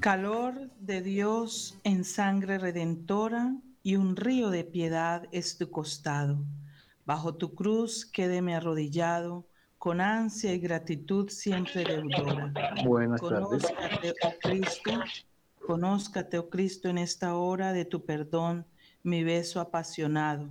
Calor 0.00 0.70
de 0.78 1.02
Dios 1.02 1.76
en 1.82 2.04
sangre 2.04 2.58
redentora 2.58 3.56
y 3.82 3.96
un 3.96 4.14
río 4.14 4.50
de 4.50 4.62
piedad 4.62 5.24
es 5.32 5.58
tu 5.58 5.72
costado. 5.72 6.44
Bajo 7.04 7.34
tu 7.34 7.56
cruz 7.56 8.06
quédeme 8.06 8.54
arrodillado, 8.54 9.48
con 9.76 10.00
ansia 10.00 10.54
y 10.54 10.60
gratitud 10.60 11.28
siempre 11.30 11.82
deudora. 11.82 12.52
Buenas 12.84 13.20
tardes. 13.20 13.64
Oh 14.22 14.32
Cristo, 14.40 14.92
conózcate, 15.66 16.38
oh 16.38 16.48
Cristo, 16.48 16.88
en 16.88 16.98
esta 16.98 17.34
hora 17.34 17.72
de 17.72 17.84
tu 17.84 18.04
perdón, 18.04 18.66
mi 19.02 19.24
beso 19.24 19.60
apasionado, 19.60 20.48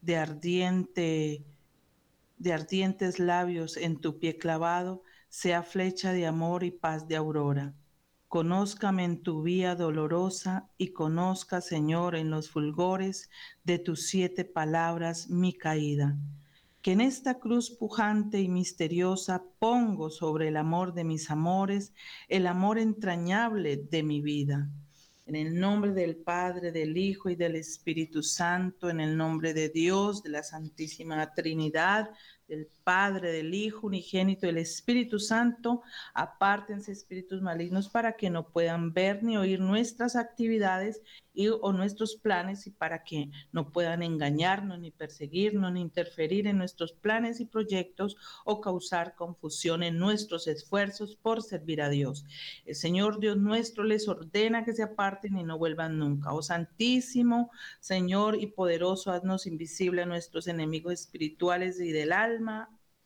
de 0.00 0.16
ardiente, 0.16 1.44
de 2.36 2.52
ardientes 2.52 3.20
labios 3.20 3.76
en 3.76 4.00
tu 4.00 4.18
pie 4.18 4.38
clavado, 4.38 5.04
sea 5.28 5.62
flecha 5.62 6.12
de 6.12 6.26
amor 6.26 6.64
y 6.64 6.72
paz 6.72 7.06
de 7.06 7.14
aurora 7.14 7.74
Conózcame 8.28 9.04
en 9.04 9.22
tu 9.22 9.42
vía 9.42 9.74
dolorosa 9.74 10.68
y 10.76 10.88
conozca, 10.88 11.62
Señor, 11.62 12.14
en 12.14 12.28
los 12.28 12.50
fulgores 12.50 13.30
de 13.64 13.78
tus 13.78 14.06
siete 14.06 14.44
palabras 14.44 15.30
mi 15.30 15.54
caída. 15.54 16.14
Que 16.82 16.92
en 16.92 17.00
esta 17.00 17.38
cruz 17.38 17.70
pujante 17.70 18.42
y 18.42 18.50
misteriosa 18.50 19.44
pongo 19.58 20.10
sobre 20.10 20.48
el 20.48 20.58
amor 20.58 20.92
de 20.92 21.04
mis 21.04 21.30
amores 21.30 21.94
el 22.28 22.46
amor 22.46 22.78
entrañable 22.78 23.78
de 23.78 24.02
mi 24.02 24.20
vida. 24.20 24.68
En 25.24 25.34
el 25.34 25.58
nombre 25.58 25.92
del 25.92 26.16
Padre, 26.16 26.70
del 26.70 26.98
Hijo 26.98 27.30
y 27.30 27.34
del 27.34 27.56
Espíritu 27.56 28.22
Santo, 28.22 28.90
en 28.90 29.00
el 29.00 29.16
nombre 29.16 29.54
de 29.54 29.70
Dios, 29.70 30.22
de 30.22 30.30
la 30.30 30.42
Santísima 30.42 31.32
Trinidad, 31.32 32.10
del 32.48 32.68
Padre, 32.82 33.30
del 33.30 33.54
Hijo 33.54 33.86
unigénito, 33.86 34.46
del 34.46 34.56
Espíritu 34.56 35.18
Santo, 35.18 35.82
apártense 36.14 36.90
espíritus 36.90 37.42
malignos 37.42 37.88
para 37.88 38.16
que 38.16 38.30
no 38.30 38.48
puedan 38.48 38.94
ver 38.94 39.22
ni 39.22 39.36
oír 39.36 39.60
nuestras 39.60 40.16
actividades 40.16 41.02
y, 41.34 41.48
o 41.48 41.72
nuestros 41.72 42.16
planes 42.16 42.66
y 42.66 42.70
para 42.70 43.04
que 43.04 43.30
no 43.52 43.70
puedan 43.70 44.02
engañarnos, 44.02 44.80
ni 44.80 44.90
perseguirnos, 44.90 45.72
ni 45.72 45.82
interferir 45.82 46.46
en 46.46 46.56
nuestros 46.56 46.92
planes 46.92 47.40
y 47.40 47.44
proyectos 47.44 48.16
o 48.44 48.60
causar 48.60 49.14
confusión 49.14 49.82
en 49.82 49.98
nuestros 49.98 50.48
esfuerzos 50.48 51.16
por 51.16 51.42
servir 51.42 51.82
a 51.82 51.90
Dios. 51.90 52.24
El 52.64 52.74
Señor 52.74 53.20
Dios 53.20 53.36
nuestro 53.36 53.84
les 53.84 54.08
ordena 54.08 54.64
que 54.64 54.72
se 54.72 54.82
aparten 54.82 55.36
y 55.36 55.44
no 55.44 55.58
vuelvan 55.58 55.98
nunca. 55.98 56.32
Oh 56.32 56.42
Santísimo, 56.42 57.50
Señor 57.80 58.40
y 58.40 58.46
poderoso, 58.46 59.12
haznos 59.12 59.46
invisible 59.46 60.02
a 60.02 60.06
nuestros 60.06 60.48
enemigos 60.48 60.94
espirituales 60.94 61.78
y 61.80 61.92
del 61.92 62.12
alma 62.12 62.37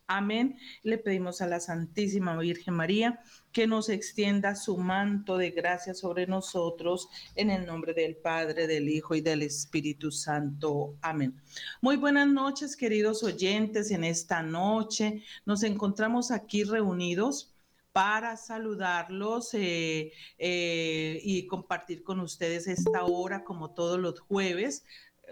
Amén. 0.07 0.57
Le 0.83 0.97
pedimos 0.97 1.41
a 1.41 1.47
la 1.47 1.59
Santísima 1.59 2.37
Virgen 2.37 2.73
María 2.73 3.21
que 3.53 3.67
nos 3.67 3.87
extienda 3.87 4.55
su 4.55 4.77
manto 4.77 5.37
de 5.37 5.51
gracia 5.51 5.93
sobre 5.93 6.27
nosotros 6.27 7.07
en 7.35 7.49
el 7.49 7.65
nombre 7.65 7.93
del 7.93 8.17
Padre, 8.17 8.67
del 8.67 8.89
Hijo 8.89 9.15
y 9.15 9.21
del 9.21 9.41
Espíritu 9.43 10.11
Santo. 10.11 10.97
Amén. 11.01 11.41
Muy 11.81 11.95
buenas 11.95 12.27
noches, 12.27 12.75
queridos 12.75 13.23
oyentes. 13.23 13.91
En 13.91 14.03
esta 14.03 14.43
noche 14.43 15.23
nos 15.45 15.63
encontramos 15.63 16.31
aquí 16.31 16.63
reunidos 16.63 17.53
para 17.93 18.35
saludarlos 18.35 19.53
eh, 19.53 20.11
eh, 20.37 21.21
y 21.23 21.47
compartir 21.47 22.03
con 22.03 22.19
ustedes 22.19 22.67
esta 22.67 23.05
hora 23.05 23.45
como 23.45 23.71
todos 23.71 23.99
los 23.99 24.19
jueves. 24.19 24.83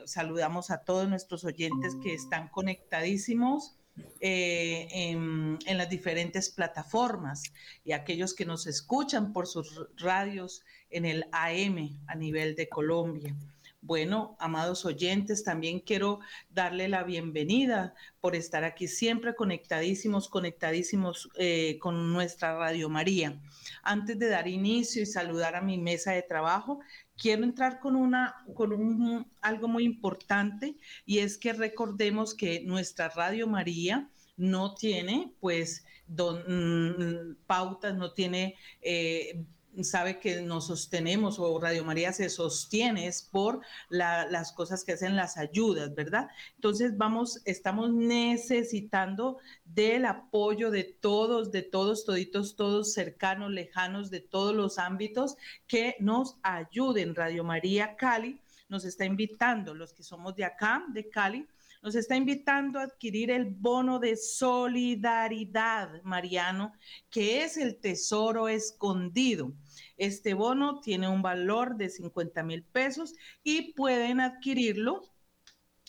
Saludamos 0.05 0.71
a 0.71 0.83
todos 0.85 1.09
nuestros 1.09 1.43
oyentes 1.43 1.95
que 2.01 2.13
están 2.13 2.47
conectadísimos 2.47 3.75
eh, 4.19 4.87
en, 4.91 5.59
las 5.65 5.89
diferentes 5.89 6.49
plataformas 6.49 7.43
y 7.83 7.91
aquellos 7.91 8.33
que 8.33 8.45
nos 8.45 8.67
escuchan 8.67 9.33
por 9.33 9.47
sus 9.47 9.87
radios 9.97 10.63
en 10.89 11.05
el 11.05 11.25
AM 11.31 11.99
a 12.07 12.15
nivel 12.15 12.55
de 12.55 12.69
Colombia. 12.69 13.35
Bueno, 13.83 14.37
amados 14.39 14.85
oyentes, 14.85 15.43
también 15.43 15.79
quiero 15.79 16.19
darle 16.51 16.87
la 16.87 17.03
bienvenida 17.03 17.95
por 18.19 18.35
estar 18.35 18.63
aquí 18.63 18.87
siempre 18.87 19.33
conectadísimos, 19.33 20.29
conectadísimos 20.29 21.29
eh, 21.35 21.79
con 21.79 22.13
nuestra 22.13 22.55
Radio 22.59 22.89
María. 22.89 23.41
Antes 23.81 24.19
de 24.19 24.29
dar 24.29 24.47
inicio 24.47 25.01
y 25.01 25.07
saludar 25.07 25.55
a 25.55 25.61
mi 25.61 25.79
mesa 25.79 26.11
de 26.11 26.21
trabajo, 26.21 26.79
quiero 27.21 27.43
entrar 27.43 27.79
con 27.79 27.95
una 27.95 28.35
con 28.55 28.73
un, 28.73 29.31
algo 29.41 29.67
muy 29.67 29.83
importante 29.83 30.75
y 31.05 31.19
es 31.19 31.37
que 31.37 31.53
recordemos 31.53 32.33
que 32.33 32.61
nuestra 32.61 33.09
Radio 33.09 33.45
María 33.45 34.09
no 34.37 34.73
tiene 34.73 35.31
pues 35.39 35.85
don, 36.07 36.39
mm, 36.47 37.35
pautas, 37.45 37.95
no 37.95 38.11
tiene 38.13 38.55
eh, 38.81 39.45
sabe 39.81 40.19
que 40.19 40.41
nos 40.41 40.67
sostenemos 40.67 41.39
o 41.39 41.59
Radio 41.59 41.83
María 41.83 42.13
se 42.13 42.29
sostiene 42.29 43.07
es 43.07 43.21
por 43.21 43.61
las 43.89 44.51
cosas 44.51 44.83
que 44.83 44.93
hacen 44.93 45.15
las 45.15 45.37
ayudas, 45.37 45.93
¿verdad? 45.95 46.29
Entonces 46.55 46.97
vamos, 46.97 47.41
estamos 47.45 47.91
necesitando 47.91 49.37
del 49.65 50.05
apoyo 50.05 50.71
de 50.71 50.83
todos, 50.83 51.51
de 51.51 51.61
todos, 51.61 52.05
toditos, 52.05 52.55
todos 52.55 52.93
cercanos, 52.93 53.51
lejanos, 53.51 54.09
de 54.09 54.19
todos 54.19 54.55
los 54.55 54.77
ámbitos 54.77 55.37
que 55.67 55.95
nos 55.99 56.37
ayuden. 56.43 57.15
Radio 57.15 57.43
María 57.43 57.95
Cali 57.95 58.39
nos 58.69 58.85
está 58.85 59.05
invitando, 59.05 59.73
los 59.73 59.93
que 59.93 60.03
somos 60.03 60.35
de 60.35 60.45
acá, 60.45 60.85
de 60.89 61.09
Cali, 61.09 61.47
nos 61.81 61.95
está 61.95 62.15
invitando 62.15 62.79
a 62.79 62.83
adquirir 62.83 63.31
el 63.31 63.45
bono 63.45 63.99
de 63.99 64.15
solidaridad, 64.15 66.01
Mariano, 66.03 66.73
que 67.09 67.43
es 67.43 67.57
el 67.57 67.79
tesoro 67.79 68.47
escondido. 68.47 69.53
Este 69.97 70.33
bono 70.33 70.79
tiene 70.79 71.07
un 71.07 71.21
valor 71.21 71.77
de 71.77 71.89
50 71.89 72.43
mil 72.43 72.63
pesos 72.63 73.13
y 73.43 73.73
pueden 73.73 74.19
adquirirlo 74.19 75.01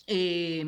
eh, 0.07 0.65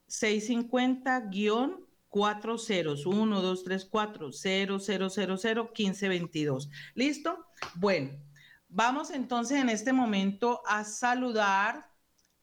650 0.07 1.19
guion 1.31 1.85
4 2.09 2.57
ceros 2.57 3.05
1 3.05 3.41
2 3.41 3.63
3 3.63 3.85
4 3.85 4.31
0 4.31 4.79
0 4.79 5.09
0 5.09 5.37
0 5.37 5.71
15 5.73 6.09
22 6.09 6.69
listo 6.93 7.45
bueno 7.75 8.11
vamos 8.67 9.11
entonces 9.11 9.59
en 9.59 9.69
este 9.69 9.93
momento 9.93 10.61
a 10.67 10.83
saludar 10.83 11.89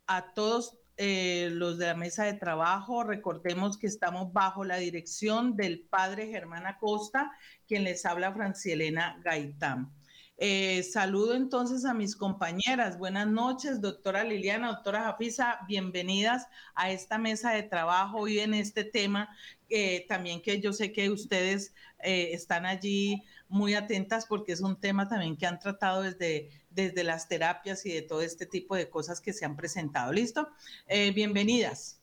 a 0.06 0.32
todos 0.34 0.78
eh, 1.04 1.50
los 1.50 1.78
de 1.78 1.86
la 1.86 1.96
mesa 1.96 2.22
de 2.22 2.34
trabajo. 2.34 3.02
Recordemos 3.02 3.76
que 3.76 3.88
estamos 3.88 4.32
bajo 4.32 4.62
la 4.62 4.76
dirección 4.76 5.56
del 5.56 5.80
padre 5.80 6.28
Germán 6.28 6.64
Acosta, 6.64 7.32
quien 7.66 7.82
les 7.82 8.06
habla 8.06 8.32
Francielena 8.32 9.20
Gaitán. 9.24 9.92
Eh, 10.36 10.84
saludo 10.84 11.34
entonces 11.34 11.84
a 11.84 11.92
mis 11.92 12.14
compañeras. 12.14 12.98
Buenas 12.98 13.26
noches, 13.26 13.80
doctora 13.80 14.22
Liliana, 14.22 14.68
doctora 14.68 15.02
Jafisa, 15.02 15.58
bienvenidas 15.66 16.46
a 16.76 16.92
esta 16.92 17.18
mesa 17.18 17.50
de 17.50 17.64
trabajo 17.64 18.18
hoy 18.18 18.38
en 18.38 18.54
este 18.54 18.84
tema, 18.84 19.28
eh, 19.70 20.06
también 20.08 20.40
que 20.40 20.60
yo 20.60 20.72
sé 20.72 20.92
que 20.92 21.10
ustedes 21.10 21.74
eh, 21.98 22.30
están 22.32 22.64
allí 22.64 23.22
muy 23.48 23.74
atentas 23.74 24.26
porque 24.26 24.52
es 24.52 24.60
un 24.60 24.78
tema 24.78 25.08
también 25.08 25.36
que 25.36 25.46
han 25.46 25.58
tratado 25.58 26.02
desde, 26.02 26.50
desde 26.74 27.04
las 27.04 27.28
terapias 27.28 27.84
y 27.86 27.92
de 27.92 28.02
todo 28.02 28.22
este 28.22 28.46
tipo 28.46 28.76
de 28.76 28.88
cosas 28.88 29.20
que 29.20 29.32
se 29.32 29.44
han 29.44 29.56
presentado. 29.56 30.12
¿Listo? 30.12 30.48
bienvenidas. 31.14 32.02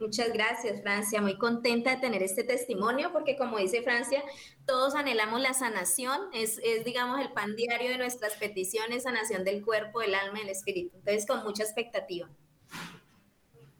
Muchas 0.00 0.32
gracias, 0.32 0.80
Francia. 0.80 1.20
Muy 1.20 1.36
contenta 1.38 1.90
de 1.90 2.00
tener 2.00 2.22
este 2.22 2.44
testimonio 2.44 3.12
porque, 3.12 3.36
como 3.36 3.58
dice 3.58 3.82
Francia, 3.82 4.22
todos 4.64 4.94
anhelamos 4.94 5.40
la 5.40 5.54
sanación. 5.54 6.20
Es, 6.32 6.60
es, 6.62 6.84
digamos, 6.84 7.20
el 7.20 7.32
pan 7.32 7.56
diario 7.56 7.90
de 7.90 7.98
nuestras 7.98 8.34
peticiones, 8.34 9.02
sanación 9.02 9.44
del 9.44 9.64
cuerpo, 9.64 10.00
del 10.00 10.14
alma 10.14 10.38
y 10.38 10.42
del 10.42 10.50
espíritu. 10.50 10.96
Entonces, 10.98 11.26
con 11.26 11.42
mucha 11.42 11.64
expectativa. 11.64 12.28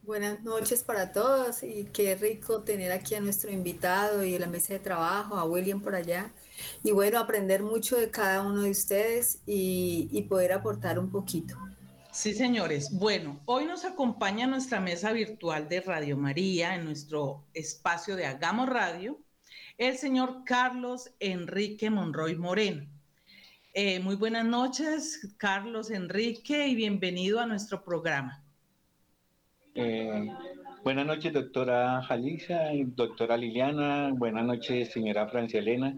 Buenas 0.02 0.42
noches 0.42 0.82
para 0.82 1.12
todos 1.12 1.62
y 1.62 1.84
qué 1.92 2.16
rico 2.16 2.62
tener 2.62 2.90
aquí 2.90 3.14
a 3.14 3.20
nuestro 3.20 3.52
invitado 3.52 4.24
y 4.24 4.34
a 4.34 4.38
la 4.40 4.46
mesa 4.46 4.72
de 4.72 4.80
trabajo, 4.80 5.36
a 5.36 5.44
William 5.44 5.80
por 5.80 5.94
allá. 5.94 6.32
Y 6.82 6.90
bueno, 6.90 7.18
aprender 7.18 7.62
mucho 7.62 7.96
de 7.96 8.10
cada 8.10 8.42
uno 8.42 8.62
de 8.62 8.70
ustedes 8.70 9.40
y, 9.46 10.08
y 10.12 10.22
poder 10.22 10.52
aportar 10.52 10.98
un 10.98 11.10
poquito. 11.10 11.56
Sí, 12.10 12.34
señores. 12.34 12.90
Bueno, 12.92 13.40
hoy 13.44 13.64
nos 13.64 13.84
acompaña 13.84 14.46
nuestra 14.46 14.80
mesa 14.80 15.12
virtual 15.12 15.68
de 15.68 15.80
Radio 15.80 16.16
María 16.16 16.74
en 16.74 16.84
nuestro 16.84 17.44
espacio 17.54 18.16
de 18.16 18.26
Hagamos 18.26 18.68
Radio, 18.68 19.20
el 19.76 19.96
señor 19.96 20.42
Carlos 20.44 21.10
Enrique 21.20 21.90
Monroy 21.90 22.34
Moreno. 22.34 22.86
Eh, 23.72 24.00
muy 24.00 24.16
buenas 24.16 24.44
noches, 24.44 25.32
Carlos 25.36 25.92
Enrique, 25.92 26.66
y 26.66 26.74
bienvenido 26.74 27.38
a 27.38 27.46
nuestro 27.46 27.84
programa. 27.84 28.42
Eh, 29.76 30.28
buenas 30.82 31.06
noches, 31.06 31.32
doctora 31.32 32.02
Jalisa, 32.02 32.70
doctora 32.96 33.36
Liliana, 33.36 34.10
buenas 34.12 34.44
noches, 34.44 34.90
señora 34.90 35.28
Francia 35.28 35.60
Elena. 35.60 35.94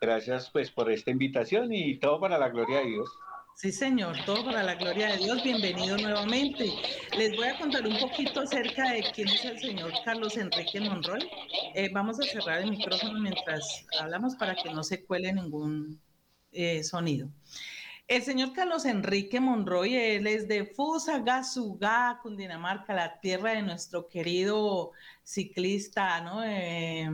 Gracias 0.00 0.48
pues 0.50 0.70
por 0.70 0.90
esta 0.90 1.10
invitación 1.10 1.74
y 1.74 1.98
todo 1.98 2.18
para 2.18 2.38
la 2.38 2.48
gloria 2.48 2.78
de 2.78 2.86
Dios. 2.86 3.10
Sí, 3.54 3.70
señor, 3.70 4.16
todo 4.24 4.46
para 4.46 4.62
la 4.62 4.74
gloria 4.74 5.08
de 5.08 5.18
Dios. 5.18 5.44
Bienvenido 5.44 5.98
nuevamente. 5.98 6.72
Les 7.18 7.36
voy 7.36 7.48
a 7.48 7.58
contar 7.58 7.86
un 7.86 7.98
poquito 7.98 8.40
acerca 8.40 8.92
de 8.92 9.04
quién 9.14 9.28
es 9.28 9.44
el 9.44 9.58
señor 9.58 9.92
Carlos 10.02 10.38
Enrique 10.38 10.80
Monroy. 10.80 11.28
Eh, 11.74 11.90
vamos 11.92 12.18
a 12.18 12.22
cerrar 12.22 12.62
el 12.62 12.70
micrófono 12.70 13.20
mientras 13.20 13.84
hablamos 14.00 14.36
para 14.36 14.54
que 14.54 14.72
no 14.72 14.82
se 14.82 15.04
cuele 15.04 15.34
ningún 15.34 16.00
eh, 16.50 16.82
sonido. 16.82 17.28
El 18.08 18.22
señor 18.22 18.54
Carlos 18.54 18.86
Enrique 18.86 19.38
Monroy, 19.38 19.94
él 19.94 20.26
es 20.26 20.48
de 20.48 20.64
Fusagasugá, 20.64 22.20
Cundinamarca, 22.22 22.94
la 22.94 23.20
tierra 23.20 23.50
de 23.52 23.62
nuestro 23.62 24.08
querido 24.08 24.92
ciclista, 25.22 26.22
¿no? 26.22 26.42
Eh, 26.42 27.06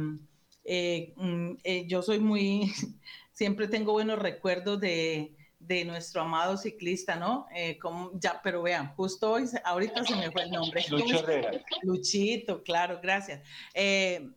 mm, 0.66 1.52
yo 1.86 2.02
soy 2.02 2.18
muy, 2.18 2.72
siempre 3.32 3.68
tengo 3.68 3.92
buenos 3.92 4.18
recuerdos 4.18 4.80
de 4.80 5.36
de 5.66 5.84
nuestro 5.84 6.22
amado 6.22 6.56
ciclista, 6.56 7.16
¿no? 7.16 7.46
Eh, 7.54 7.78
como, 7.78 8.12
ya, 8.20 8.40
pero 8.42 8.62
vean, 8.62 8.94
justo 8.94 9.32
hoy, 9.32 9.44
ahorita 9.64 10.04
se 10.04 10.14
me 10.14 10.30
fue 10.30 10.42
el 10.44 10.50
nombre. 10.50 10.84
Lucho 10.90 11.18
Herrera. 11.18 11.50
Luchito, 11.82 12.62
claro, 12.62 13.00
gracias. 13.02 13.40
Eh, 13.74 14.30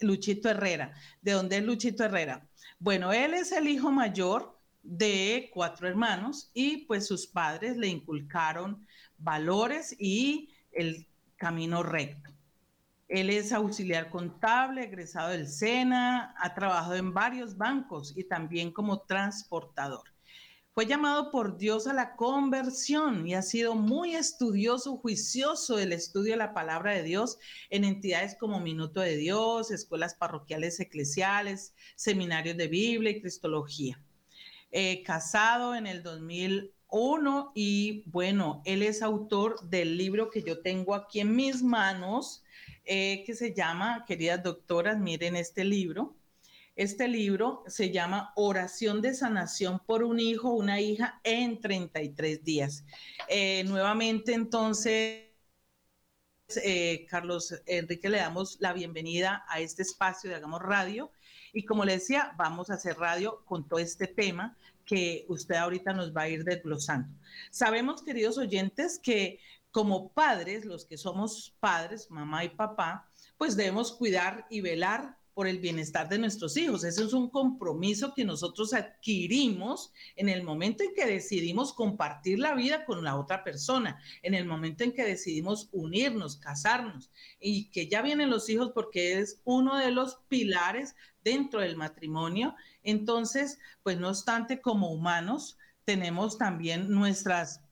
Luchito 0.00 0.48
Herrera. 0.48 0.94
¿De 1.20 1.32
dónde 1.32 1.58
es 1.58 1.64
Luchito 1.64 2.04
Herrera? 2.04 2.48
Bueno, 2.78 3.12
él 3.12 3.34
es 3.34 3.52
el 3.52 3.68
hijo 3.68 3.90
mayor 3.90 4.58
de 4.82 5.50
cuatro 5.52 5.88
hermanos 5.88 6.50
y 6.54 6.78
pues 6.86 7.06
sus 7.06 7.26
padres 7.26 7.76
le 7.76 7.88
inculcaron 7.88 8.86
valores 9.18 9.94
y 9.98 10.50
el 10.72 11.06
camino 11.36 11.82
recto. 11.82 12.30
Él 13.08 13.30
es 13.30 13.52
auxiliar 13.52 14.10
contable, 14.10 14.84
egresado 14.84 15.30
del 15.30 15.48
SENA, 15.48 16.34
ha 16.38 16.54
trabajado 16.54 16.94
en 16.94 17.14
varios 17.14 17.56
bancos 17.56 18.12
y 18.16 18.24
también 18.24 18.70
como 18.70 19.00
transportador. 19.00 20.04
Fue 20.78 20.86
llamado 20.86 21.32
por 21.32 21.56
Dios 21.56 21.88
a 21.88 21.92
la 21.92 22.14
conversión 22.14 23.26
y 23.26 23.34
ha 23.34 23.42
sido 23.42 23.74
muy 23.74 24.14
estudioso, 24.14 24.96
juicioso 24.98 25.74
del 25.74 25.92
estudio 25.92 26.34
de 26.34 26.36
la 26.36 26.54
palabra 26.54 26.92
de 26.92 27.02
Dios 27.02 27.38
en 27.70 27.82
entidades 27.82 28.36
como 28.38 28.60
Minuto 28.60 29.00
de 29.00 29.16
Dios, 29.16 29.72
escuelas 29.72 30.14
parroquiales 30.14 30.78
eclesiales, 30.78 31.74
seminarios 31.96 32.56
de 32.56 32.68
Biblia 32.68 33.10
y 33.10 33.20
Cristología. 33.20 34.00
Eh, 34.70 35.02
casado 35.02 35.74
en 35.74 35.88
el 35.88 36.04
2001 36.04 37.52
y 37.56 38.04
bueno, 38.06 38.62
él 38.64 38.82
es 38.82 39.02
autor 39.02 39.68
del 39.68 39.96
libro 39.96 40.30
que 40.30 40.42
yo 40.42 40.60
tengo 40.60 40.94
aquí 40.94 41.18
en 41.18 41.34
mis 41.34 41.62
manos, 41.62 42.44
eh, 42.90 43.22
que 43.26 43.34
se 43.34 43.52
llama, 43.52 44.06
queridas 44.06 44.42
doctoras, 44.42 44.98
miren 44.98 45.36
este 45.36 45.62
libro, 45.62 46.16
este 46.74 47.06
libro 47.06 47.62
se 47.66 47.90
llama 47.90 48.32
Oración 48.34 49.02
de 49.02 49.12
Sanación 49.12 49.78
por 49.84 50.02
un 50.02 50.18
hijo, 50.18 50.54
una 50.54 50.80
hija 50.80 51.20
en 51.22 51.60
33 51.60 52.42
días. 52.42 52.86
Eh, 53.28 53.62
nuevamente, 53.64 54.32
entonces, 54.32 55.24
eh, 56.64 57.06
Carlos 57.10 57.54
Enrique, 57.66 58.08
le 58.08 58.18
damos 58.18 58.56
la 58.60 58.72
bienvenida 58.72 59.44
a 59.48 59.60
este 59.60 59.82
espacio 59.82 60.30
de 60.30 60.36
Hagamos 60.36 60.62
Radio. 60.62 61.12
Y 61.52 61.66
como 61.66 61.84
le 61.84 61.92
decía, 61.92 62.32
vamos 62.38 62.70
a 62.70 62.74
hacer 62.74 62.96
radio 62.96 63.44
con 63.44 63.68
todo 63.68 63.80
este 63.80 64.06
tema 64.06 64.56
que 64.86 65.26
usted 65.28 65.56
ahorita 65.56 65.92
nos 65.92 66.16
va 66.16 66.22
a 66.22 66.28
ir 66.30 66.42
desglosando. 66.42 67.14
Sabemos, 67.50 68.02
queridos 68.02 68.38
oyentes, 68.38 68.98
que 68.98 69.40
como 69.70 70.12
padres, 70.12 70.64
los 70.64 70.84
que 70.84 70.96
somos 70.96 71.56
padres, 71.60 72.10
mamá 72.10 72.44
y 72.44 72.50
papá, 72.50 73.08
pues 73.36 73.56
debemos 73.56 73.92
cuidar 73.92 74.46
y 74.50 74.60
velar 74.60 75.18
por 75.38 75.46
el 75.46 75.60
bienestar 75.60 76.08
de 76.08 76.18
nuestros 76.18 76.56
hijos. 76.56 76.82
Ese 76.82 77.04
es 77.04 77.12
un 77.12 77.30
compromiso 77.30 78.12
que 78.12 78.24
nosotros 78.24 78.74
adquirimos 78.74 79.92
en 80.16 80.28
el 80.28 80.42
momento 80.42 80.82
en 80.82 80.92
que 80.96 81.06
decidimos 81.06 81.72
compartir 81.72 82.40
la 82.40 82.56
vida 82.56 82.84
con 82.84 83.04
la 83.04 83.14
otra 83.14 83.44
persona, 83.44 84.02
en 84.22 84.34
el 84.34 84.46
momento 84.46 84.82
en 84.82 84.92
que 84.92 85.04
decidimos 85.04 85.68
unirnos, 85.70 86.38
casarnos 86.38 87.12
y 87.38 87.70
que 87.70 87.86
ya 87.86 88.02
vienen 88.02 88.30
los 88.30 88.48
hijos 88.48 88.72
porque 88.74 89.20
es 89.20 89.40
uno 89.44 89.76
de 89.76 89.92
los 89.92 90.16
pilares 90.26 90.96
dentro 91.22 91.60
del 91.60 91.76
matrimonio. 91.76 92.56
Entonces, 92.82 93.60
pues 93.84 93.96
no 93.96 94.08
obstante, 94.08 94.60
como 94.60 94.90
humanos, 94.90 95.56
tenemos 95.84 96.36
también 96.36 96.90
nuestras 96.90 97.62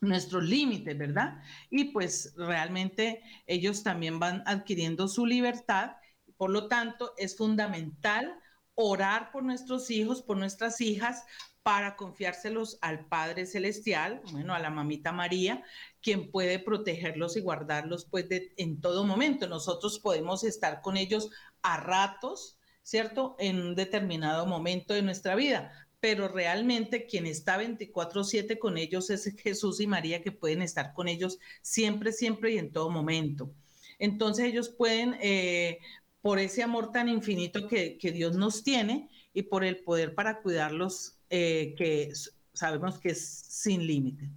nuestros 0.00 0.44
límites, 0.44 0.96
¿verdad? 0.96 1.42
Y 1.70 1.86
pues 1.86 2.34
realmente 2.36 3.22
ellos 3.46 3.82
también 3.82 4.18
van 4.18 4.42
adquiriendo 4.46 5.08
su 5.08 5.26
libertad 5.26 5.92
por 6.38 6.50
lo 6.50 6.68
tanto, 6.68 7.12
es 7.18 7.36
fundamental 7.36 8.38
orar 8.74 9.32
por 9.32 9.42
nuestros 9.42 9.90
hijos, 9.90 10.22
por 10.22 10.36
nuestras 10.38 10.80
hijas, 10.80 11.24
para 11.64 11.96
confiárselos 11.96 12.78
al 12.80 13.06
Padre 13.06 13.44
Celestial, 13.44 14.22
bueno, 14.30 14.54
a 14.54 14.60
la 14.60 14.70
mamita 14.70 15.12
María, 15.12 15.64
quien 16.00 16.30
puede 16.30 16.60
protegerlos 16.60 17.36
y 17.36 17.40
guardarlos 17.40 18.06
pues 18.06 18.26
en 18.30 18.80
todo 18.80 19.04
momento. 19.04 19.48
Nosotros 19.48 19.98
podemos 19.98 20.44
estar 20.44 20.80
con 20.80 20.96
ellos 20.96 21.28
a 21.60 21.78
ratos, 21.78 22.58
¿cierto? 22.82 23.34
En 23.40 23.60
un 23.60 23.74
determinado 23.74 24.46
momento 24.46 24.94
de 24.94 25.02
nuestra 25.02 25.34
vida, 25.34 25.87
pero 26.00 26.28
realmente 26.28 27.06
quien 27.06 27.26
está 27.26 27.58
24/7 27.58 28.58
con 28.58 28.78
ellos 28.78 29.10
es 29.10 29.24
Jesús 29.42 29.80
y 29.80 29.86
María, 29.86 30.22
que 30.22 30.32
pueden 30.32 30.62
estar 30.62 30.92
con 30.92 31.08
ellos 31.08 31.38
siempre, 31.62 32.12
siempre 32.12 32.52
y 32.52 32.58
en 32.58 32.72
todo 32.72 32.90
momento. 32.90 33.50
Entonces 33.98 34.46
ellos 34.46 34.68
pueden 34.68 35.16
eh, 35.20 35.80
por 36.22 36.38
ese 36.38 36.62
amor 36.62 36.92
tan 36.92 37.08
infinito 37.08 37.66
que, 37.68 37.98
Dios 38.00 38.36
nos 38.36 38.62
tiene 38.62 39.08
y 39.34 39.42
por 39.42 39.64
el 39.64 39.78
poder 39.78 40.14
para 40.14 40.40
cuidarlos 40.40 41.18
eh, 41.30 41.74
que 41.76 42.12
sabemos 42.52 42.98
que 42.98 43.10
es 43.10 43.24
sin 43.24 43.86
límite. 43.86 44.28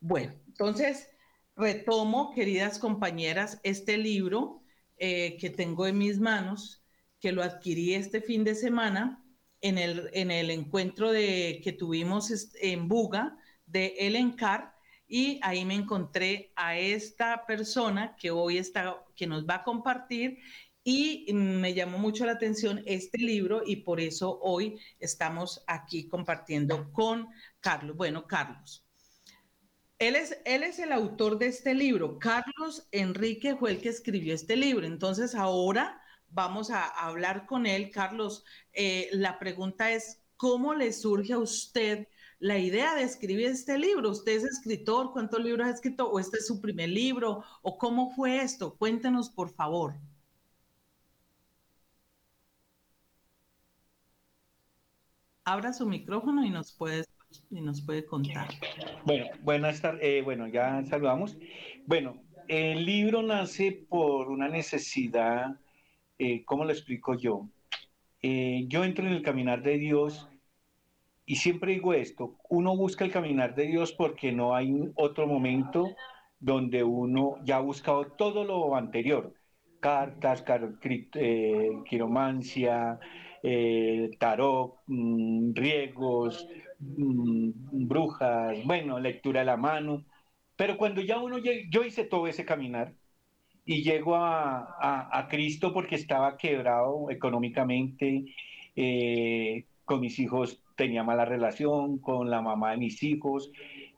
Bueno, 0.00 0.32
entonces 0.48 1.08
retomo, 1.56 2.32
queridas 2.34 2.78
compañeras, 2.78 3.60
este 3.62 3.98
libro 3.98 4.62
eh, 4.98 5.36
que 5.38 5.50
tengo 5.50 5.86
en 5.86 5.98
mis 5.98 6.18
manos, 6.18 6.82
que 7.20 7.32
lo 7.32 7.42
adquirí 7.42 7.94
este 7.94 8.20
fin 8.20 8.44
de 8.44 8.54
semana 8.54 9.21
en 9.62 9.78
el, 9.78 10.10
en 10.12 10.30
el 10.30 10.50
encuentro 10.50 11.10
de, 11.12 11.60
que 11.64 11.72
tuvimos 11.72 12.30
en 12.60 12.88
Buga 12.88 13.38
de 13.64 13.94
Ellen 13.98 14.32
Carr 14.32 14.74
y 15.06 15.38
ahí 15.42 15.64
me 15.64 15.74
encontré 15.74 16.52
a 16.56 16.76
esta 16.76 17.46
persona 17.46 18.16
que 18.16 18.30
hoy 18.30 18.58
está, 18.58 19.04
que 19.14 19.26
nos 19.26 19.46
va 19.46 19.56
a 19.56 19.64
compartir 19.64 20.38
y 20.84 21.32
me 21.32 21.74
llamó 21.74 21.98
mucho 21.98 22.26
la 22.26 22.32
atención 22.32 22.82
este 22.86 23.18
libro 23.18 23.62
y 23.64 23.76
por 23.76 24.00
eso 24.00 24.40
hoy 24.42 24.80
estamos 24.98 25.62
aquí 25.68 26.08
compartiendo 26.08 26.90
con 26.92 27.28
Carlos. 27.60 27.96
Bueno, 27.96 28.26
Carlos. 28.26 28.84
Él 30.00 30.16
es, 30.16 30.36
él 30.44 30.64
es 30.64 30.80
el 30.80 30.90
autor 30.90 31.38
de 31.38 31.46
este 31.46 31.74
libro. 31.74 32.18
Carlos 32.18 32.88
Enrique 32.90 33.54
fue 33.54 33.70
el 33.70 33.80
que 33.80 33.90
escribió 33.90 34.34
este 34.34 34.56
libro. 34.56 34.84
Entonces 34.84 35.36
ahora 35.36 36.01
vamos 36.32 36.70
a 36.70 36.84
hablar 36.86 37.46
con 37.46 37.66
él. 37.66 37.90
Carlos, 37.90 38.44
eh, 38.72 39.08
la 39.12 39.38
pregunta 39.38 39.92
es, 39.92 40.22
¿cómo 40.36 40.74
le 40.74 40.92
surge 40.92 41.32
a 41.34 41.38
usted 41.38 42.08
la 42.38 42.58
idea 42.58 42.94
de 42.94 43.02
escribir 43.02 43.46
este 43.46 43.78
libro? 43.78 44.10
¿Usted 44.10 44.32
es 44.32 44.44
escritor? 44.44 45.12
¿Cuántos 45.12 45.40
libros 45.42 45.66
ha 45.66 45.70
escrito? 45.70 46.10
¿O 46.10 46.18
este 46.18 46.38
es 46.38 46.46
su 46.46 46.60
primer 46.60 46.88
libro? 46.88 47.44
¿O 47.62 47.78
cómo 47.78 48.10
fue 48.10 48.42
esto? 48.42 48.76
Cuéntenos, 48.76 49.30
por 49.30 49.50
favor. 49.50 49.94
Abra 55.44 55.72
su 55.72 55.86
micrófono 55.86 56.44
y 56.44 56.50
nos 56.50 56.72
puede, 56.72 57.04
y 57.50 57.60
nos 57.60 57.82
puede 57.82 58.06
contar. 58.06 58.48
Bueno, 59.04 59.26
buenas 59.42 59.80
tardes. 59.80 60.00
Eh, 60.02 60.22
bueno, 60.22 60.46
ya 60.46 60.84
saludamos. 60.84 61.36
Bueno, 61.84 62.22
el 62.48 62.84
libro 62.84 63.22
nace 63.22 63.86
por 63.88 64.28
una 64.28 64.48
necesidad, 64.48 65.58
eh, 66.22 66.44
¿cómo 66.44 66.64
lo 66.64 66.70
explico 66.70 67.14
yo? 67.14 67.48
Eh, 68.22 68.66
yo 68.68 68.84
entro 68.84 69.06
en 69.06 69.12
el 69.12 69.22
caminar 69.22 69.62
de 69.62 69.78
Dios 69.78 70.28
y 71.26 71.36
siempre 71.36 71.72
digo 71.72 71.94
esto, 71.94 72.36
uno 72.48 72.76
busca 72.76 73.04
el 73.04 73.10
caminar 73.10 73.54
de 73.56 73.66
Dios 73.66 73.92
porque 73.92 74.30
no 74.32 74.54
hay 74.54 74.92
otro 74.94 75.26
momento 75.26 75.96
donde 76.38 76.84
uno 76.84 77.36
ya 77.44 77.56
ha 77.56 77.60
buscado 77.60 78.06
todo 78.06 78.44
lo 78.44 78.76
anterior, 78.76 79.34
cartas, 79.80 80.44
eh, 81.14 81.70
quiromancia, 81.88 83.00
eh, 83.42 84.10
tarot, 84.20 84.76
mm, 84.86 85.54
riegos, 85.54 86.46
mm, 86.78 87.50
brujas, 87.88 88.58
bueno, 88.64 89.00
lectura 89.00 89.40
de 89.40 89.46
la 89.46 89.56
mano, 89.56 90.04
pero 90.56 90.76
cuando 90.76 91.00
ya 91.00 91.18
uno, 91.18 91.38
yo 91.38 91.84
hice 91.84 92.04
todo 92.04 92.26
ese 92.28 92.44
caminar 92.44 92.94
y 93.64 93.82
llego 93.82 94.16
a, 94.16 95.26
Cristo 95.30 95.72
porque 95.72 95.94
estaba 95.94 96.36
quebrado 96.36 97.10
económicamente, 97.10 98.24
eh, 98.76 99.64
con 99.84 100.00
mis 100.00 100.18
hijos 100.18 100.62
tenía 100.76 101.04
mala 101.04 101.24
relación 101.24 101.98
con 101.98 102.30
la 102.30 102.42
mamá 102.42 102.72
de 102.72 102.78
mis 102.78 103.02
hijos, 103.02 103.50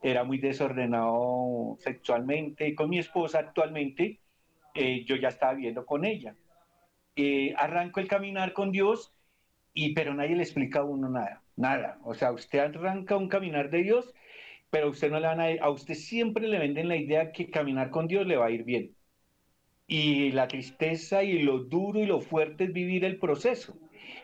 era 0.03 0.25
muy 0.25 0.39
desordenado 0.39 1.77
sexualmente. 1.81 2.75
Con 2.75 2.91
mi 2.91 2.99
esposa 2.99 3.39
actualmente, 3.39 4.21
eh, 4.75 5.05
yo 5.07 5.17
ya 5.17 5.29
estaba 5.29 5.55
viviendo 5.55 5.87
con 5.87 6.05
ella. 6.05 6.35
Eh, 7.17 7.55
arranco 7.57 8.01
el 8.01 8.09
caminar 8.09 8.53
con 8.53 8.71
Dios, 8.71 9.15
y, 9.73 9.95
pero 9.95 10.15
nadie 10.15 10.37
le 10.37 10.43
explica 10.43 10.81
a 10.81 10.85
uno 10.85 11.09
nada, 11.09 11.43
nada. 11.57 11.99
O 12.05 12.15
sea, 12.15 12.33
usted 12.33 12.59
arranca 12.59 13.17
un 13.17 13.29
caminar 13.29 13.71
de 13.71 13.83
Dios, 13.83 14.15
pero 14.71 14.91
usted 14.91 15.11
no 15.11 15.21
le 15.21 15.27
van 15.27 15.41
a, 15.41 15.47
a 15.61 15.71
usted 15.71 15.95
siempre 15.95 16.49
le 16.49 16.59
venden 16.59 16.89
la 16.89 16.97
idea 16.97 17.33
que 17.33 17.51
caminar 17.51 17.91
con 17.91 18.07
Dios 18.07 18.27
le 18.27 18.37
va 18.37 18.47
a 18.47 18.51
ir 18.51 18.65
bien. 18.65 18.94
Y 19.87 20.33
la 20.33 20.49
tristeza 20.49 21.23
y 21.23 21.43
lo 21.43 21.59
duro 21.59 22.01
y 22.01 22.07
lo 22.07 22.21
fuerte 22.21 22.65
es 22.65 22.73
vivir 22.73 23.05
el 23.05 23.19
proceso. 23.19 23.77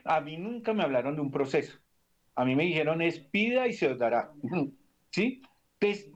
A 0.04 0.20
mí 0.20 0.36
nunca 0.36 0.72
me 0.72 0.82
hablaron 0.82 1.16
de 1.16 1.22
un 1.22 1.30
proceso. 1.30 1.78
A 2.34 2.44
mí 2.44 2.54
me 2.54 2.64
dijeron 2.64 3.02
es 3.02 3.18
pida 3.18 3.66
y 3.68 3.72
se 3.72 3.88
os 3.88 3.98
dará. 3.98 4.32
¿Sí? 5.10 5.42
Entonces, 5.78 6.10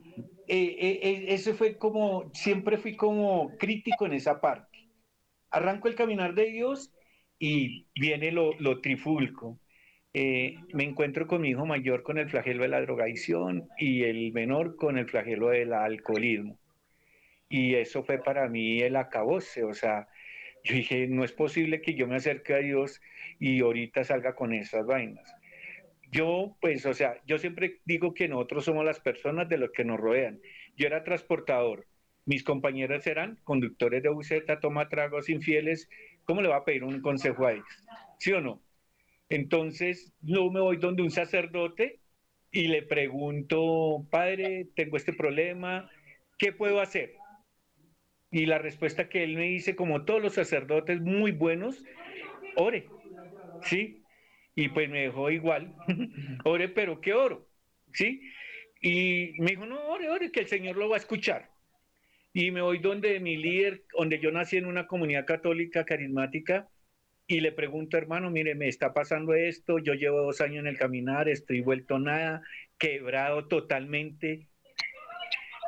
eh, 0.46 0.76
eh, 0.78 1.00
eh, 1.02 1.24
ese 1.28 1.54
fue 1.54 1.76
como, 1.78 2.30
siempre 2.34 2.78
fui 2.78 2.96
como 2.96 3.56
crítico 3.58 4.06
en 4.06 4.14
esa 4.14 4.40
parte. 4.40 4.90
Arranco 5.50 5.88
el 5.88 5.94
caminar 5.94 6.34
de 6.34 6.50
Dios 6.50 6.92
y 7.38 7.86
viene 7.94 8.32
lo, 8.32 8.52
lo 8.58 8.80
trifulco. 8.80 9.60
me 10.14 10.84
encuentro 10.84 11.26
con 11.26 11.42
mi 11.42 11.50
hijo 11.50 11.66
mayor 11.66 12.02
con 12.02 12.18
el 12.18 12.30
flagelo 12.30 12.62
de 12.62 12.68
la 12.68 12.80
drogadicción 12.80 13.68
y 13.78 14.04
el 14.04 14.32
menor 14.32 14.76
con 14.76 14.98
el 14.98 15.08
flagelo 15.08 15.48
del 15.48 15.72
alcoholismo. 15.72 16.58
Y 17.48 17.74
eso 17.74 18.02
fue 18.02 18.18
para 18.18 18.48
mí 18.48 18.80
el 18.80 18.96
acabose, 18.96 19.64
o 19.64 19.74
sea, 19.74 20.08
yo 20.64 20.74
dije, 20.74 21.06
no 21.08 21.24
es 21.24 21.32
posible 21.32 21.82
que 21.82 21.94
yo 21.94 22.06
me 22.06 22.16
acerque 22.16 22.54
a 22.54 22.58
Dios 22.58 23.00
y 23.38 23.60
ahorita 23.60 24.02
salga 24.02 24.34
con 24.34 24.54
esas 24.54 24.86
vainas. 24.86 25.34
Yo, 26.10 26.56
pues, 26.60 26.86
o 26.86 26.94
sea, 26.94 27.20
yo 27.26 27.38
siempre 27.38 27.80
digo 27.84 28.14
que 28.14 28.28
nosotros 28.28 28.64
somos 28.64 28.84
las 28.84 29.00
personas 29.00 29.48
de 29.48 29.58
los 29.58 29.70
que 29.72 29.84
nos 29.84 30.00
rodean. 30.00 30.40
Yo 30.76 30.86
era 30.86 31.04
transportador, 31.04 31.86
mis 32.26 32.42
compañeras 32.42 33.06
eran 33.06 33.38
conductores 33.44 34.02
de 34.02 34.08
buseta, 34.08 34.60
toma 34.60 34.88
tragos 34.88 35.28
infieles. 35.28 35.90
¿Cómo 36.24 36.40
le 36.40 36.48
va 36.48 36.56
a 36.56 36.64
pedir 36.64 36.84
un 36.84 37.02
consejo 37.02 37.46
a 37.46 37.52
ellos? 37.52 37.86
¿Sí 38.18 38.32
o 38.32 38.40
no? 38.40 38.62
Entonces, 39.28 40.12
no 40.22 40.50
me 40.50 40.60
voy 40.60 40.78
donde 40.78 41.02
un 41.02 41.10
sacerdote 41.10 42.00
y 42.50 42.68
le 42.68 42.82
pregunto, 42.82 44.06
padre, 44.10 44.68
tengo 44.74 44.96
este 44.96 45.12
problema, 45.12 45.90
¿qué 46.38 46.52
puedo 46.52 46.80
hacer? 46.80 47.14
Y 48.34 48.46
la 48.46 48.58
respuesta 48.58 49.08
que 49.08 49.22
él 49.22 49.36
me 49.36 49.44
dice, 49.44 49.76
como 49.76 50.04
todos 50.04 50.20
los 50.20 50.34
sacerdotes 50.34 51.00
muy 51.00 51.30
buenos, 51.30 51.84
ore, 52.56 52.88
¿sí? 53.62 54.02
y 54.56 54.70
pues 54.70 54.90
me 54.90 55.02
dejó 55.02 55.30
igual, 55.30 55.72
ore, 56.44 56.68
pero 56.68 57.00
¿qué 57.00 57.12
oro? 57.14 57.46
¿Sí? 57.92 58.28
Y 58.80 59.34
me 59.38 59.52
dijo, 59.52 59.66
no, 59.66 59.80
ore, 59.86 60.10
ore, 60.10 60.32
que 60.32 60.40
el 60.40 60.48
Señor 60.48 60.76
lo 60.76 60.88
va 60.88 60.96
a 60.96 60.98
escuchar. 60.98 61.48
Y 62.32 62.50
me 62.50 62.60
voy 62.60 62.78
donde 62.78 63.20
mi 63.20 63.36
líder, 63.36 63.84
donde 63.96 64.18
yo 64.18 64.32
nací 64.32 64.56
en 64.56 64.66
una 64.66 64.88
comunidad 64.88 65.26
católica 65.26 65.84
carismática, 65.84 66.68
y 67.28 67.38
le 67.38 67.52
pregunto, 67.52 67.98
hermano, 67.98 68.30
mire, 68.30 68.56
me 68.56 68.66
está 68.66 68.92
pasando 68.92 69.34
esto, 69.34 69.78
yo 69.78 69.94
llevo 69.94 70.22
dos 70.22 70.40
años 70.40 70.58
en 70.58 70.66
el 70.66 70.76
caminar, 70.76 71.28
estoy 71.28 71.60
vuelto 71.60 72.00
nada, 72.00 72.42
quebrado 72.78 73.46
totalmente. 73.46 74.48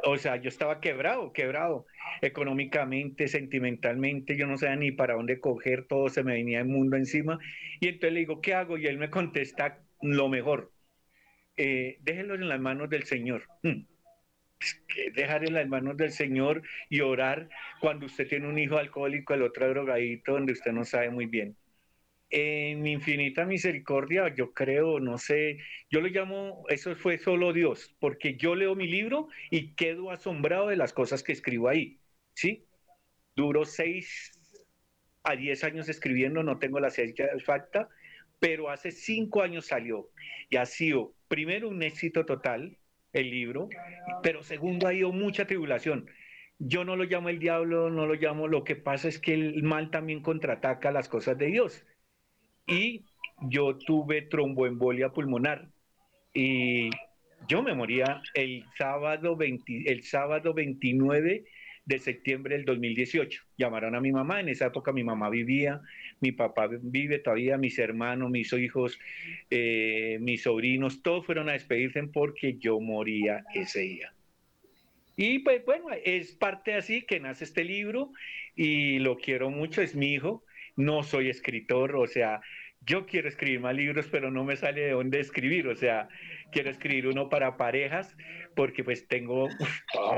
O 0.02 0.18
sea, 0.18 0.34
yo 0.34 0.48
estaba 0.48 0.80
quebrado, 0.80 1.32
quebrado 1.32 1.86
económicamente, 2.22 3.28
sentimentalmente, 3.28 4.36
yo 4.36 4.46
no 4.46 4.58
sabía 4.58 4.76
ni 4.76 4.92
para 4.92 5.14
dónde 5.14 5.40
coger, 5.40 5.84
todo 5.86 6.08
se 6.08 6.24
me 6.24 6.34
venía 6.34 6.60
el 6.60 6.66
mundo 6.66 6.96
encima. 6.96 7.38
Y 7.80 7.88
entonces 7.88 8.12
le 8.12 8.20
digo, 8.20 8.40
¿qué 8.40 8.54
hago? 8.54 8.78
Y 8.78 8.86
él 8.86 8.98
me 8.98 9.10
contesta 9.10 9.78
lo 10.02 10.28
mejor, 10.28 10.72
eh, 11.56 11.98
déjenlo 12.02 12.34
en 12.34 12.48
las 12.48 12.60
manos 12.60 12.90
del 12.90 13.04
Señor. 13.04 13.44
Hmm. 13.62 13.84
dejar 15.14 15.44
en 15.44 15.54
las 15.54 15.68
manos 15.68 15.96
del 15.96 16.12
Señor 16.12 16.62
y 16.88 17.00
orar 17.00 17.48
cuando 17.80 18.06
usted 18.06 18.28
tiene 18.28 18.48
un 18.48 18.58
hijo 18.58 18.78
alcohólico, 18.78 19.34
el 19.34 19.42
otro 19.42 19.68
drogadito, 19.68 20.32
donde 20.32 20.52
usted 20.52 20.72
no 20.72 20.84
sabe 20.84 21.10
muy 21.10 21.26
bien. 21.26 21.56
En 22.30 22.86
infinita 22.86 23.44
misericordia, 23.44 24.34
yo 24.34 24.52
creo, 24.52 24.98
no 24.98 25.18
sé, 25.18 25.58
yo 25.90 26.00
lo 26.00 26.08
llamo, 26.08 26.64
eso 26.68 26.96
fue 26.96 27.18
solo 27.18 27.52
Dios, 27.52 27.94
porque 28.00 28.36
yo 28.36 28.54
leo 28.56 28.74
mi 28.74 28.88
libro 28.88 29.28
y 29.50 29.74
quedo 29.74 30.10
asombrado 30.10 30.68
de 30.68 30.76
las 30.76 30.92
cosas 30.92 31.22
que 31.22 31.32
escribo 31.32 31.68
ahí. 31.68 32.00
¿Sí? 32.36 32.64
Duró 33.34 33.64
seis 33.64 34.32
a 35.24 35.34
diez 35.34 35.64
años 35.64 35.88
escribiendo, 35.88 36.42
no 36.42 36.58
tengo 36.58 36.78
la 36.78 36.90
ciencia 36.90 37.26
exacta, 37.34 37.88
pero 38.38 38.70
hace 38.70 38.92
cinco 38.92 39.42
años 39.42 39.66
salió 39.66 40.08
y 40.48 40.56
ha 40.56 40.66
sido, 40.66 41.14
primero, 41.26 41.68
un 41.68 41.82
éxito 41.82 42.24
total 42.24 42.76
el 43.12 43.30
libro, 43.30 43.68
pero 44.22 44.42
segundo, 44.42 44.86
ha 44.86 44.94
ido 44.94 45.10
mucha 45.10 45.46
tribulación. 45.46 46.08
Yo 46.58 46.84
no 46.84 46.96
lo 46.96 47.04
llamo 47.04 47.28
el 47.28 47.38
diablo, 47.38 47.90
no 47.90 48.06
lo 48.06 48.14
llamo, 48.14 48.46
lo 48.46 48.62
que 48.62 48.76
pasa 48.76 49.08
es 49.08 49.18
que 49.18 49.34
el 49.34 49.62
mal 49.62 49.90
también 49.90 50.22
contraataca 50.22 50.92
las 50.92 51.08
cosas 51.08 51.36
de 51.38 51.46
Dios. 51.46 51.84
Y 52.66 53.04
yo 53.48 53.76
tuve 53.78 54.22
tromboembolia 54.22 55.10
pulmonar 55.10 55.68
y 56.34 56.90
yo 57.48 57.62
me 57.62 57.74
moría 57.74 58.22
el 58.34 58.64
sábado, 58.76 59.36
el 59.40 60.02
sábado 60.02 60.54
29 60.54 61.44
de 61.86 61.98
septiembre 62.00 62.56
del 62.56 62.64
2018. 62.64 63.42
Llamaron 63.56 63.94
a 63.94 64.00
mi 64.00 64.12
mamá, 64.12 64.40
en 64.40 64.48
esa 64.48 64.66
época 64.66 64.92
mi 64.92 65.04
mamá 65.04 65.30
vivía, 65.30 65.80
mi 66.20 66.32
papá 66.32 66.68
vive 66.68 67.20
todavía, 67.20 67.56
mis 67.56 67.78
hermanos, 67.78 68.30
mis 68.30 68.52
hijos, 68.52 68.98
eh, 69.50 70.18
mis 70.20 70.42
sobrinos, 70.42 71.02
todos 71.02 71.24
fueron 71.24 71.48
a 71.48 71.52
despedirse 71.52 72.02
porque 72.08 72.58
yo 72.58 72.80
moría 72.80 73.44
ese 73.54 73.80
día. 73.80 74.12
Y 75.16 75.38
pues 75.38 75.64
bueno, 75.64 75.86
es 76.04 76.32
parte 76.32 76.74
así 76.74 77.02
que 77.02 77.20
nace 77.20 77.44
este 77.44 77.64
libro 77.64 78.12
y 78.54 78.98
lo 78.98 79.16
quiero 79.16 79.50
mucho, 79.50 79.80
es 79.80 79.94
mi 79.94 80.12
hijo, 80.12 80.44
no 80.74 81.04
soy 81.04 81.30
escritor, 81.30 81.96
o 81.96 82.06
sea, 82.06 82.42
yo 82.86 83.06
quiero 83.06 83.28
escribir 83.28 83.60
más 83.60 83.74
libros, 83.74 84.06
pero 84.10 84.30
no 84.30 84.44
me 84.44 84.56
sale 84.56 84.82
de 84.82 84.90
dónde 84.92 85.20
escribir, 85.20 85.66
o 85.68 85.74
sea, 85.74 86.08
quiero 86.52 86.70
escribir 86.70 87.08
uno 87.08 87.28
para 87.28 87.56
parejas, 87.56 88.16
porque 88.54 88.84
pues 88.84 89.08
tengo 89.08 89.48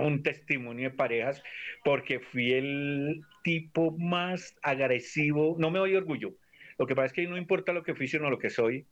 un 0.03 0.23
testimonio 0.23 0.91
de 0.91 0.97
parejas, 0.97 1.43
porque 1.83 2.21
fui 2.21 2.53
el 2.53 3.23
tipo 3.43 3.97
más 3.99 4.57
agresivo, 4.63 5.57
no 5.59 5.71
me 5.71 5.79
doy 5.79 5.97
orgullo, 5.97 6.35
lo 6.79 6.87
que 6.87 6.95
pasa 6.95 7.07
es 7.07 7.13
que 7.15 7.27
no 7.27 7.39
importa 7.39 7.73
lo 7.73 7.83
que 7.83 7.95
fui, 7.95 8.07
sino 8.07 8.31
lo 8.31 8.39
que 8.39 8.51
soy, 8.51 8.87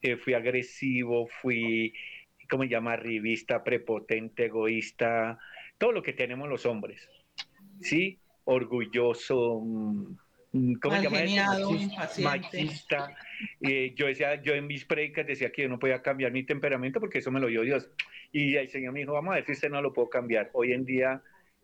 eh, 0.00 0.16
fui 0.16 0.34
agresivo, 0.34 1.26
fui, 1.26 1.92
¿cómo 2.48 2.62
se 2.62 2.70
llama? 2.70 2.96
Revista, 2.96 3.64
prepotente, 3.64 4.46
egoísta, 4.46 5.38
todo 5.76 5.90
lo 5.90 6.02
que 6.02 6.12
tenemos 6.12 6.48
los 6.48 6.66
hombres, 6.66 7.08
¿sí? 7.80 8.20
Orgulloso, 8.44 9.60
mm, 9.60 10.16
¿cómo 10.52 10.96
se 10.96 11.02
llama? 11.02 11.58
Machista. 12.22 13.16
Eh, 13.60 13.92
yo 13.94 14.06
decía, 14.06 14.40
yo 14.42 14.54
en 14.54 14.66
mis 14.66 14.84
predicas 14.84 15.26
decía 15.26 15.50
que 15.50 15.62
yo 15.62 15.68
no 15.68 15.78
podía 15.78 16.02
cambiar 16.02 16.32
mi 16.32 16.44
temperamento 16.44 17.00
porque 17.00 17.18
eso 17.18 17.30
me 17.30 17.40
lo 17.40 17.48
dio 17.48 17.62
Dios. 17.62 17.90
Y 18.32 18.56
el 18.56 18.68
Señor 18.68 18.92
me 18.92 19.00
dijo, 19.00 19.12
vamos 19.12 19.32
a 19.32 19.36
ver 19.36 19.46
si 19.46 19.52
usted 19.52 19.70
no 19.70 19.82
lo 19.82 19.92
puedo 19.92 20.08
cambiar. 20.08 20.50
Hoy 20.52 20.72
en 20.72 20.84
día 20.84 21.22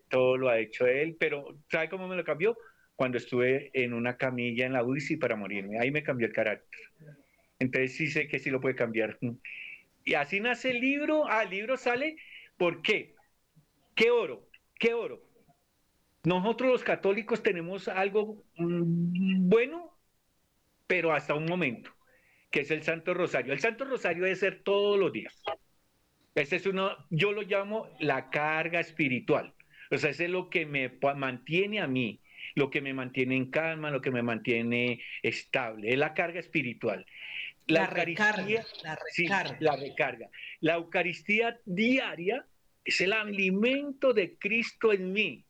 todo 0.09 0.37
lo 0.37 0.49
ha 0.49 0.59
hecho 0.59 0.87
Él, 0.87 1.17
pero 1.19 1.59
¿sabe 1.71 1.89
cómo 1.89 2.09
me 2.09 2.17
lo 2.17 2.25
cambió? 2.25 2.57
Cuando 2.97 3.19
estuve 3.19 3.71
en 3.73 3.93
una 3.93 4.17
camilla 4.17 4.67
en 4.67 4.73
la 4.73 4.85
UCI 4.85 5.17
para 5.17 5.37
morirme. 5.37 5.79
Ahí 5.81 5.91
me 5.91 6.03
cambió 6.03 6.27
el 6.27 6.33
carácter. 6.33 6.81
Entonces 7.59 7.97
sí 7.97 8.07
sé 8.09 8.29
que 8.29 8.39
sí 8.39 8.51
lo 8.51 8.61
puede 8.61 8.77
cambiar. 8.77 9.19
Y 10.05 10.15
así 10.15 10.41
nace 10.41 10.71
el 10.71 10.81
libro. 10.81 11.27
Ah, 11.29 11.43
el 11.43 11.51
libro 11.51 11.77
sale. 11.77 12.17
¿Por 12.57 12.83
qué? 12.83 13.15
¿Qué 13.95 14.11
oro? 14.11 14.49
¿Qué 14.79 14.95
oro? 14.95 15.23
Nosotros 16.25 16.71
los 16.71 16.85
católicos 16.85 17.43
tenemos 17.43 17.87
algo 17.89 18.43
mm, 18.57 19.49
bueno, 19.49 19.95
pero 20.87 21.13
hasta 21.13 21.35
un 21.35 21.45
momento, 21.45 21.91
que 22.51 22.61
es 22.61 22.71
el 22.71 22.83
Santo 22.83 23.13
Rosario. 23.15 23.53
El 23.53 23.61
Santo 23.61 23.85
Rosario 23.85 24.25
debe 24.25 24.37
ser 24.37 24.63
todos 24.63 24.99
los 24.99 25.13
días. 25.13 25.43
Ese 26.35 26.57
es 26.57 26.67
uno, 26.67 26.97
yo 27.11 27.33
lo 27.33 27.43
llamo 27.43 27.89
la 28.01 28.31
carga 28.31 28.81
espiritual. 28.81 29.55
O 29.91 29.99
sea, 29.99 30.11
ese 30.11 30.25
es 30.25 30.31
lo 30.31 30.49
que 30.49 30.67
me 30.67 30.99
mantiene 31.15 31.81
a 31.81 31.87
mí, 31.87 32.21
lo 32.55 32.71
que 32.71 32.81
me 32.81 32.95
mantiene 32.95 33.37
en 33.37 33.51
calma, 33.51 33.91
lo 33.91 34.01
que 34.01 34.11
me 34.11 34.23
mantiene 34.23 35.01
estable. 35.23 35.91
Es 35.91 35.99
la 35.99 36.15
carga 36.15 36.41
espiritual. 36.41 37.07
La, 37.67 37.87
recarga, 37.87 38.65
la 38.83 38.97
recarga. 38.97 39.57
la 39.61 39.77
recarga. 39.77 40.29
La 40.61 40.75
Eucaristía 40.75 41.61
diaria 41.65 42.47
es 42.85 43.01
el 43.01 43.13
alimento 43.13 44.13
de 44.13 44.37
Cristo 44.37 44.93
en 44.93 45.13
mí. 45.13 45.45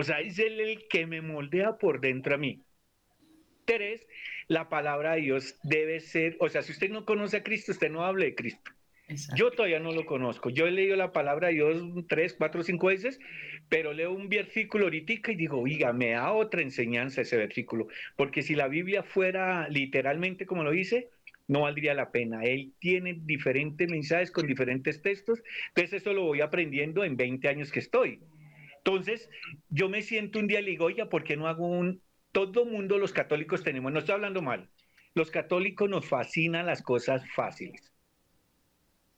O 0.00 0.02
sea, 0.02 0.20
es 0.20 0.38
él 0.38 0.58
el 0.60 0.88
que 0.88 1.06
me 1.06 1.20
moldea 1.20 1.76
por 1.76 2.00
dentro 2.00 2.34
a 2.34 2.38
mí. 2.38 2.62
Tres, 3.66 4.06
la 4.48 4.70
palabra 4.70 5.12
de 5.12 5.20
Dios 5.20 5.58
debe 5.62 6.00
ser, 6.00 6.38
o 6.40 6.48
sea, 6.48 6.62
si 6.62 6.72
usted 6.72 6.88
no 6.88 7.04
conoce 7.04 7.36
a 7.36 7.42
Cristo, 7.42 7.72
usted 7.72 7.90
no 7.90 8.06
hable 8.06 8.24
de 8.24 8.34
Cristo. 8.34 8.70
Yo 9.36 9.50
todavía 9.50 9.78
no 9.78 9.92
lo 9.92 10.06
conozco. 10.06 10.48
Yo 10.48 10.66
he 10.66 10.70
leído 10.70 10.96
la 10.96 11.12
palabra 11.12 11.48
de 11.48 11.54
Dios 11.54 11.82
tres, 12.08 12.32
cuatro, 12.32 12.62
cinco 12.62 12.86
veces, 12.86 13.20
pero 13.68 13.92
leo 13.92 14.12
un 14.12 14.30
versículo 14.30 14.84
ahorita 14.84 15.32
y 15.32 15.34
digo, 15.34 15.60
oiga, 15.60 15.92
me 15.92 16.12
da 16.12 16.32
otra 16.32 16.62
enseñanza 16.62 17.20
ese 17.20 17.36
versículo. 17.36 17.88
Porque 18.16 18.40
si 18.40 18.54
la 18.54 18.68
Biblia 18.68 19.02
fuera 19.02 19.68
literalmente 19.68 20.46
como 20.46 20.64
lo 20.64 20.70
dice, 20.70 21.10
no 21.46 21.62
valdría 21.62 21.92
la 21.92 22.10
pena. 22.10 22.42
Él 22.44 22.72
tiene 22.78 23.18
diferentes 23.20 23.90
mensajes 23.90 24.30
con 24.30 24.46
diferentes 24.46 25.02
textos. 25.02 25.42
Entonces 25.68 26.00
eso 26.00 26.14
lo 26.14 26.22
voy 26.22 26.40
aprendiendo 26.40 27.04
en 27.04 27.18
20 27.18 27.48
años 27.48 27.70
que 27.70 27.80
estoy. 27.80 28.20
Entonces, 28.84 29.28
yo 29.68 29.88
me 29.88 30.02
siento 30.02 30.38
un 30.38 30.46
día 30.46 30.60
y 30.60 30.64
digo, 30.64 30.86
oiga, 30.86 31.08
¿por 31.08 31.24
qué 31.24 31.36
no 31.36 31.48
hago 31.48 31.66
un... 31.66 32.02
Todo 32.32 32.64
mundo 32.64 32.98
los 32.98 33.12
católicos 33.12 33.62
tenemos, 33.62 33.92
no 33.92 33.98
estoy 33.98 34.14
hablando 34.14 34.40
mal, 34.40 34.70
los 35.14 35.30
católicos 35.30 35.90
nos 35.90 36.06
fascinan 36.06 36.66
las 36.66 36.80
cosas 36.82 37.28
fáciles. 37.34 37.92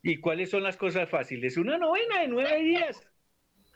¿Y 0.02 0.16
cuáles 0.16 0.50
son 0.50 0.62
las 0.62 0.76
cosas 0.76 1.08
fáciles? 1.08 1.56
Una 1.56 1.78
novena 1.78 2.22
de 2.22 2.28
nueve 2.28 2.60
días. 2.60 3.00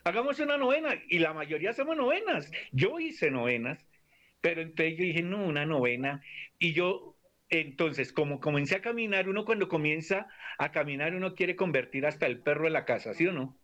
Hagamos 0.03 0.41
una 0.41 0.57
novena. 0.57 0.95
Y 1.09 1.19
la 1.21 1.33
mayoría 1.33 1.71
hacemos 1.71 1.97
novenas. 1.97 2.51
Yo 2.73 2.99
hice 2.99 3.31
novenas. 3.31 3.87
Pero 4.41 4.63
entonces 4.63 4.97
yo 4.99 5.05
dije, 5.05 5.23
no, 5.23 5.45
una 5.47 5.67
novena. 5.67 6.23
Y 6.59 6.73
yo, 6.73 7.17
entonces, 7.49 8.13
como 8.13 8.41
comencé 8.41 8.77
a 8.77 8.83
caminar, 8.83 9.29
uno 9.29 9.45
cuando 9.45 9.69
comienza 9.69 10.29
a 10.59 10.73
caminar, 10.73 11.15
uno 11.15 11.35
quiere 11.35 11.55
convertir 11.55 12.07
hasta 12.07 12.27
el 12.27 12.41
perro 12.41 12.65
de 12.65 12.71
la 12.71 12.85
casa, 12.85 13.15
¿sí 13.15 13.27
o 13.27 13.33
no? 13.33 13.57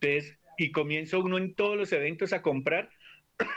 Entonces, 0.00 0.38
y 0.60 0.72
comienza 0.72 1.16
uno 1.16 1.38
en 1.38 1.54
todos 1.54 1.74
los 1.74 1.90
eventos 1.92 2.34
a 2.34 2.42
comprar. 2.42 2.90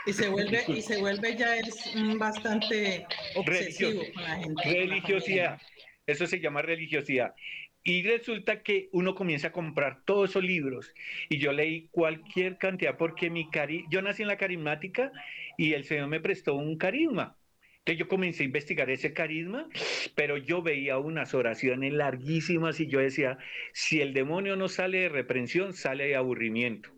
Y 0.06 0.14
se 0.14 0.30
vuelve, 0.30 0.64
y 0.68 0.80
se 0.80 0.98
vuelve 0.98 1.36
ya 1.36 1.54
es 1.58 1.94
bastante 2.18 3.06
obsesivo 3.34 4.02
con 4.14 4.22
la 4.22 4.36
gente. 4.36 4.62
Religiosidad. 4.64 5.60
Eso 6.06 6.26
se 6.26 6.40
llama 6.40 6.62
religiosidad. 6.62 7.34
Y 7.82 8.02
resulta 8.04 8.62
que 8.62 8.88
uno 8.92 9.14
comienza 9.14 9.48
a 9.48 9.52
comprar 9.52 10.02
todos 10.06 10.30
esos 10.30 10.42
libros. 10.42 10.94
Y 11.28 11.36
yo 11.36 11.52
leí 11.52 11.88
cualquier 11.90 12.56
cantidad 12.56 12.96
porque 12.96 13.28
mi 13.28 13.50
cari 13.50 13.84
yo 13.90 14.00
nací 14.00 14.22
en 14.22 14.28
la 14.28 14.38
carismática 14.38 15.12
y 15.58 15.74
el 15.74 15.84
Señor 15.84 16.08
me 16.08 16.20
prestó 16.20 16.54
un 16.54 16.78
carisma. 16.78 17.36
Entonces 17.80 17.98
yo 17.98 18.08
comencé 18.08 18.44
a 18.44 18.46
investigar 18.46 18.88
ese 18.88 19.12
carisma, 19.12 19.68
pero 20.14 20.38
yo 20.38 20.62
veía 20.62 20.96
unas 20.96 21.34
oraciones 21.34 21.92
larguísimas 21.92 22.80
y 22.80 22.86
yo 22.86 22.98
decía, 22.98 23.36
si 23.74 24.00
el 24.00 24.14
demonio 24.14 24.56
no 24.56 24.70
sale 24.70 25.00
de 25.00 25.08
reprensión, 25.10 25.74
sale 25.74 26.06
de 26.06 26.16
aburrimiento. 26.16 26.93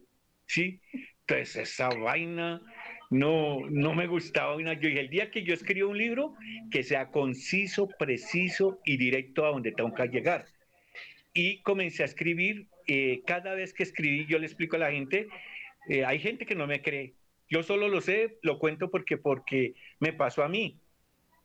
¿Sí? 0.47 0.81
Entonces 1.21 1.57
esa 1.57 1.89
vaina 1.89 2.63
no, 3.11 3.69
no 3.69 3.95
me 3.95 4.07
gustaba. 4.07 4.57
Yo 4.57 4.89
dije, 4.89 5.01
el 5.01 5.11
día 5.11 5.31
que 5.31 5.43
yo 5.43 5.55
escribo 5.55 5.91
un 5.91 5.99
libro, 5.99 6.35
que 6.71 6.83
sea 6.83 7.11
conciso, 7.11 7.89
preciso 7.99 8.81
y 8.85 8.97
directo 8.97 9.45
a 9.45 9.51
donde 9.51 9.73
tengo 9.73 9.93
que 9.95 10.07
llegar 10.09 10.47
y 11.37 11.61
comencé 11.61 12.03
a 12.03 12.07
escribir. 12.07 12.67
Eh, 12.87 13.21
cada 13.27 13.55
vez 13.55 13.75
que 13.75 13.83
escribí, 13.83 14.27
yo 14.27 14.39
le 14.39 14.47
explico 14.47 14.77
a 14.77 14.79
la 14.79 14.91
gente, 14.91 15.29
eh, 15.89 16.05
hay 16.05 16.19
gente 16.19 16.47
que 16.47 16.55
no 16.55 16.67
me 16.67 16.81
cree. 16.81 17.15
Yo 17.49 17.63
solo 17.63 17.89
lo 17.89 18.01
sé, 18.01 18.39
lo 18.43 18.59
cuento 18.59 18.91
porque, 18.91 19.19
porque 19.19 19.75
me 20.01 20.13
pasó 20.13 20.43
a 20.43 20.49
mí. 20.49 20.81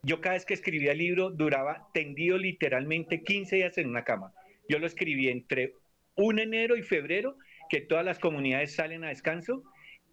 Yo 0.04 0.22
cada 0.22 0.36
vez 0.36 0.46
que 0.46 0.54
escribía 0.54 0.94
el 0.94 0.98
libro 0.98 1.30
duraba 1.30 1.90
tendido 1.94 2.38
literalmente 2.38 3.22
15 3.22 3.56
días 3.58 3.78
en 3.78 3.90
una 3.90 4.04
cama. 4.04 4.34
Yo 4.70 4.80
lo 4.80 4.88
escribí 4.88 5.28
entre 5.28 5.76
un 6.16 6.40
enero 6.40 6.78
y 6.78 6.84
febrero, 6.84 7.38
que 7.72 7.80
todas 7.80 8.04
las 8.04 8.20
comunidades 8.20 8.76
salen 8.76 9.06
a 9.06 9.10
descanso, 9.10 9.64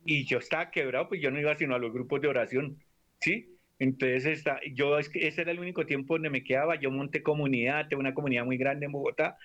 y 0.05 0.25
yo 0.27 0.39
estaba 0.39 0.71
quebrado, 0.71 1.09
pues 1.09 1.21
yo 1.21 1.33
no 1.33 1.41
iba 1.41 1.57
sino 1.57 1.75
a 1.75 1.79
los 1.81 1.93
grupos 1.93 2.21
de 2.21 2.29
oración, 2.29 2.79
¿sí? 3.21 3.59
Entonces, 3.81 4.27
está, 4.27 4.61
yo, 4.73 4.97
ese 4.97 5.41
era 5.41 5.51
el 5.51 5.59
único 5.59 5.85
tiempo 5.85 6.15
donde 6.15 6.31
me 6.31 6.45
quedaba. 6.45 6.77
Yo 6.77 6.93
monté 6.93 7.23
comunidad, 7.23 7.89
tengo 7.89 8.01
una 8.01 8.15
comunidad 8.15 8.45
muy 8.45 8.59
grande 8.59 8.87
en 8.87 8.93
Bogotá, 8.93 9.37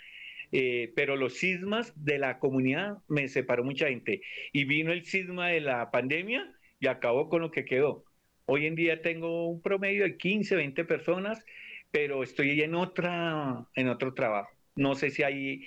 eh, 0.52 0.94
pero 0.96 1.16
los 1.16 1.34
sismas 1.34 1.92
de 1.96 2.20
la 2.20 2.38
comunidad 2.38 3.00
me 3.08 3.28
separó 3.28 3.64
mucha 3.64 3.88
gente. 3.88 4.22
Y 4.52 4.66
vino 4.66 4.92
el 4.92 5.06
sisma 5.06 5.48
de 5.48 5.62
la 5.62 5.90
pandemia 5.90 6.54
y 6.80 6.88
acabó 6.88 7.30
con 7.30 7.42
lo 7.42 7.50
que 7.50 7.66
quedó. 7.66 8.06
Hoy 8.46 8.68
en 8.68 8.76
día 8.76 9.02
tengo 9.02 9.50
un 9.50 9.60
promedio 9.62 10.04
de 10.04 10.18
15, 10.18 10.56
20 10.56 10.86
personas, 10.86 11.44
pero 11.90 12.22
estoy 12.22 12.62
en, 12.62 12.76
otra, 12.76 13.66
en 13.76 13.88
otro 13.90 14.14
trabajo. 14.14 14.52
No 14.76 14.94
sé 14.94 15.10
si 15.10 15.24
ahí 15.24 15.66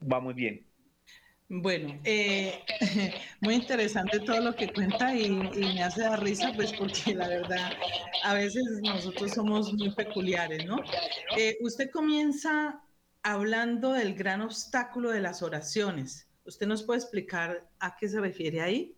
vamos 0.00 0.34
bien. 0.34 0.71
Bueno, 1.54 2.00
eh, 2.04 2.64
muy 3.40 3.56
interesante 3.56 4.20
todo 4.20 4.40
lo 4.40 4.56
que 4.56 4.72
cuenta 4.72 5.14
y, 5.14 5.28
me 5.28 5.82
hace 5.82 6.00
dar 6.00 6.22
risa, 6.22 6.50
pues 6.56 6.72
porque 6.72 7.14
la 7.14 7.28
verdad, 7.28 7.72
a 8.24 8.32
veces 8.32 8.64
nosotros 8.82 9.32
somos 9.32 9.70
muy 9.74 9.94
peculiares, 9.94 10.64
¿no? 10.64 10.78
Eh, 11.36 11.58
usted 11.60 11.90
comienza 11.90 12.82
hablando 13.22 13.92
del 13.92 14.14
gran 14.14 14.40
obstáculo 14.40 15.10
de 15.10 15.20
las 15.20 15.42
oraciones. 15.42 16.26
¿Usted 16.46 16.66
nos 16.66 16.84
puede 16.84 17.00
explicar 17.00 17.68
a 17.80 17.96
qué 17.96 18.08
se 18.08 18.18
refiere 18.18 18.62
ahí? 18.62 18.96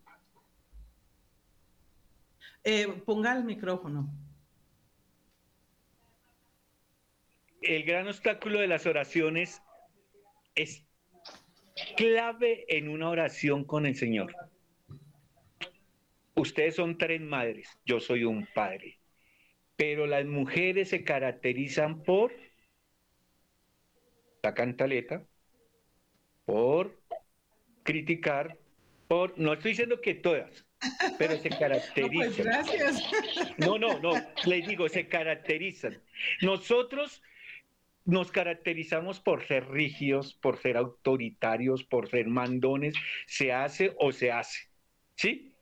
Eh, 2.62 2.86
ponga 3.04 3.36
el 3.36 3.42
micrófono. 3.42 4.08
El 7.60 7.82
gran 7.82 8.06
obstáculo 8.06 8.60
de 8.60 8.68
las 8.68 8.86
oraciones 8.86 9.60
es 10.54 10.83
clave 11.96 12.64
en 12.68 12.88
una 12.88 13.08
oración 13.08 13.64
con 13.64 13.86
el 13.86 13.96
Señor. 13.96 14.34
Ustedes 16.36 16.74
son 16.74 16.98
tres 16.98 17.20
madres, 17.20 17.68
yo 17.84 18.00
soy 18.00 18.24
un 18.24 18.46
padre, 18.54 18.98
pero 19.76 20.06
las 20.06 20.24
mujeres 20.24 20.88
se 20.88 21.04
caracterizan 21.04 22.02
por 22.02 22.32
la 24.42 24.52
cantaleta, 24.52 25.24
por 26.44 27.00
criticar, 27.84 28.58
por, 29.06 29.38
no 29.38 29.52
estoy 29.52 29.72
diciendo 29.72 30.00
que 30.00 30.14
todas, 30.14 30.66
pero 31.18 31.36
se 31.38 31.50
caracterizan. 31.50 32.04
No, 32.04 32.22
pues 32.24 32.36
gracias. 32.36 33.10
no, 33.58 33.78
no, 33.78 34.00
no, 34.00 34.12
les 34.44 34.66
digo, 34.66 34.88
se 34.88 35.08
caracterizan. 35.08 36.02
Nosotros 36.42 37.22
nos 38.04 38.30
caracterizamos 38.30 39.20
por 39.20 39.44
ser 39.44 39.70
rígidos, 39.70 40.34
por 40.34 40.58
ser 40.58 40.76
autoritarios, 40.76 41.84
por 41.84 42.08
ser 42.08 42.26
mandones, 42.26 42.94
se 43.26 43.52
hace 43.52 43.94
o 43.98 44.12
se 44.12 44.32
hace, 44.32 44.68
¿sí? 45.16 45.54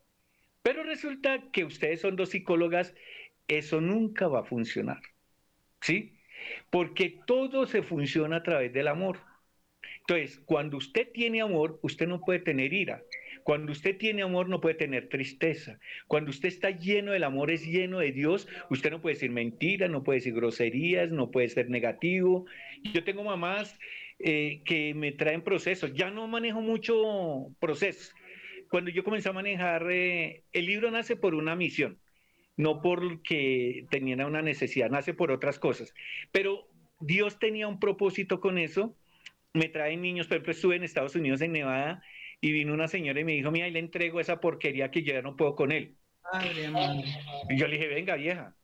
Pero 0.63 0.83
resulta 0.85 1.51
que 1.53 1.65
ustedes 1.65 2.01
son 2.01 2.17
dos 2.17 2.31
psicólogas, 2.31 2.95
eso 3.49 3.81
nunca 3.81 4.29
va 4.29 4.41
a 4.41 4.45
funcionar, 4.45 5.01
¿sí? 5.81 6.19
porque 6.71 7.23
todo 7.27 7.67
se 7.67 7.83
funciona 7.83 8.37
a 8.37 8.43
través 8.43 8.73
del 8.73 8.89
amor. 8.89 9.21
Entonces, 10.01 10.41
cuando 10.45 10.77
usted 10.77 11.11
tiene 11.13 11.43
amor, 11.43 11.79
usted 11.83 12.07
no 12.07 12.21
puede 12.21 12.41
tener 12.41 12.73
ira. 12.73 13.07
Cuando 13.45 13.73
usted 13.73 13.97
tiene 13.97 14.23
amor, 14.23 14.49
no 14.49 14.61
puede 14.61 14.75
tener 14.75 15.09
tristeza. 15.09 15.79
Cuando 16.07 16.31
usted 16.31 16.49
está 16.49 16.71
lleno 16.71 17.13
del 17.13 17.25
amor, 17.25 17.51
es 17.51 17.67
lleno 17.67 17.99
de 17.99 18.13
Dios, 18.13 18.49
usted 18.71 18.91
no 18.91 19.01
puede 19.01 19.15
decir 19.15 19.31
mentiras, 19.31 19.91
no 19.91 20.03
puede 20.03 20.19
decir 20.19 20.35
groserías, 20.35 21.11
no 21.11 21.31
puede 21.31 21.49
ser 21.49 21.71
negativo. 21.71 22.47
Yo 22.93 23.05
tengo 23.05 23.25
mamás 23.25 23.79
eh, 24.19 24.63
que 24.65 24.95
me 24.95 25.13
traen 25.13 25.43
procesos. 25.43 25.93
Ya 25.95 26.11
no 26.11 26.27
manejo 26.29 26.61
mucho 26.61 27.55
procesos. 27.59 28.15
Cuando 28.71 28.91
yo 28.91 29.05
comencé 29.05 29.29
a 29.29 29.33
manejar, 29.33 29.91
eh, 29.91 30.45
el 30.53 30.67
libro 30.67 30.91
nace 30.91 31.17
por 31.17 31.35
una 31.35 31.57
misión 31.57 31.99
no 32.57 32.81
porque 32.83 33.87
tenían 33.91 34.21
una 34.23 34.43
necesidad, 34.43 34.91
nace 34.91 35.15
por 35.15 35.31
otras 35.31 35.59
cosas. 35.59 35.95
Pero 36.31 36.69
Dios 37.01 37.39
tenía 37.39 37.69
un 37.69 37.81
propósito 37.81 38.41
con 38.41 38.59
eso. 38.59 38.97
Me 39.55 39.69
traen 39.69 40.03
niños, 40.03 40.27
por 40.27 40.37
ejemplo, 40.37 40.53
estuve 40.53 40.77
en 40.77 40.85
Estados 40.85 41.15
Unidos, 41.15 41.41
en 41.41 41.53
Nevada, 41.53 42.03
y 42.43 42.53
vino 42.53 42.75
una 42.75 42.89
señora 42.89 43.21
y 43.21 43.25
me 43.25 43.33
dijo, 43.33 43.53
mira, 43.53 43.69
y 43.69 43.71
le 43.71 43.79
entrego 43.79 44.21
esa 44.21 44.41
porquería 44.41 44.91
que 44.91 45.03
yo 45.05 45.15
ya 45.15 45.23
no 45.23 45.37
puedo 45.37 45.55
con 45.55 45.71
él. 45.71 45.97
y 47.49 47.57
yo 47.57 47.69
le 47.69 47.77
dije, 47.77 47.89
venga, 47.89 48.17
vieja. 48.17 48.57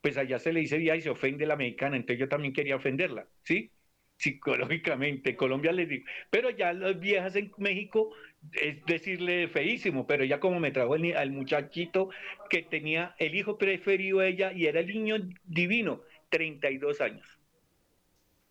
pues 0.00 0.16
allá 0.18 0.38
se 0.40 0.52
le 0.52 0.60
dice 0.60 0.78
vieja 0.78 0.96
y 0.96 1.02
se 1.02 1.10
ofende 1.10 1.46
la 1.46 1.56
mexicana, 1.56 1.96
entonces 1.96 2.18
yo 2.18 2.28
también 2.28 2.52
quería 2.52 2.76
ofenderla, 2.76 3.28
¿sí? 3.44 3.72
Psicológicamente, 4.18 5.36
Colombia 5.36 5.72
les 5.72 5.88
digo, 5.88 6.04
pero 6.28 6.50
ya 6.50 6.72
las 6.72 6.98
viejas 6.98 7.36
en 7.36 7.52
México 7.58 8.12
es 8.52 8.84
decirle 8.84 9.48
feísimo, 9.48 10.06
pero 10.08 10.24
ya 10.24 10.40
como 10.40 10.58
me 10.58 10.72
trajo 10.72 10.96
el, 10.96 11.16
al 11.16 11.30
muchachito 11.30 12.10
que 12.48 12.62
tenía 12.62 13.14
el 13.18 13.36
hijo 13.36 13.58
preferido 13.58 14.18
de 14.18 14.28
ella 14.28 14.52
y 14.52 14.66
era 14.66 14.80
el 14.80 14.88
niño 14.88 15.16
divino, 15.44 16.02
32 16.30 17.00
años. 17.00 17.38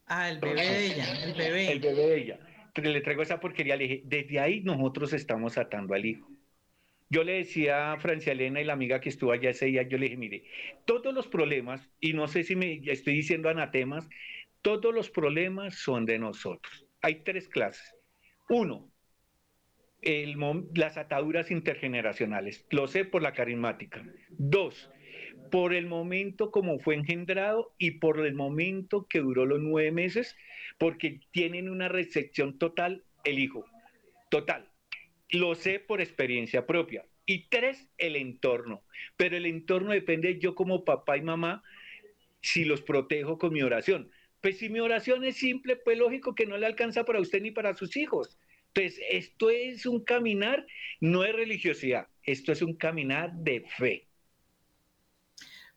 Ah, 0.05 0.29
el 0.29 0.39
bebé 0.39 0.61
de 0.61 0.85
ella, 0.85 1.23
el 1.23 1.33
bebé. 1.33 1.71
El 1.71 1.79
bebé 1.79 2.07
de 2.07 2.17
ella. 2.17 2.39
Le 2.75 3.01
traigo 3.01 3.21
esa 3.21 3.39
porquería, 3.39 3.75
le 3.75 3.87
dije, 3.87 4.01
desde 4.05 4.39
ahí 4.39 4.61
nosotros 4.61 5.13
estamos 5.13 5.57
atando 5.57 5.93
al 5.93 6.05
hijo. 6.05 6.29
Yo 7.09 7.23
le 7.23 7.33
decía 7.33 7.91
a 7.91 7.99
Francia 7.99 8.33
Elena 8.33 8.61
y 8.61 8.65
la 8.65 8.73
amiga 8.73 9.01
que 9.01 9.09
estuvo 9.09 9.31
allá 9.31 9.49
ese 9.49 9.65
día, 9.65 9.81
yo 9.83 9.97
le 9.97 10.05
dije, 10.05 10.17
mire, 10.17 10.43
todos 10.85 11.13
los 11.13 11.27
problemas, 11.27 11.89
y 11.99 12.13
no 12.13 12.27
sé 12.27 12.43
si 12.43 12.55
me 12.55 12.81
estoy 12.85 13.15
diciendo 13.15 13.49
anatemas, 13.49 14.07
todos 14.61 14.93
los 14.93 15.09
problemas 15.09 15.75
son 15.75 16.05
de 16.05 16.19
nosotros. 16.19 16.85
Hay 17.01 17.23
tres 17.23 17.47
clases. 17.47 17.95
Uno, 18.47 18.91
el, 20.01 20.37
las 20.75 20.97
ataduras 20.97 21.51
intergeneracionales. 21.51 22.65
Lo 22.69 22.87
sé 22.87 23.05
por 23.05 23.21
la 23.21 23.33
carismática. 23.33 24.05
Dos, 24.29 24.89
por 25.51 25.73
el 25.73 25.87
momento 25.87 26.51
como 26.51 26.79
fue 26.79 26.95
engendrado 26.95 27.73
y 27.77 27.91
por 27.91 28.25
el 28.25 28.33
momento 28.33 29.07
que 29.07 29.19
duró 29.19 29.45
los 29.45 29.59
nueve 29.59 29.91
meses, 29.91 30.35
porque 30.77 31.19
tienen 31.31 31.69
una 31.69 31.87
recepción 31.87 32.57
total 32.57 33.03
el 33.23 33.39
hijo. 33.39 33.65
Total. 34.29 34.69
Lo 35.29 35.55
sé 35.55 35.79
por 35.79 36.01
experiencia 36.01 36.65
propia. 36.65 37.05
Y 37.25 37.47
tres, 37.49 37.87
el 37.97 38.15
entorno. 38.15 38.83
Pero 39.17 39.37
el 39.37 39.45
entorno 39.45 39.91
depende 39.91 40.39
yo 40.39 40.55
como 40.55 40.85
papá 40.85 41.17
y 41.17 41.21
mamá 41.21 41.63
si 42.41 42.65
los 42.65 42.81
protejo 42.81 43.37
con 43.37 43.53
mi 43.53 43.61
oración. 43.61 44.09
Pues 44.41 44.57
si 44.57 44.69
mi 44.69 44.79
oración 44.79 45.23
es 45.25 45.37
simple, 45.37 45.75
pues 45.75 45.97
lógico 45.97 46.33
que 46.33 46.45
no 46.45 46.57
le 46.57 46.65
alcanza 46.65 47.05
para 47.05 47.19
usted 47.19 47.41
ni 47.41 47.51
para 47.51 47.75
sus 47.75 47.97
hijos. 47.97 48.39
Entonces, 48.73 49.01
esto 49.09 49.49
es 49.49 49.85
un 49.85 50.03
caminar, 50.03 50.65
no 51.01 51.25
es 51.25 51.33
religiosidad, 51.33 52.07
esto 52.23 52.51
es 52.51 52.61
un 52.61 52.75
caminar 52.75 53.33
de 53.33 53.61
fe. 53.61 54.08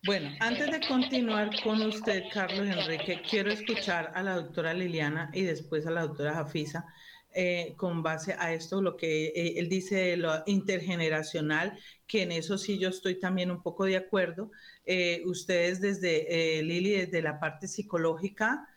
Bueno, 0.05 0.31
antes 0.41 0.69
de 0.69 0.81
continuar 0.89 1.51
con 1.63 1.81
usted, 1.81 2.25
Carlos 2.33 2.67
Enrique, 2.67 3.23
quiero 3.29 3.53
escuchar 3.53 4.11
a 4.17 4.23
la 4.25 4.35
doctora 4.35 4.75
Liliana 4.75 5.31
y 5.33 5.43
después 5.43 5.87
a 5.87 5.93
la 5.93 6.03
doctora 6.03 6.35
Jafisa 6.35 6.87
eh, 7.33 7.75
con 7.77 8.03
base 8.03 8.35
a 8.37 8.53
esto, 8.53 8.83
lo 8.83 8.97
que 8.97 9.27
eh, 9.27 9.55
él 9.59 9.69
dice 9.69 9.95
de 9.95 10.17
lo 10.17 10.43
intergeneracional, 10.47 11.79
que 12.09 12.23
en 12.23 12.33
eso 12.33 12.59
sí 12.59 12.81
yo 12.81 12.89
estoy 12.89 13.21
también 13.21 13.53
un 13.53 13.63
poco 13.63 13.85
de 13.85 13.97
acuerdo. 13.97 14.51
Eh, 14.85 15.23
ustedes 15.25 15.81
desde, 15.81 16.63
Lili, 16.65 16.91
desde 16.91 17.23
la 17.23 17.39
parte 17.39 17.69
psicológica, 17.69 18.69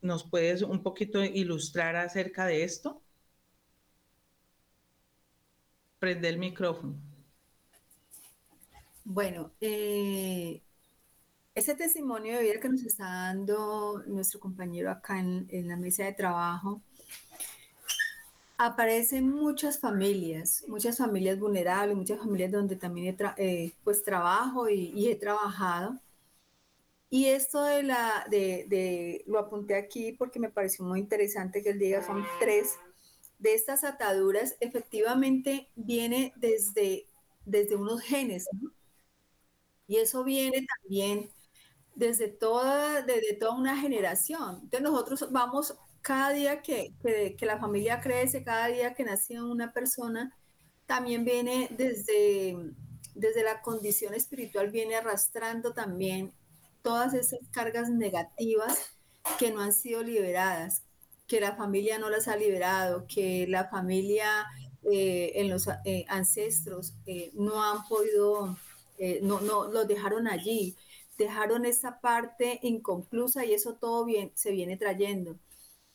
¿nos 0.00 0.24
puedes 0.28 0.62
un 0.62 0.82
poquito 0.82 1.22
ilustrar 1.22 1.94
acerca 1.94 2.46
de 2.46 2.64
esto? 2.64 3.00
Prende 6.00 6.28
el 6.28 6.38
micrófono. 6.38 7.11
Bueno, 9.04 9.50
ese 11.54 11.74
testimonio 11.74 12.36
de 12.36 12.44
vida 12.44 12.60
que 12.60 12.68
nos 12.68 12.84
está 12.84 13.04
dando 13.04 14.02
nuestro 14.06 14.38
compañero 14.40 14.90
acá 14.90 15.18
en, 15.18 15.68
la 15.68 15.76
mesa 15.76 16.04
de 16.04 16.12
trabajo, 16.12 16.80
aparecen 18.58 19.28
muchas 19.28 19.80
familias, 19.80 20.64
muchas 20.68 20.98
familias 20.98 21.38
vulnerables, 21.38 21.96
muchas 21.96 22.18
familias 22.18 22.52
donde 22.52 22.76
también 22.76 23.16
he 23.18 23.34
eh, 23.36 23.72
pues 23.82 24.04
trabajo 24.04 24.68
y, 24.68 25.08
he 25.08 25.16
trabajado. 25.16 25.98
Y 27.10 27.26
esto 27.26 27.64
de 27.64 27.82
la, 27.82 28.24
de, 28.30 29.24
lo 29.26 29.38
apunté 29.38 29.74
aquí 29.74 30.12
porque 30.12 30.38
me 30.38 30.48
pareció 30.48 30.84
muy 30.84 31.00
interesante 31.00 31.62
que 31.62 31.70
él 31.70 31.78
diga, 31.78 32.02
son 32.06 32.24
tres 32.38 32.78
de 33.40 33.54
estas 33.54 33.82
ataduras, 33.82 34.56
efectivamente 34.60 35.68
viene 35.74 36.32
desde, 36.36 37.06
desde 37.44 37.74
unos 37.74 38.00
genes, 38.00 38.46
Y 39.92 39.98
eso 39.98 40.24
viene 40.24 40.66
también 40.80 41.28
desde 41.94 42.28
toda, 42.28 43.02
desde 43.02 43.34
toda 43.34 43.52
una 43.52 43.78
generación. 43.78 44.60
Entonces 44.62 44.80
nosotros 44.80 45.30
vamos 45.30 45.74
cada 46.00 46.32
día 46.32 46.62
que, 46.62 46.94
que, 47.02 47.44
la 47.44 47.58
familia 47.58 48.00
crece, 48.00 48.42
cada 48.42 48.68
día 48.68 48.94
que 48.94 49.04
nace 49.04 49.42
una 49.42 49.70
persona, 49.74 50.34
también 50.86 51.26
viene 51.26 51.68
desde, 51.76 52.56
desde 53.14 53.42
la 53.44 53.60
condición 53.60 54.14
espiritual, 54.14 54.70
viene 54.70 54.96
arrastrando 54.96 55.74
también 55.74 56.32
todas 56.80 57.12
esas 57.12 57.40
cargas 57.50 57.90
negativas 57.90 58.96
que 59.38 59.50
no 59.50 59.60
han 59.60 59.74
sido 59.74 60.02
liberadas, 60.02 60.84
que 61.26 61.38
la 61.38 61.54
familia 61.54 61.98
no 61.98 62.08
las 62.08 62.28
ha 62.28 62.36
liberado, 62.36 63.04
que 63.06 63.46
la 63.46 63.68
familia 63.68 64.46
eh, 64.90 65.32
en 65.34 65.50
los 65.50 65.68
eh, 65.84 66.06
ancestros 66.08 66.94
eh, 67.04 67.30
no 67.34 67.62
han 67.62 67.86
podido, 67.86 68.56
no, 69.22 69.40
no 69.40 69.70
los 69.70 69.86
dejaron 69.88 70.28
allí 70.28 70.76
dejaron 71.18 71.64
esa 71.64 72.00
parte 72.00 72.58
inconclusa 72.62 73.44
y 73.44 73.54
eso 73.54 73.74
todo 73.74 74.04
bien, 74.04 74.32
se 74.34 74.50
viene 74.50 74.76
trayendo. 74.76 75.38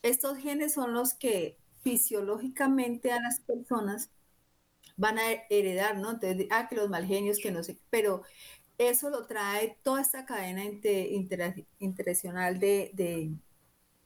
Estos 0.02 0.38
genes 0.38 0.74
son 0.74 0.94
los 0.94 1.14
que 1.14 1.58
fisiológicamente 1.84 3.12
a 3.12 3.22
las 3.22 3.40
personas 3.42 4.10
van 4.98 5.20
a 5.20 5.32
heredar, 5.50 5.98
¿no? 5.98 6.12
Entonces, 6.12 6.48
ah, 6.52 6.68
que 6.70 6.76
los 6.76 6.90
mal 6.90 7.06
genios, 7.06 7.40
que 7.40 7.52
no 7.52 7.64
sé, 7.64 7.78
pero 7.90 8.24
eso 8.78 9.10
lo 9.10 9.26
trae 9.28 9.78
toda 9.84 10.02
esta 10.02 10.26
cadena 10.26 10.64
inter, 10.66 11.08
internacional 11.80 12.60
de, 12.60 12.92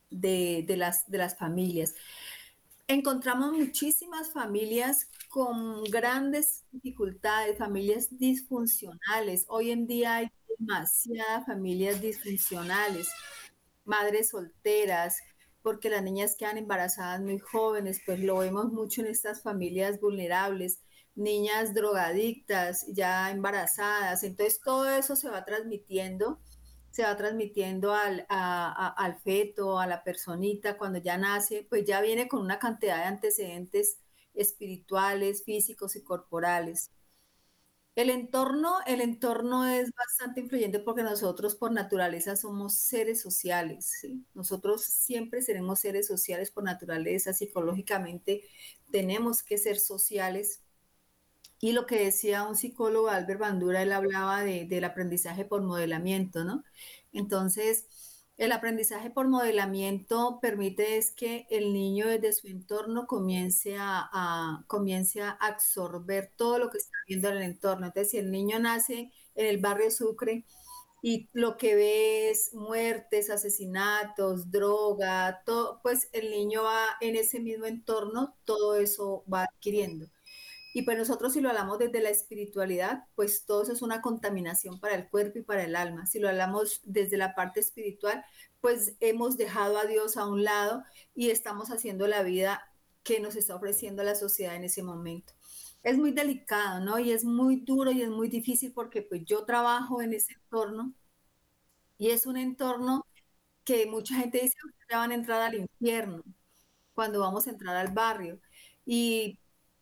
de, 0.10 0.78
las, 0.78 1.10
de 1.10 1.18
las 1.18 1.38
familias. 1.38 1.96
Encontramos 2.88 3.54
muchísimas 3.54 4.32
familias 4.32 5.10
con 5.30 5.84
grandes 5.86 6.66
dificultades, 6.72 7.58
familias 7.58 8.18
disfuncionales. 8.18 9.46
Hoy 9.48 9.72
en 9.72 9.88
día 9.88 10.16
hay 10.18 10.32
demasiadas 10.60 11.46
familias 11.46 12.02
disfuncionales, 12.02 13.10
madres 13.86 14.30
solteras, 14.30 15.18
porque 15.62 15.90
las 15.90 16.04
niñas 16.04 16.36
quedan 16.38 16.58
embarazadas 16.58 17.22
muy 17.22 17.40
jóvenes, 17.40 18.02
pues 18.06 18.20
lo 18.20 18.38
vemos 18.38 18.72
mucho 18.72 19.02
en 19.02 19.08
estas 19.08 19.42
familias 19.42 20.00
vulnerables, 20.02 20.82
niñas 21.16 21.74
drogadictas 21.74 22.86
ya 22.90 23.32
embarazadas, 23.32 24.24
entonces 24.24 24.60
todo 24.62 24.90
eso 24.90 25.16
se 25.16 25.30
va 25.30 25.46
transmitiendo, 25.46 26.40
se 26.92 27.04
va 27.04 27.16
transmitiendo 27.18 27.94
al, 27.94 28.26
al 28.30 29.16
feto, 29.22 29.80
a 29.80 29.88
la 29.88 30.04
personita 30.04 30.78
cuando 30.78 31.00
ya 31.00 31.18
nace, 31.18 31.66
pues 31.70 31.86
ya 31.86 32.02
viene 32.02 32.28
con 32.28 32.42
una 32.42 32.60
cantidad 32.60 32.98
de 32.98 33.04
antecedentes 33.06 33.98
espirituales, 34.34 35.44
físicos 35.44 35.96
y 35.96 36.04
corporales. 36.04 36.92
El 37.96 38.10
entorno, 38.10 38.78
el 38.88 39.02
entorno 39.02 39.66
es 39.68 39.92
bastante 39.94 40.40
influyente 40.40 40.80
porque 40.80 41.04
nosotros 41.04 41.56
por 41.56 41.72
naturaleza 41.74 42.36
somos 42.38 42.76
seres 42.76 43.22
sociales. 43.22 44.08
Nosotros 44.34 44.84
siempre 44.84 45.42
seremos 45.42 45.80
seres 45.82 46.08
sociales 46.08 46.52
por 46.52 46.64
naturaleza, 46.64 47.34
psicológicamente 47.34 48.44
tenemos 48.92 49.44
que 49.44 49.58
ser 49.58 49.78
sociales. 49.78 50.62
Y 51.62 51.74
lo 51.74 51.86
que 51.86 52.04
decía 52.04 52.44
un 52.48 52.56
psicólogo, 52.56 53.10
Albert 53.10 53.40
Bandura, 53.40 53.84
él 53.84 53.92
hablaba 53.94 54.44
de, 54.44 54.66
del 54.66 54.84
aprendizaje 54.84 55.46
por 55.46 55.62
modelamiento, 55.62 56.44
¿no? 56.44 56.64
Entonces, 57.14 57.88
el 58.38 58.52
aprendizaje 58.52 59.12
por 59.12 59.28
modelamiento 59.28 60.40
permite 60.42 60.98
es 60.98 61.12
que 61.12 61.46
el 61.52 61.74
niño 61.74 62.08
desde 62.08 62.34
su 62.34 62.48
entorno 62.48 63.06
comience 63.06 63.76
a, 63.80 64.64
comience 64.68 65.22
a 65.22 65.32
absorber 65.32 66.32
todo 66.36 66.58
lo 66.58 66.72
que 66.72 66.80
está 66.80 66.98
viendo 67.08 67.30
en 67.30 67.38
el 67.38 67.44
entorno. 67.44 67.86
Entonces, 67.86 68.12
si 68.12 68.18
el 68.18 68.32
niño 68.32 68.58
nace 68.60 69.12
en 69.36 69.46
el 69.46 69.60
barrio 69.60 69.92
Sucre 69.92 70.46
y 71.04 71.30
lo 71.34 71.58
que 71.58 71.76
ve 71.76 72.32
es 72.32 72.54
muertes, 72.54 73.30
asesinatos, 73.30 74.52
droga, 74.52 75.44
todo, 75.46 75.80
pues 75.84 76.10
el 76.14 76.32
niño 76.32 76.64
va 76.64 76.98
en 77.02 77.16
ese 77.16 77.40
mismo 77.40 77.66
entorno, 77.66 78.36
todo 78.46 78.76
eso 78.78 79.24
va 79.32 79.44
adquiriendo. 79.44 80.08
Y 80.74 80.84
pues 80.84 80.98
nosotros 80.98 81.34
si 81.34 81.42
lo 81.42 81.50
hablamos 81.50 81.80
desde 81.80 82.02
la 82.02 82.10
espiritualidad, 82.10 83.04
pues 83.16 83.46
todo 83.46 83.64
eso 83.64 83.74
es 83.74 83.82
una 83.82 84.02
contaminación 84.02 84.80
para 84.80 84.96
el 84.96 85.10
cuerpo 85.10 85.40
y 85.40 85.44
para 85.44 85.64
el 85.64 85.76
alma. 85.76 86.06
Si 86.06 86.20
lo 86.20 86.30
hablamos 86.30 86.82
desde 86.84 87.18
la 87.18 87.36
parte 87.36 87.60
espiritual, 87.60 88.24
pues 88.62 88.96
hemos 89.00 89.38
dejado 89.38 89.78
a 89.78 89.86
Dios 89.86 90.18
a 90.18 90.28
un 90.28 90.44
lado 90.44 90.84
y 91.14 91.30
estamos 91.30 91.72
haciendo 91.72 92.08
la 92.08 92.24
vida 92.24 92.64
que 93.04 93.20
nos 93.20 93.36
está 93.36 93.56
ofreciendo 93.56 94.04
la 94.04 94.16
sociedad 94.16 94.56
en 94.56 94.64
ese 94.64 94.84
momento. 94.84 95.34
Es 95.84 95.98
muy 95.98 96.12
delicado, 96.12 96.80
¿no? 96.80 97.00
Y 97.00 97.12
es 97.12 97.26
muy 97.26 97.58
duro 97.58 97.92
y 97.92 98.02
es 98.04 98.10
muy 98.10 98.30
difícil 98.30 98.72
porque 98.74 99.02
pues 99.02 99.24
yo 99.26 99.46
trabajo 99.46 100.02
en 100.02 100.14
ese 100.14 100.34
entorno 100.34 100.94
y 101.98 102.12
es 102.12 102.26
un 102.26 102.38
entorno 102.38 103.06
que 103.64 103.86
mucha 103.88 104.16
gente 104.16 104.40
dice, 104.42 104.56
que 104.88 104.96
van 104.96 105.12
a 105.12 105.16
entrar 105.16 105.42
al 105.42 105.56
infierno 105.56 106.24
cuando 106.94 107.20
vamos 107.20 107.48
a 107.48 107.52
entrar 107.52 107.76
al 107.76 107.94
barrio. 107.94 108.40
Y 108.86 109.40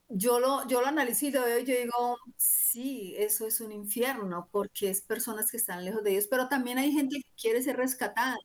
yo 0.09 0.39
lo, 0.39 0.67
yo 0.67 0.81
lo 0.81 0.87
analizo 0.87 1.27
y 1.27 1.31
lo 1.31 1.43
veo 1.45 1.59
y 1.59 1.65
yo 1.65 1.75
digo, 1.75 2.17
sí, 2.37 3.13
eso 3.17 3.45
es 3.47 3.61
un 3.61 3.71
infierno 3.71 4.49
porque 4.51 4.89
es 4.89 5.01
personas 5.01 5.51
que 5.51 5.57
están 5.57 5.85
lejos 5.85 6.03
de 6.03 6.11
Dios, 6.11 6.27
pero 6.29 6.47
también 6.49 6.77
hay 6.79 6.91
gente 6.91 7.17
que 7.21 7.29
quiere 7.39 7.61
ser 7.61 7.77
rescatada, 7.77 8.37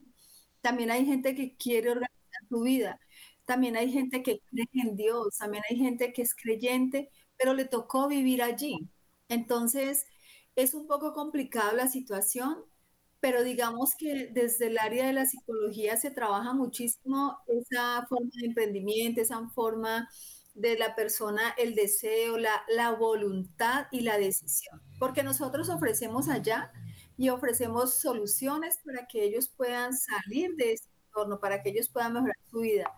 también 0.60 0.90
hay 0.90 1.06
gente 1.06 1.34
que 1.34 1.56
quiere 1.56 1.90
organizar 1.90 2.42
su 2.48 2.60
vida, 2.62 3.00
también 3.44 3.76
hay 3.76 3.92
gente 3.92 4.22
que 4.22 4.40
cree 4.50 4.68
en 4.74 4.96
Dios, 4.96 5.36
también 5.38 5.62
hay 5.70 5.76
gente 5.78 6.12
que 6.12 6.22
es 6.22 6.34
creyente, 6.34 7.10
pero 7.36 7.54
le 7.54 7.64
tocó 7.66 8.08
vivir 8.08 8.42
allí. 8.42 8.88
Entonces, 9.28 10.06
es 10.56 10.74
un 10.74 10.86
poco 10.86 11.12
complicada 11.14 11.72
la 11.74 11.88
situación, 11.88 12.64
pero 13.20 13.42
digamos 13.42 13.94
que 13.96 14.28
desde 14.32 14.66
el 14.68 14.78
área 14.78 15.06
de 15.06 15.12
la 15.14 15.26
psicología 15.26 15.96
se 15.96 16.10
trabaja 16.10 16.52
muchísimo 16.52 17.38
esa 17.46 18.06
forma 18.08 18.30
de 18.40 18.46
emprendimiento, 18.48 19.20
esa 19.20 19.48
forma 19.50 20.08
de 20.54 20.78
la 20.78 20.94
persona 20.94 21.54
el 21.58 21.74
deseo, 21.74 22.38
la, 22.38 22.62
la 22.68 22.92
voluntad 22.92 23.86
y 23.90 24.00
la 24.00 24.18
decisión. 24.18 24.80
Porque 24.98 25.22
nosotros 25.22 25.68
ofrecemos 25.68 26.28
allá 26.28 26.72
y 27.16 27.28
ofrecemos 27.28 27.94
soluciones 27.94 28.78
para 28.84 29.06
que 29.06 29.24
ellos 29.24 29.48
puedan 29.48 29.92
salir 29.96 30.54
de 30.56 30.74
ese 30.74 30.88
entorno, 31.06 31.40
para 31.40 31.62
que 31.62 31.70
ellos 31.70 31.88
puedan 31.88 32.14
mejorar 32.14 32.36
su 32.50 32.60
vida. 32.60 32.92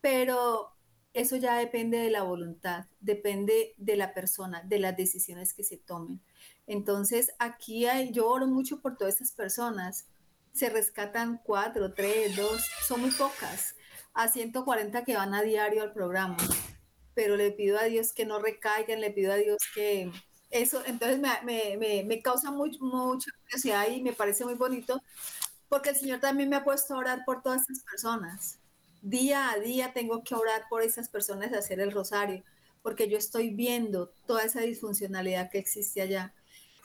Pero 0.00 0.76
eso 1.12 1.36
ya 1.36 1.56
depende 1.56 1.98
de 1.98 2.10
la 2.10 2.22
voluntad, 2.22 2.86
depende 3.00 3.74
de 3.78 3.96
la 3.96 4.14
persona, 4.14 4.62
de 4.62 4.78
las 4.78 4.96
decisiones 4.96 5.54
que 5.54 5.64
se 5.64 5.78
tomen. 5.78 6.20
Entonces, 6.66 7.32
aquí 7.38 7.86
hay, 7.86 8.12
yo 8.12 8.28
oro 8.28 8.46
mucho 8.46 8.80
por 8.80 8.96
todas 8.96 9.14
estas 9.14 9.32
personas. 9.32 10.06
Se 10.52 10.68
rescatan 10.68 11.40
cuatro, 11.44 11.94
tres, 11.94 12.36
dos, 12.36 12.64
son 12.86 13.02
muy 13.02 13.10
pocas, 13.10 13.76
a 14.14 14.28
140 14.28 15.04
que 15.04 15.16
van 15.16 15.34
a 15.34 15.42
diario 15.42 15.82
al 15.82 15.92
programa 15.92 16.36
pero 17.20 17.36
le 17.36 17.52
pido 17.52 17.78
a 17.78 17.84
Dios 17.84 18.14
que 18.14 18.24
no 18.24 18.38
recaigan, 18.38 19.02
le 19.02 19.10
pido 19.10 19.30
a 19.30 19.36
Dios 19.36 19.58
que 19.74 20.10
eso, 20.48 20.82
entonces 20.86 21.18
me, 21.18 21.76
me, 21.76 22.02
me, 22.02 22.22
causa 22.22 22.50
mucho, 22.50 22.82
mucha 22.82 23.30
curiosidad 23.42 23.88
y 23.90 24.00
me 24.00 24.14
parece 24.14 24.42
muy 24.46 24.54
bonito, 24.54 25.02
porque 25.68 25.90
el 25.90 25.96
Señor 25.96 26.20
también 26.20 26.48
me 26.48 26.56
ha 26.56 26.64
puesto 26.64 26.94
a 26.94 26.96
orar 26.96 27.24
por 27.26 27.42
todas 27.42 27.60
estas 27.60 27.84
personas. 27.84 28.58
Día 29.02 29.50
a 29.50 29.58
día 29.58 29.92
tengo 29.92 30.24
que 30.24 30.34
orar 30.34 30.62
por 30.70 30.80
esas 30.80 31.10
personas, 31.10 31.52
hacer 31.52 31.78
el 31.80 31.92
rosario, 31.92 32.42
porque 32.80 33.06
yo 33.06 33.18
estoy 33.18 33.50
viendo 33.50 34.08
toda 34.26 34.44
esa 34.44 34.62
disfuncionalidad 34.62 35.50
que 35.50 35.58
existe 35.58 36.00
allá. 36.00 36.32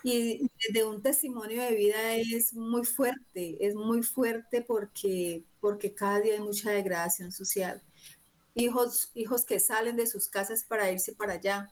Y 0.03 0.51
de 0.73 0.83
un 0.83 1.01
testimonio 1.01 1.63
de 1.63 1.75
vida 1.75 2.13
es 2.15 2.53
muy 2.53 2.83
fuerte, 2.83 3.55
es 3.65 3.73
muy 3.73 4.03
fuerte 4.03 4.61
porque, 4.61 5.45
porque 5.61 5.93
cada 5.93 6.19
día 6.19 6.33
hay 6.33 6.41
mucha 6.41 6.71
degradación 6.71 7.31
social 7.31 7.81
hijos, 8.55 9.11
hijos 9.13 9.45
que 9.45 9.59
salen 9.59 9.97
de 9.97 10.07
sus 10.07 10.27
casas 10.27 10.63
para 10.63 10.91
irse 10.91 11.13
para 11.13 11.33
allá 11.33 11.69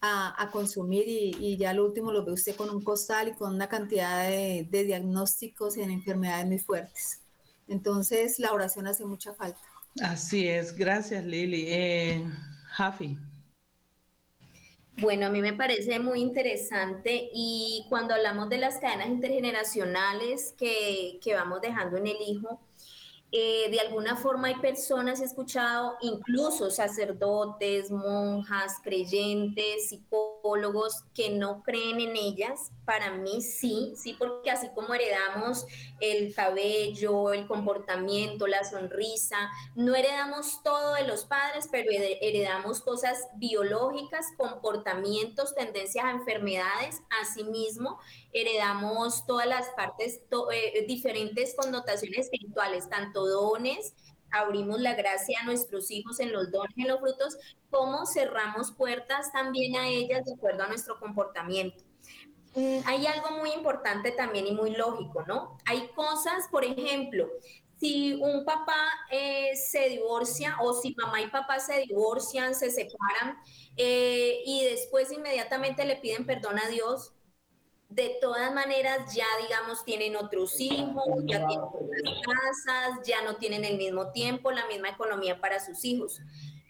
a, 0.00 0.50
consumir 0.52 1.04
y, 1.06 1.56
ya 1.56 1.72
lo 1.72 1.84
último 1.84 2.12
lo 2.12 2.24
ve 2.24 2.32
usted 2.32 2.54
con 2.54 2.70
un 2.70 2.82
costal 2.82 3.28
y 3.28 3.32
con 3.32 3.54
una 3.54 3.68
cantidad 3.68 4.28
de, 4.28 4.66
diagnósticos 4.70 5.76
en 5.76 5.90
enfermedades 5.90 6.46
muy 6.46 6.58
fuertes. 6.58 7.20
Entonces 7.66 8.38
la 8.38 8.52
oración 8.52 8.86
hace 8.86 9.04
mucha 9.04 9.34
falta. 9.34 9.60
Así 10.00 10.46
es, 10.46 10.76
gracias 10.76 11.24
Lili. 11.24 11.64
Eh, 11.68 12.24
Jafi. 12.70 13.18
Bueno, 15.00 15.26
a 15.26 15.30
mí 15.30 15.40
me 15.40 15.52
parece 15.52 15.98
muy 16.00 16.20
interesante 16.20 17.28
y 17.32 17.86
cuando 17.88 18.14
hablamos 18.14 18.48
de 18.48 18.58
las 18.58 18.78
cadenas 18.78 19.08
intergeneracionales 19.08 20.54
que, 20.58 21.20
que 21.22 21.34
vamos 21.34 21.60
dejando 21.60 21.96
en 21.96 22.08
el 22.08 22.16
hijo, 22.26 22.60
eh, 23.30 23.70
de 23.70 23.80
alguna 23.80 24.16
forma 24.16 24.48
hay 24.48 24.54
personas, 24.54 25.20
he 25.20 25.24
escuchado, 25.24 25.96
incluso 26.00 26.70
sacerdotes, 26.70 27.90
monjas, 27.90 28.76
creyentes, 28.82 29.90
psicólogos, 29.90 30.37
que 31.14 31.30
no 31.30 31.62
creen 31.62 32.00
en 32.00 32.16
ellas. 32.16 32.70
Para 32.84 33.12
mí 33.12 33.42
sí, 33.42 33.92
sí, 33.96 34.14
porque 34.18 34.50
así 34.50 34.68
como 34.74 34.94
heredamos 34.94 35.66
el 36.00 36.34
cabello, 36.34 37.32
el 37.32 37.46
comportamiento, 37.46 38.46
la 38.46 38.64
sonrisa, 38.64 39.50
no 39.74 39.94
heredamos 39.94 40.62
todo 40.62 40.94
de 40.94 41.06
los 41.06 41.24
padres, 41.24 41.68
pero 41.70 41.90
heredamos 41.90 42.80
cosas 42.80 43.28
biológicas, 43.36 44.26
comportamientos, 44.36 45.54
tendencias 45.54 46.04
a 46.04 46.10
enfermedades, 46.12 47.02
asimismo 47.20 47.98
heredamos 48.32 49.26
todas 49.26 49.46
las 49.46 49.68
partes, 49.70 50.20
eh, 50.52 50.84
diferentes 50.86 51.54
connotaciones 51.54 52.26
espirituales, 52.26 52.88
tanto 52.88 53.26
dones, 53.26 53.94
abrimos 54.30 54.80
la 54.80 54.94
gracia 54.94 55.40
a 55.40 55.44
nuestros 55.44 55.90
hijos 55.90 56.20
en 56.20 56.32
los 56.32 56.50
dones 56.50 56.76
en 56.76 56.88
los 56.88 57.00
frutos, 57.00 57.38
como 57.70 58.06
cerramos 58.06 58.72
puertas 58.72 59.32
también 59.32 59.76
a 59.76 59.88
ellas 59.88 60.24
de 60.24 60.34
acuerdo 60.34 60.64
a 60.64 60.68
nuestro 60.68 60.98
comportamiento. 60.98 61.84
Mm, 62.54 62.78
hay 62.86 63.06
algo 63.06 63.38
muy 63.38 63.52
importante 63.52 64.10
también 64.12 64.46
y 64.46 64.52
muy 64.52 64.70
lógico, 64.70 65.22
¿no? 65.26 65.58
Hay 65.64 65.88
cosas, 65.88 66.48
por 66.50 66.64
ejemplo, 66.64 67.28
si 67.78 68.14
un 68.14 68.44
papá 68.44 68.88
eh, 69.10 69.54
se 69.54 69.88
divorcia 69.88 70.56
o 70.60 70.72
si 70.72 70.94
mamá 70.96 71.20
y 71.20 71.28
papá 71.28 71.60
se 71.60 71.80
divorcian, 71.80 72.54
se 72.54 72.70
separan 72.70 73.38
eh, 73.76 74.42
y 74.44 74.64
después 74.64 75.12
inmediatamente 75.12 75.84
le 75.84 75.96
piden 75.96 76.26
perdón 76.26 76.58
a 76.58 76.68
Dios, 76.68 77.12
de 77.88 78.18
todas 78.20 78.52
maneras 78.52 79.14
ya, 79.14 79.26
digamos, 79.42 79.84
tienen 79.84 80.14
otros 80.16 80.60
hijos, 80.60 81.04
ya 81.24 81.46
tienen 81.46 81.60
otras 81.60 81.90
casas, 82.22 83.00
ya 83.06 83.22
no 83.22 83.36
tienen 83.36 83.64
el 83.64 83.78
mismo 83.78 84.12
tiempo, 84.12 84.52
la 84.52 84.66
misma 84.66 84.90
economía 84.90 85.40
para 85.40 85.58
sus 85.58 85.84
hijos. 85.84 86.20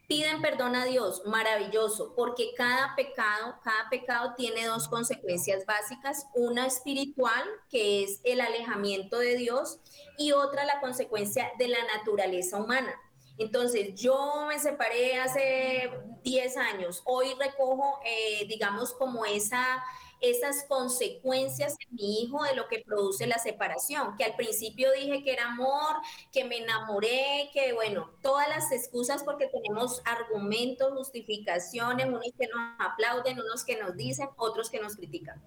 Piden 0.07 0.41
perdón 0.41 0.75
a 0.75 0.87
Dios, 0.87 1.23
maravilloso, 1.27 2.15
porque 2.17 2.55
cada 2.57 2.95
pecado, 2.97 3.57
cada 3.63 3.91
pecado 3.91 4.35
tiene 4.37 4.65
dos 4.65 4.89
consecuencias 4.89 5.67
básicas, 5.67 6.27
una 6.35 6.67
espiritual, 6.67 7.45
que 7.69 8.05
es 8.05 8.21
el 8.25 8.41
alejamiento 8.41 9.19
de 9.19 9.37
Dios, 9.37 9.81
y 10.17 10.33
otra 10.33 10.65
la 10.65 10.81
consecuencia 10.81 11.51
de 11.59 11.69
la 11.69 11.85
naturaleza 11.97 12.57
humana. 12.57 12.95
Entonces, 13.37 13.95
yo 13.95 14.47
me 14.49 14.59
separé 14.59 15.21
hace 15.21 15.91
10 16.23 16.57
años, 16.57 17.03
hoy 17.05 17.35
recojo, 17.39 18.01
eh, 18.05 18.47
digamos, 18.49 18.95
como 18.95 19.27
esa 19.27 19.85
esas 20.21 20.65
consecuencias 20.69 21.77
en 21.79 21.97
mi 21.97 22.23
hijo 22.23 22.43
de 22.45 22.55
lo 22.55 22.69
que 22.69 22.83
produce 22.85 23.27
la 23.27 23.39
separación, 23.39 24.17
que 24.17 24.25
al 24.25 24.37
principio 24.37 24.91
dije 24.93 25.23
que 25.23 25.33
era 25.33 25.47
amor, 25.47 25.97
que 26.33 26.45
me 26.45 26.59
enamoré, 26.59 27.51
que 27.53 27.73
bueno, 27.73 28.11
todas 28.23 28.49
las 28.49 28.73
excusas 28.73 29.23
porque 29.23 29.49
tenemos 29.49 30.03
argumentos, 30.05 30.93
justificaciones, 30.93 32.07
unos 32.07 32.33
que 32.39 32.47
nos 32.49 32.61
aplauden, 32.79 33.41
unos 33.41 33.65
que 33.65 33.77
nos 33.77 33.97
dicen, 33.97 34.29
otros 34.37 34.71
que 34.71 34.81
nos 34.81 34.97
critican. 34.97 35.43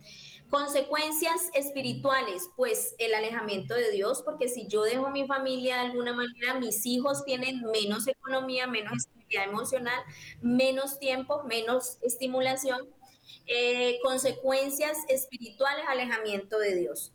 Consecuencias 0.49 1.49
espirituales, 1.53 2.49
pues 2.57 2.95
el 2.97 3.13
alejamiento 3.13 3.73
de 3.73 3.89
Dios, 3.91 4.21
porque 4.21 4.49
si 4.49 4.67
yo 4.67 4.83
dejo 4.83 5.09
mi 5.09 5.25
familia 5.25 5.75
de 5.75 5.81
alguna 5.87 6.13
manera, 6.13 6.55
mis 6.59 6.85
hijos 6.85 7.23
tienen 7.23 7.61
menos 7.61 8.07
economía, 8.07 8.67
menos 8.67 8.97
estabilidad 8.97 9.45
emocional, 9.45 10.03
menos 10.41 10.99
tiempo, 10.99 11.43
menos 11.43 11.97
estimulación 12.01 12.89
eh, 13.47 13.99
consecuencias 14.03 14.97
espirituales, 15.09 15.85
alejamiento 15.87 16.57
de 16.59 16.75
Dios. 16.75 17.13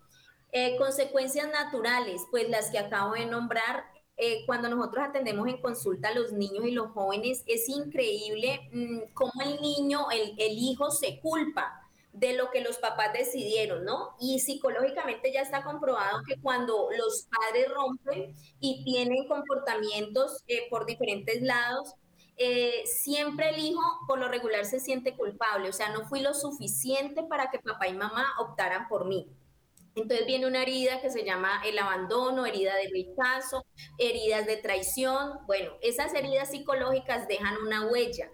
Eh, 0.53 0.77
consecuencias 0.77 1.49
naturales, 1.51 2.23
pues 2.31 2.49
las 2.49 2.71
que 2.71 2.79
acabo 2.79 3.15
de 3.15 3.27
nombrar, 3.27 3.85
eh, 4.17 4.45
cuando 4.47 4.69
nosotros 4.69 5.05
atendemos 5.05 5.47
en 5.49 5.61
consulta 5.61 6.09
a 6.09 6.15
los 6.15 6.33
niños 6.33 6.65
y 6.65 6.71
los 6.71 6.91
jóvenes, 6.93 7.43
es 7.47 7.69
increíble 7.69 8.61
mm, 8.73 9.13
cómo 9.13 9.33
el 9.45 9.61
niño, 9.61 10.11
el, 10.11 10.35
el, 10.39 10.59
hijo 10.59 10.91
se 10.91 11.21
culpa 11.21 11.83
de 12.13 12.33
lo 12.33 12.51
que 12.51 12.63
los 12.63 12.79
papás 12.79 13.13
decidieron, 13.13 13.85
¿no? 13.85 14.17
Y 14.19 14.41
psicológicamente 14.41 15.33
ya 15.33 15.43
está 15.43 15.63
comprobado 15.63 16.23
que 16.27 16.41
cuando 16.41 16.89
los 16.97 17.29
padres 17.31 17.69
rompen 17.75 18.35
y 18.59 18.85
tienen 18.85 19.29
comportamientos 19.29 20.43
por 20.71 20.87
diferentes 20.87 21.43
lados, 21.43 21.95
eh, 22.37 22.83
siempre 22.85 23.51
el 23.51 23.59
hijo 23.59 23.81
por 24.07 24.19
lo 24.19 24.29
regular 24.29 24.65
se 24.67 24.81
siente 24.81 25.17
culpable, 25.17 25.69
o 25.69 25.73
sea, 25.73 25.91
no 25.91 26.07
fui 26.07 26.21
lo 26.21 26.35
suficiente 26.35 27.23
para 27.23 27.51
que 27.51 27.59
papá 27.59 27.89
y 27.89 27.95
mamá 27.95 28.27
optaran 28.39 28.89
por 28.89 29.07
mí. 29.07 29.31
Entonces 29.95 30.27
viene 30.27 30.47
una 30.47 30.63
herida 30.63 31.01
que 31.01 31.09
se 31.11 31.25
llama 31.25 31.63
el 31.65 31.79
abandono, 31.79 32.45
herida 32.45 32.75
de 32.77 32.91
rechazo, 32.93 33.65
heridas 33.97 34.47
de 34.47 34.59
traición. 34.59 35.39
Bueno, 35.47 35.73
esas 35.81 36.13
heridas 36.13 36.51
psicológicas 36.51 37.27
dejan 37.29 37.57
una 37.67 37.87
huella. 37.87 38.31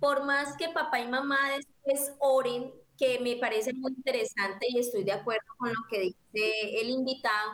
Por 0.00 0.24
más 0.24 0.56
que 0.56 0.68
papá 0.70 0.98
y 0.98 1.06
mamá 1.06 1.38
después 1.56 2.16
oren, 2.18 2.72
que 2.98 3.20
me 3.20 3.36
parece 3.36 3.72
muy 3.74 3.92
interesante 3.92 4.66
y 4.68 4.80
estoy 4.80 5.04
de 5.04 5.12
acuerdo 5.12 5.46
con 5.56 5.68
lo 5.68 5.80
que 5.88 6.00
dice 6.00 6.80
el 6.80 6.90
invitado, 6.90 7.52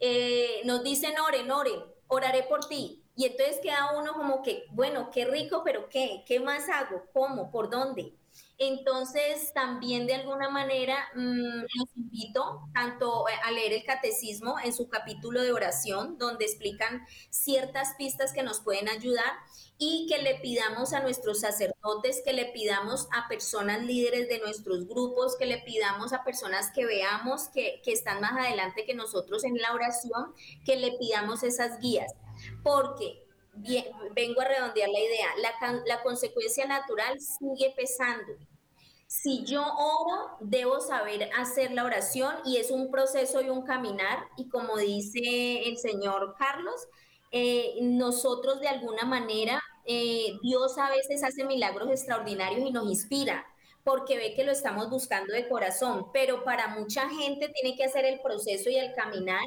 eh, 0.00 0.62
nos 0.64 0.82
dicen 0.82 1.12
oren, 1.20 1.50
oren, 1.50 1.80
oraré 2.06 2.44
por 2.44 2.66
ti, 2.66 3.04
y 3.18 3.24
entonces 3.24 3.58
queda 3.60 3.98
uno 3.98 4.12
como 4.12 4.42
que, 4.42 4.66
bueno, 4.70 5.10
qué 5.10 5.24
rico, 5.24 5.62
pero 5.64 5.88
¿qué? 5.88 6.22
¿Qué 6.24 6.38
más 6.38 6.68
hago? 6.68 7.02
¿Cómo? 7.12 7.50
¿Por 7.50 7.68
dónde? 7.68 8.14
Entonces, 8.58 9.52
también 9.52 10.06
de 10.06 10.14
alguna 10.14 10.48
manera 10.48 10.96
mm, 11.16 11.62
los 11.62 11.96
invito 11.96 12.68
tanto 12.72 13.24
a 13.26 13.50
leer 13.50 13.72
el 13.72 13.84
catecismo 13.84 14.60
en 14.62 14.72
su 14.72 14.88
capítulo 14.88 15.42
de 15.42 15.50
oración, 15.50 16.16
donde 16.16 16.44
explican 16.44 17.04
ciertas 17.28 17.96
pistas 17.98 18.32
que 18.32 18.44
nos 18.44 18.60
pueden 18.60 18.88
ayudar 18.88 19.32
y 19.78 20.06
que 20.08 20.22
le 20.22 20.36
pidamos 20.36 20.92
a 20.92 21.00
nuestros 21.00 21.40
sacerdotes, 21.40 22.22
que 22.24 22.32
le 22.32 22.44
pidamos 22.52 23.08
a 23.10 23.26
personas 23.26 23.82
líderes 23.82 24.28
de 24.28 24.38
nuestros 24.38 24.86
grupos, 24.86 25.36
que 25.36 25.46
le 25.46 25.58
pidamos 25.58 26.12
a 26.12 26.22
personas 26.22 26.70
que 26.72 26.86
veamos 26.86 27.48
que, 27.48 27.80
que 27.82 27.90
están 27.90 28.20
más 28.20 28.38
adelante 28.38 28.84
que 28.86 28.94
nosotros 28.94 29.42
en 29.42 29.56
la 29.56 29.74
oración, 29.74 30.32
que 30.64 30.76
le 30.76 30.92
pidamos 30.98 31.42
esas 31.42 31.80
guías. 31.80 32.14
Porque 32.62 33.28
Bien, 33.60 33.86
vengo 34.14 34.40
a 34.40 34.44
redondear 34.44 34.88
la 34.88 35.00
idea, 35.00 35.26
la, 35.86 36.02
consecuencia 36.02 36.64
natural 36.66 37.18
sigue 37.20 37.72
pesando. 37.76 38.34
Si 39.06 39.44
yo 39.44 39.62
oro, 39.62 40.36
debo 40.40 40.80
saber 40.80 41.28
hacer 41.36 41.72
la 41.72 41.84
oración 41.84 42.36
y 42.44 42.58
es 42.58 42.70
un 42.70 42.90
proceso 42.90 43.40
y 43.40 43.48
un 43.48 43.62
caminar. 43.62 44.28
Y 44.36 44.48
como 44.48 44.76
dice 44.76 45.68
el 45.68 45.76
señor 45.76 46.36
Carlos, 46.38 46.86
eh, 47.32 47.74
nosotros 47.80 48.60
de 48.60 48.68
alguna 48.68 49.04
manera, 49.04 49.60
eh, 49.86 50.34
Dios 50.42 50.78
a 50.78 50.90
veces 50.90 51.24
hace 51.24 51.44
milagros 51.44 51.90
extraordinarios 51.90 52.68
y 52.68 52.70
nos 52.70 52.88
inspira 52.88 53.44
porque 53.82 54.18
ve 54.18 54.34
que 54.34 54.44
lo 54.44 54.52
estamos 54.52 54.90
buscando 54.90 55.32
de 55.32 55.48
corazón, 55.48 56.08
pero 56.12 56.44
para 56.44 56.68
mucha 56.68 57.08
gente 57.08 57.48
tiene 57.48 57.74
que 57.74 57.84
hacer 57.84 58.04
el 58.04 58.20
proceso 58.20 58.68
y 58.68 58.76
el 58.76 58.92
caminar 58.92 59.40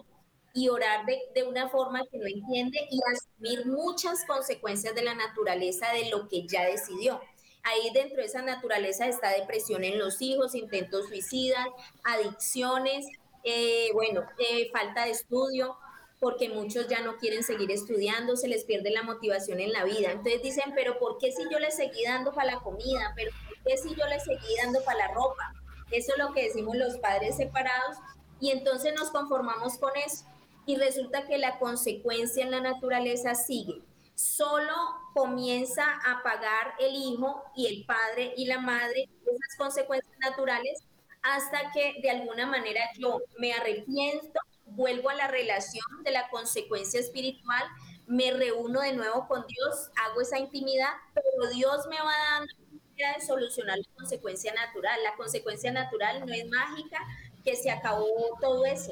y 0.53 0.69
orar 0.69 1.05
de, 1.05 1.19
de, 1.33 1.43
una 1.43 1.69
forma 1.69 2.05
que 2.07 2.17
no 2.17 2.27
entiende 2.27 2.79
y 2.89 2.99
asumir 3.13 3.65
muchas 3.65 4.25
consecuencias 4.25 4.93
de 4.93 5.03
la 5.03 5.15
naturaleza 5.15 5.91
de 5.93 6.09
lo 6.09 6.27
que 6.27 6.45
ya 6.47 6.65
decidió. 6.65 7.21
Ahí 7.63 7.91
dentro 7.93 8.17
de 8.17 8.25
esa 8.25 8.41
naturaleza 8.41 9.07
está 9.07 9.29
depresión 9.29 9.83
en 9.83 9.99
los 9.99 10.21
hijos, 10.21 10.55
intentos 10.55 11.07
suicidas, 11.07 11.67
adicciones, 12.03 13.05
eh, 13.43 13.89
bueno, 13.93 14.23
eh, 14.39 14.69
falta 14.71 15.05
de 15.05 15.11
estudio, 15.11 15.77
porque 16.19 16.49
muchos 16.49 16.87
ya 16.87 17.01
no 17.01 17.17
quieren 17.17 17.43
seguir 17.43 17.71
estudiando, 17.71 18.35
se 18.35 18.47
les 18.47 18.63
pierde 18.65 18.91
la 18.91 19.03
motivación 19.03 19.59
en 19.59 19.71
la 19.73 19.83
vida. 19.83 20.11
Entonces 20.11 20.41
dicen, 20.43 20.71
pero 20.75 20.99
¿por 20.99 21.17
qué 21.17 21.31
si 21.31 21.43
yo 21.51 21.59
les 21.59 21.75
seguí 21.75 22.03
dando 22.03 22.31
para 22.31 22.53
la 22.53 22.59
comida? 22.59 23.13
¿Pero 23.15 23.31
por 23.47 23.57
qué 23.63 23.77
si 23.77 23.89
yo 23.95 24.05
les 24.05 24.23
seguí 24.23 24.55
dando 24.61 24.83
para 24.83 24.99
la 24.99 25.13
ropa? 25.13 25.53
Eso 25.91 26.13
es 26.13 26.19
lo 26.19 26.31
que 26.33 26.43
decimos 26.43 26.75
los 26.77 26.97
padres 26.97 27.37
separados 27.37 27.97
y 28.39 28.51
entonces 28.51 28.93
nos 28.93 29.09
conformamos 29.09 29.77
con 29.77 29.91
eso. 29.97 30.25
Y 30.65 30.77
resulta 30.77 31.27
que 31.27 31.37
la 31.37 31.59
consecuencia 31.59 32.43
en 32.43 32.51
la 32.51 32.61
naturaleza 32.61 33.35
sigue 33.35 33.81
solo 34.21 34.75
comienza 35.13 35.83
a 36.05 36.21
pagar 36.21 36.75
el 36.79 36.95
hijo 36.95 37.43
y 37.55 37.67
el 37.67 37.85
padre 37.85 38.33
y 38.37 38.45
la 38.45 38.59
madre 38.59 39.09
esas 39.23 39.57
consecuencias 39.57 40.15
naturales 40.19 40.83
hasta 41.23 41.71
que 41.71 41.95
de 42.01 42.09
alguna 42.09 42.45
manera 42.45 42.81
yo 42.97 43.21
me 43.37 43.53
arrepiento, 43.53 44.39
vuelvo 44.65 45.09
a 45.09 45.15
la 45.15 45.27
relación 45.27 45.85
de 46.03 46.11
la 46.11 46.29
consecuencia 46.29 46.99
espiritual, 46.99 47.63
me 48.07 48.31
reúno 48.31 48.81
de 48.81 48.93
nuevo 48.93 49.27
con 49.27 49.45
Dios, 49.47 49.91
hago 49.95 50.21
esa 50.21 50.39
intimidad, 50.39 50.93
pero 51.13 51.51
Dios 51.53 51.87
me 51.87 51.99
va 51.99 52.13
dando 52.31 52.53
manera 52.89 53.17
de 53.17 53.25
solucionar 53.25 53.77
la 53.77 53.95
consecuencia 53.95 54.53
natural. 54.53 54.99
La 55.03 55.15
consecuencia 55.15 55.71
natural 55.71 56.25
no 56.25 56.33
es 56.33 56.47
mágica, 56.49 56.97
que 57.43 57.55
se 57.55 57.71
acabó 57.71 58.07
todo 58.39 58.65
eso, 58.65 58.91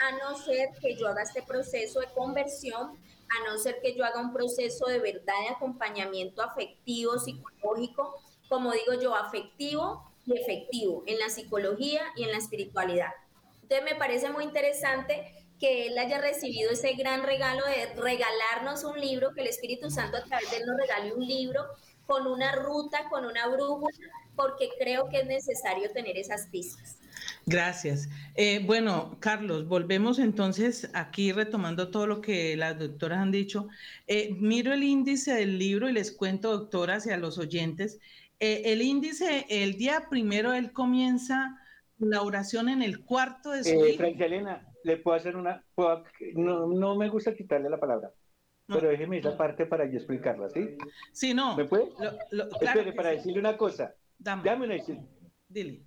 a 0.00 0.12
no 0.12 0.36
ser 0.36 0.70
que 0.80 0.96
yo 0.96 1.08
haga 1.08 1.22
este 1.22 1.42
proceso 1.42 2.00
de 2.00 2.06
conversión 2.08 2.98
a 3.30 3.50
no 3.50 3.58
ser 3.58 3.80
que 3.80 3.94
yo 3.94 4.04
haga 4.04 4.20
un 4.20 4.32
proceso 4.32 4.86
de 4.86 4.98
verdad 4.98 5.34
de 5.48 5.54
acompañamiento 5.54 6.42
afectivo, 6.42 7.18
psicológico, 7.18 8.14
como 8.48 8.72
digo 8.72 9.00
yo, 9.00 9.14
afectivo 9.14 10.10
y 10.26 10.38
efectivo 10.38 11.02
en 11.06 11.18
la 11.18 11.28
psicología 11.28 12.02
y 12.16 12.24
en 12.24 12.32
la 12.32 12.38
espiritualidad. 12.38 13.12
Entonces 13.62 13.84
me 13.84 13.98
parece 13.98 14.30
muy 14.30 14.44
interesante 14.44 15.32
que 15.58 15.86
él 15.86 15.98
haya 15.98 16.20
recibido 16.20 16.70
ese 16.70 16.92
gran 16.94 17.22
regalo 17.22 17.64
de 17.66 17.86
regalarnos 17.94 18.84
un 18.84 19.00
libro, 19.00 19.32
que 19.34 19.40
el 19.40 19.48
Espíritu 19.48 19.90
Santo 19.90 20.18
a 20.18 20.24
través 20.24 20.50
de 20.50 20.58
él 20.58 20.66
nos 20.66 20.76
regale 20.76 21.14
un 21.14 21.26
libro 21.26 21.64
con 22.06 22.26
una 22.26 22.52
ruta, 22.52 23.08
con 23.08 23.24
una 23.24 23.48
brújula, 23.48 23.96
porque 24.36 24.68
creo 24.78 25.08
que 25.08 25.20
es 25.20 25.26
necesario 25.26 25.90
tener 25.92 26.18
esas 26.18 26.48
pistas. 26.48 26.98
Gracias. 27.46 28.08
Eh, 28.34 28.64
bueno, 28.64 29.16
Carlos, 29.20 29.68
volvemos 29.68 30.18
entonces 30.18 30.90
aquí 30.94 31.32
retomando 31.32 31.90
todo 31.90 32.06
lo 32.06 32.20
que 32.20 32.56
las 32.56 32.78
doctoras 32.78 33.18
han 33.18 33.30
dicho. 33.30 33.68
Eh, 34.06 34.34
miro 34.38 34.72
el 34.72 34.82
índice 34.82 35.34
del 35.34 35.58
libro 35.58 35.88
y 35.88 35.92
les 35.92 36.10
cuento, 36.10 36.56
doctoras, 36.56 37.06
y 37.06 37.10
a 37.10 37.18
los 37.18 37.38
oyentes. 37.38 38.00
Eh, 38.40 38.62
el 38.66 38.82
índice, 38.82 39.46
el 39.48 39.76
día 39.76 40.06
primero, 40.08 40.52
él 40.52 40.72
comienza 40.72 41.60
la 41.98 42.22
oración 42.22 42.68
en 42.68 42.82
el 42.82 43.04
cuarto 43.04 43.50
de 43.50 43.64
su 43.64 43.74
hijo. 43.86 43.98
Francia 43.98 44.26
Elena, 44.26 44.66
le 44.82 44.96
puedo 44.96 45.16
hacer 45.16 45.36
una... 45.36 45.62
no, 46.34 46.96
me 46.96 47.08
gusta 47.08 47.34
quitarle 47.34 47.68
la 47.68 47.78
palabra. 47.78 48.10
Pero 48.66 48.88
déjeme 48.88 49.18
esa 49.18 49.36
parte 49.36 49.66
para 49.66 49.84
yo 49.84 49.98
explicarla, 49.98 50.48
¿sí? 50.48 50.78
Sí, 51.12 51.34
no. 51.34 51.54
¿Me 51.54 51.66
puede? 51.66 51.90
Espere, 52.62 52.94
para 52.94 53.10
decirle 53.10 53.38
una 53.38 53.58
cosa. 53.58 53.94
Dame. 54.18 54.42
Dame 54.42 54.64
una 54.64 54.76
Dile 55.46 55.82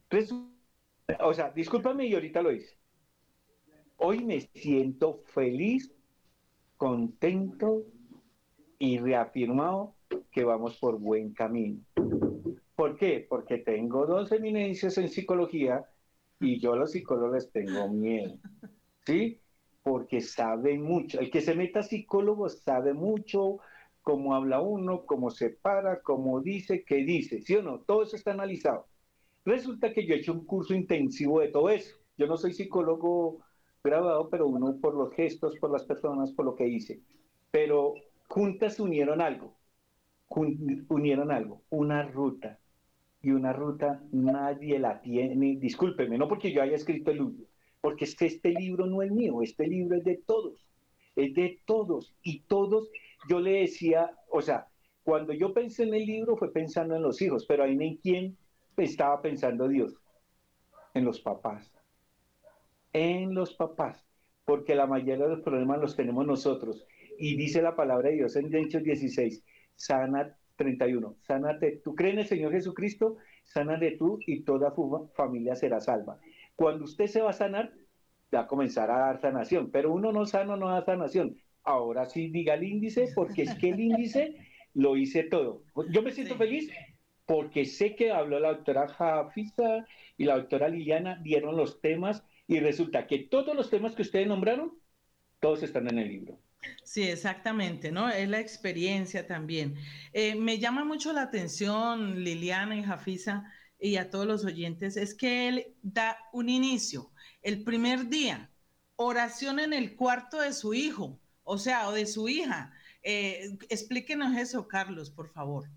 o 1.20 1.34
sea, 1.34 1.52
discúlpame 1.52 2.06
y 2.06 2.14
ahorita 2.14 2.42
lo 2.42 2.52
hice. 2.52 2.78
Hoy 3.98 4.24
me 4.24 4.42
siento 4.42 5.22
feliz, 5.26 5.94
contento 6.76 7.86
y 8.78 9.00
reafirmado 9.00 9.96
que 10.32 10.44
vamos 10.44 10.78
por 10.78 11.00
buen 11.00 11.34
camino. 11.34 11.82
¿Por 12.76 12.98
qué? 12.98 13.26
Porque 13.28 13.58
tengo 13.58 14.06
dos 14.06 14.32
eminencias 14.32 14.98
en 14.98 15.10
psicología 15.10 15.84
y 16.40 16.60
yo 16.60 16.74
a 16.74 16.78
los 16.78 16.92
psicólogos 16.92 17.52
tengo 17.52 17.88
miedo. 17.90 18.38
¿Sí? 19.06 19.40
Porque 19.82 20.22
saben 20.22 20.84
mucho. 20.84 21.20
El 21.20 21.32
que 21.32 21.42
se 21.42 21.56
meta 21.56 21.82
psicólogo 21.82 22.50
sabe 22.50 22.94
mucho 22.94 23.60
cómo 24.02 24.36
habla 24.36 24.62
uno, 24.62 25.06
cómo 25.06 25.32
se 25.32 25.50
para, 25.50 26.02
cómo 26.02 26.42
dice, 26.42 26.84
qué 26.84 26.98
dice. 26.98 27.42
¿Sí 27.42 27.56
o 27.56 27.64
no? 27.64 27.80
Todo 27.80 28.04
eso 28.04 28.16
está 28.16 28.32
analizado. 28.32 28.88
Resulta 29.48 29.94
que 29.94 30.06
yo 30.06 30.14
he 30.14 30.18
hecho 30.18 30.34
un 30.34 30.46
curso 30.46 30.74
intensivo 30.74 31.40
de 31.40 31.48
todo 31.48 31.70
eso. 31.70 31.96
Yo 32.18 32.28
no 32.28 32.36
soy 32.36 32.54
psicólogo 32.54 33.40
graduado, 33.82 34.30
pero 34.30 34.46
uno 34.46 34.76
por 34.82 34.94
los 34.94 35.14
gestos, 35.14 35.58
por 35.58 35.72
las 35.72 35.86
personas, 35.86 36.34
por 36.34 36.44
lo 36.44 36.54
que 36.54 36.68
hice. 36.68 37.00
Pero 37.50 37.94
juntas 38.28 38.78
unieron 38.78 39.22
algo, 39.22 39.56
unieron 40.90 41.32
algo, 41.32 41.62
una 41.70 42.04
ruta. 42.04 42.60
Y 43.22 43.32
una 43.32 43.54
ruta 43.54 44.04
nadie 44.12 44.80
la 44.80 45.00
tiene, 45.00 45.56
discúlpeme, 45.56 46.18
no 46.18 46.28
porque 46.28 46.52
yo 46.52 46.62
haya 46.62 46.76
escrito 46.76 47.12
el 47.12 47.18
libro, 47.18 47.46
porque 47.80 48.04
es 48.04 48.18
que 48.18 48.26
este 48.26 48.52
libro 48.52 48.86
no 48.86 49.02
es 49.02 49.12
mío, 49.12 49.42
este 49.42 49.66
libro 49.66 49.96
es 49.96 50.04
de 50.04 50.18
todos, 50.18 50.68
es 51.16 51.34
de 51.34 51.62
todos. 51.66 52.14
Y 52.22 52.42
todos, 52.42 52.92
yo 53.30 53.40
le 53.40 53.62
decía, 53.62 54.12
o 54.30 54.42
sea, 54.42 54.68
cuando 55.04 55.32
yo 55.32 55.54
pensé 55.54 55.84
en 55.84 55.94
el 55.94 56.06
libro 56.06 56.36
fue 56.36 56.52
pensando 56.52 56.98
en 56.98 57.02
los 57.02 57.22
hijos, 57.22 57.46
pero 57.46 57.64
ahí 57.64 57.78
en 57.80 57.96
quién 57.96 58.38
estaba 58.86 59.22
pensando 59.22 59.68
Dios? 59.68 60.00
En 60.94 61.06
los 61.06 61.20
papás. 61.20 61.72
En 62.94 63.34
los 63.34 63.54
papás. 63.54 64.06
Porque 64.46 64.76
la 64.76 64.88
mayoría 64.88 65.26
de 65.26 65.36
los 65.36 65.42
problemas 65.42 65.80
los 65.80 65.96
tenemos 65.96 66.26
nosotros. 66.26 66.86
Y 67.18 67.36
dice 67.36 67.62
la 67.62 67.76
palabra 67.76 68.10
de 68.10 68.16
Dios 68.16 68.36
en 68.36 68.54
Hechos 68.54 68.84
16, 68.84 69.44
sana 69.76 70.38
31, 70.58 71.16
sánate, 71.22 71.82
tú 71.84 71.96
crees 71.96 72.14
en 72.14 72.20
el 72.20 72.28
Señor 72.28 72.52
Jesucristo, 72.52 73.18
sánate 73.44 73.92
tú 73.92 74.20
y 74.26 74.42
toda 74.42 74.74
tu 74.74 75.10
familia 75.16 75.56
será 75.56 75.80
salva. 75.80 76.20
Cuando 76.56 76.84
usted 76.84 77.08
se 77.08 77.22
va 77.22 77.30
a 77.30 77.34
sanar, 77.34 77.72
va 78.34 78.42
a 78.42 78.48
comenzar 78.48 78.92
a 78.92 79.00
dar 79.00 79.22
sanación, 79.22 79.72
pero 79.72 79.94
uno 79.94 80.12
no 80.12 80.26
sano 80.26 80.58
no 80.58 80.70
da 80.70 80.84
sanación. 80.84 81.38
Ahora 81.64 82.06
sí 82.06 82.30
diga 82.30 82.56
el 82.56 82.64
índice, 82.64 83.10
porque 83.16 83.44
es 83.44 83.56
que 83.56 83.70
el 83.70 83.80
índice 83.80 84.36
lo 84.74 84.98
hice 84.98 85.24
todo. 85.24 85.64
Yo 85.90 86.02
me 86.02 86.12
siento 86.12 86.36
feliz 86.36 86.72
porque 87.28 87.66
sé 87.66 87.96
que 87.96 88.12
habló 88.12 88.40
la 88.40 88.54
doctora 88.54 88.88
Jafisa 88.88 89.86
y 90.18 90.24
la 90.24 90.38
doctora 90.38 90.70
Liliana, 90.70 91.20
dieron 91.22 91.58
los 91.58 91.82
temas 91.82 92.24
y 92.48 92.60
resulta 92.62 93.06
que 93.06 93.20
todos 93.20 93.56
los 93.56 93.70
temas 93.70 93.94
que 93.94 94.02
ustedes 94.02 94.28
nombraron, 94.28 94.80
todos 95.42 95.62
están 95.62 95.88
en 95.90 96.00
el 96.00 96.08
libro. 96.08 96.40
Sí, 96.84 97.04
exactamente, 97.04 97.92
¿no? 97.92 98.10
Es 98.10 98.28
la 98.30 98.40
experiencia 98.40 99.28
también. 99.28 99.76
Eh, 100.14 100.36
me 100.36 100.58
llama 100.58 100.86
mucho 100.86 101.12
la 101.12 101.24
atención, 101.24 102.24
Liliana 102.24 102.78
y 102.78 102.84
Jafisa, 102.84 103.44
y 103.78 103.98
a 103.98 104.10
todos 104.10 104.26
los 104.26 104.46
oyentes, 104.46 104.96
es 104.96 105.14
que 105.14 105.50
él 105.50 105.76
da 105.82 106.18
un 106.32 106.48
inicio, 106.50 107.12
el 107.42 107.64
primer 107.64 108.08
día, 108.08 108.50
oración 108.96 109.60
en 109.60 109.74
el 109.74 109.96
cuarto 109.98 110.40
de 110.40 110.54
su 110.54 110.74
hijo, 110.74 111.20
o 111.44 111.58
sea, 111.58 111.90
o 111.90 111.92
de 111.92 112.06
su 112.06 112.30
hija. 112.30 112.74
Eh, 113.04 113.58
explíquenos 113.70 114.36
eso, 114.38 114.68
Carlos, 114.68 115.12
por 115.12 115.30
favor. 115.30 115.70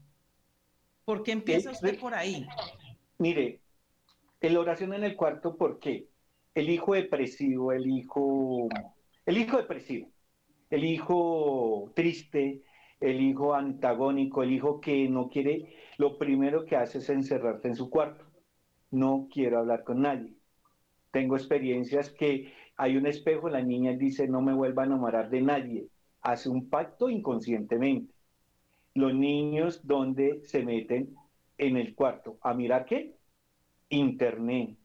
¿Por 1.10 1.24
qué 1.24 1.32
empieza 1.32 1.72
usted 1.72 1.98
por 1.98 2.14
ahí? 2.14 2.46
Mire, 3.18 3.58
la 4.40 4.60
oración 4.60 4.94
en 4.94 5.02
el 5.02 5.16
cuarto, 5.16 5.56
¿por 5.56 5.80
qué? 5.80 6.06
El 6.54 6.70
hijo 6.70 6.94
depresivo, 6.94 7.72
el 7.72 7.84
hijo, 7.90 8.68
el 9.26 9.36
hijo 9.36 9.56
depresivo, 9.56 10.08
el 10.70 10.84
hijo 10.84 11.90
triste, 11.96 12.62
el 13.00 13.20
hijo 13.20 13.54
antagónico, 13.54 14.44
el 14.44 14.52
hijo 14.52 14.80
que 14.80 15.08
no 15.08 15.28
quiere, 15.30 15.74
lo 15.98 16.16
primero 16.16 16.64
que 16.64 16.76
hace 16.76 16.98
es 16.98 17.10
encerrarse 17.10 17.66
en 17.66 17.74
su 17.74 17.90
cuarto. 17.90 18.24
No 18.92 19.26
quiero 19.32 19.58
hablar 19.58 19.82
con 19.82 20.02
nadie. 20.02 20.36
Tengo 21.10 21.34
experiencias 21.34 22.10
que 22.10 22.54
hay 22.76 22.96
un 22.96 23.08
espejo, 23.08 23.48
la 23.48 23.62
niña 23.62 23.94
dice, 23.94 24.28
no 24.28 24.42
me 24.42 24.54
vuelva 24.54 24.84
a 24.84 24.86
enamorar 24.86 25.28
de 25.28 25.40
nadie. 25.40 25.88
Hace 26.22 26.48
un 26.48 26.70
pacto 26.70 27.10
inconscientemente. 27.10 28.14
Los 28.94 29.14
niños 29.14 29.86
donde 29.86 30.42
se 30.44 30.62
meten 30.62 31.14
en 31.58 31.76
el 31.76 31.94
cuarto, 31.94 32.38
¿a 32.42 32.54
mirar 32.54 32.84
qué? 32.86 33.16
Internet, 33.88 34.76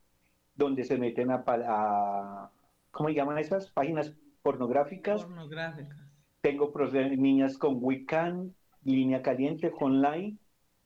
donde 0.55 0.83
se 0.83 0.97
meten 0.97 1.31
a, 1.31 1.43
a 1.47 2.51
¿cómo 2.91 3.09
llaman 3.09 3.37
esas 3.37 3.71
páginas 3.71 4.13
pornográficas? 4.41 5.23
Pornográficas. 5.23 5.97
Tengo 6.41 6.71
niñas 6.93 7.57
con 7.57 7.77
Wiccan, 7.81 8.53
línea 8.83 9.21
caliente, 9.21 9.71
online, 9.79 10.37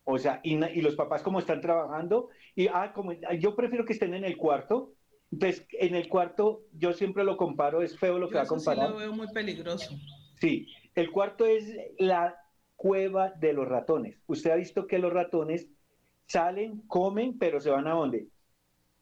o 0.06 0.18
sea, 0.18 0.40
y, 0.44 0.58
los 0.82 0.96
papás 0.96 1.22
como 1.22 1.40
están 1.40 1.62
trabajando, 1.62 2.30
y 2.56 2.68
ah, 2.68 2.94
como 2.94 3.12
yo 3.12 3.56
prefiero 3.56 3.86
que 3.86 3.94
estén 3.94 4.14
en 4.16 4.26
el 4.26 4.38
cuarto, 4.38 4.94
entonces 5.32 5.68
en 5.74 5.94
el 5.94 6.10
cuarto 6.10 6.64
yo 6.74 6.94
siempre 6.94 7.24
lo 7.24 7.38
comparo, 7.38 7.84
es 7.84 7.98
feo 8.00 8.18
lo 8.18 8.30
que 8.30 8.38
va 8.38 8.44
a 8.44 8.48
comparar. 8.48 8.88
Sí 8.88 8.94
lo 8.94 8.98
veo 8.98 9.14
muy 9.14 9.28
peligroso. 9.32 9.96
Sí, 10.40 10.68
el 10.96 11.12
cuarto 11.12 11.46
es 11.46 11.78
la 12.00 12.36
cueva 12.80 13.32
de 13.32 13.52
los 13.52 13.68
ratones. 13.68 14.22
Usted 14.26 14.52
ha 14.52 14.56
visto 14.56 14.88
que 14.88 15.00
los 15.00 15.12
ratones 15.12 15.68
salen, 16.28 16.80
comen, 16.88 17.38
pero 17.38 17.60
se 17.60 17.70
van 17.70 17.88
a 17.88 17.92
dónde? 17.92 18.30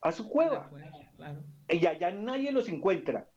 A 0.01 0.11
su 0.11 0.27
cueva. 0.27 0.67
Y 1.69 1.85
allá 1.85 2.09
nadie 2.09 2.51
los 2.51 2.67
encuentra. 2.69 3.29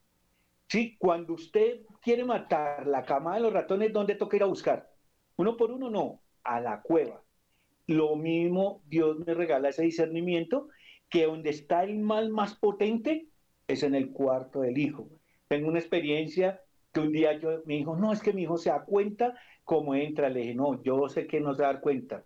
Sí, 0.67 0.97
cuando 0.99 1.35
usted 1.35 1.83
quiere 2.01 2.25
matar 2.25 2.87
la 2.87 3.03
cama 3.03 3.35
de 3.35 3.43
los 3.43 3.53
ratones, 3.53 3.93
¿dónde 3.93 4.15
toca 4.15 4.37
ir 4.37 4.43
a 4.43 4.47
buscar? 4.47 4.91
Uno 5.37 5.59
por 5.59 5.73
uno, 5.73 5.91
no, 5.91 6.23
a 6.43 6.59
la 6.59 6.81
cueva. 6.81 7.23
Lo 7.87 8.17
mismo 8.17 8.83
Dios 8.87 9.19
me 9.19 9.35
regala 9.35 9.69
ese 9.69 9.83
discernimiento, 9.83 10.69
que 11.11 11.27
donde 11.27 11.51
está 11.51 11.85
el 11.85 11.99
mal 11.99 12.31
más 12.31 12.55
potente 12.55 13.29
es 13.69 13.83
en 13.83 13.95
el 13.95 14.11
cuarto 14.11 14.63
del 14.63 14.79
hijo. 14.79 15.07
Tengo 15.49 15.69
una 15.69 15.81
experiencia 15.81 16.63
que 16.93 17.01
un 17.01 17.13
día 17.13 17.39
yo, 17.39 17.63
mi 17.67 17.79
hijo, 17.79 17.97
no, 17.97 18.13
es 18.13 18.23
que 18.23 18.33
mi 18.33 18.43
hijo 18.43 18.57
se 18.57 18.71
da 18.71 18.85
cuenta 18.85 19.35
cómo 19.65 19.95
entra. 19.95 20.29
Le 20.29 20.41
dije, 20.41 20.55
no, 20.55 20.83
yo 20.83 21.09
sé 21.09 21.27
que 21.27 21.41
no 21.41 21.55
se 21.55 21.63
da 21.63 21.81
cuenta. 21.81 22.25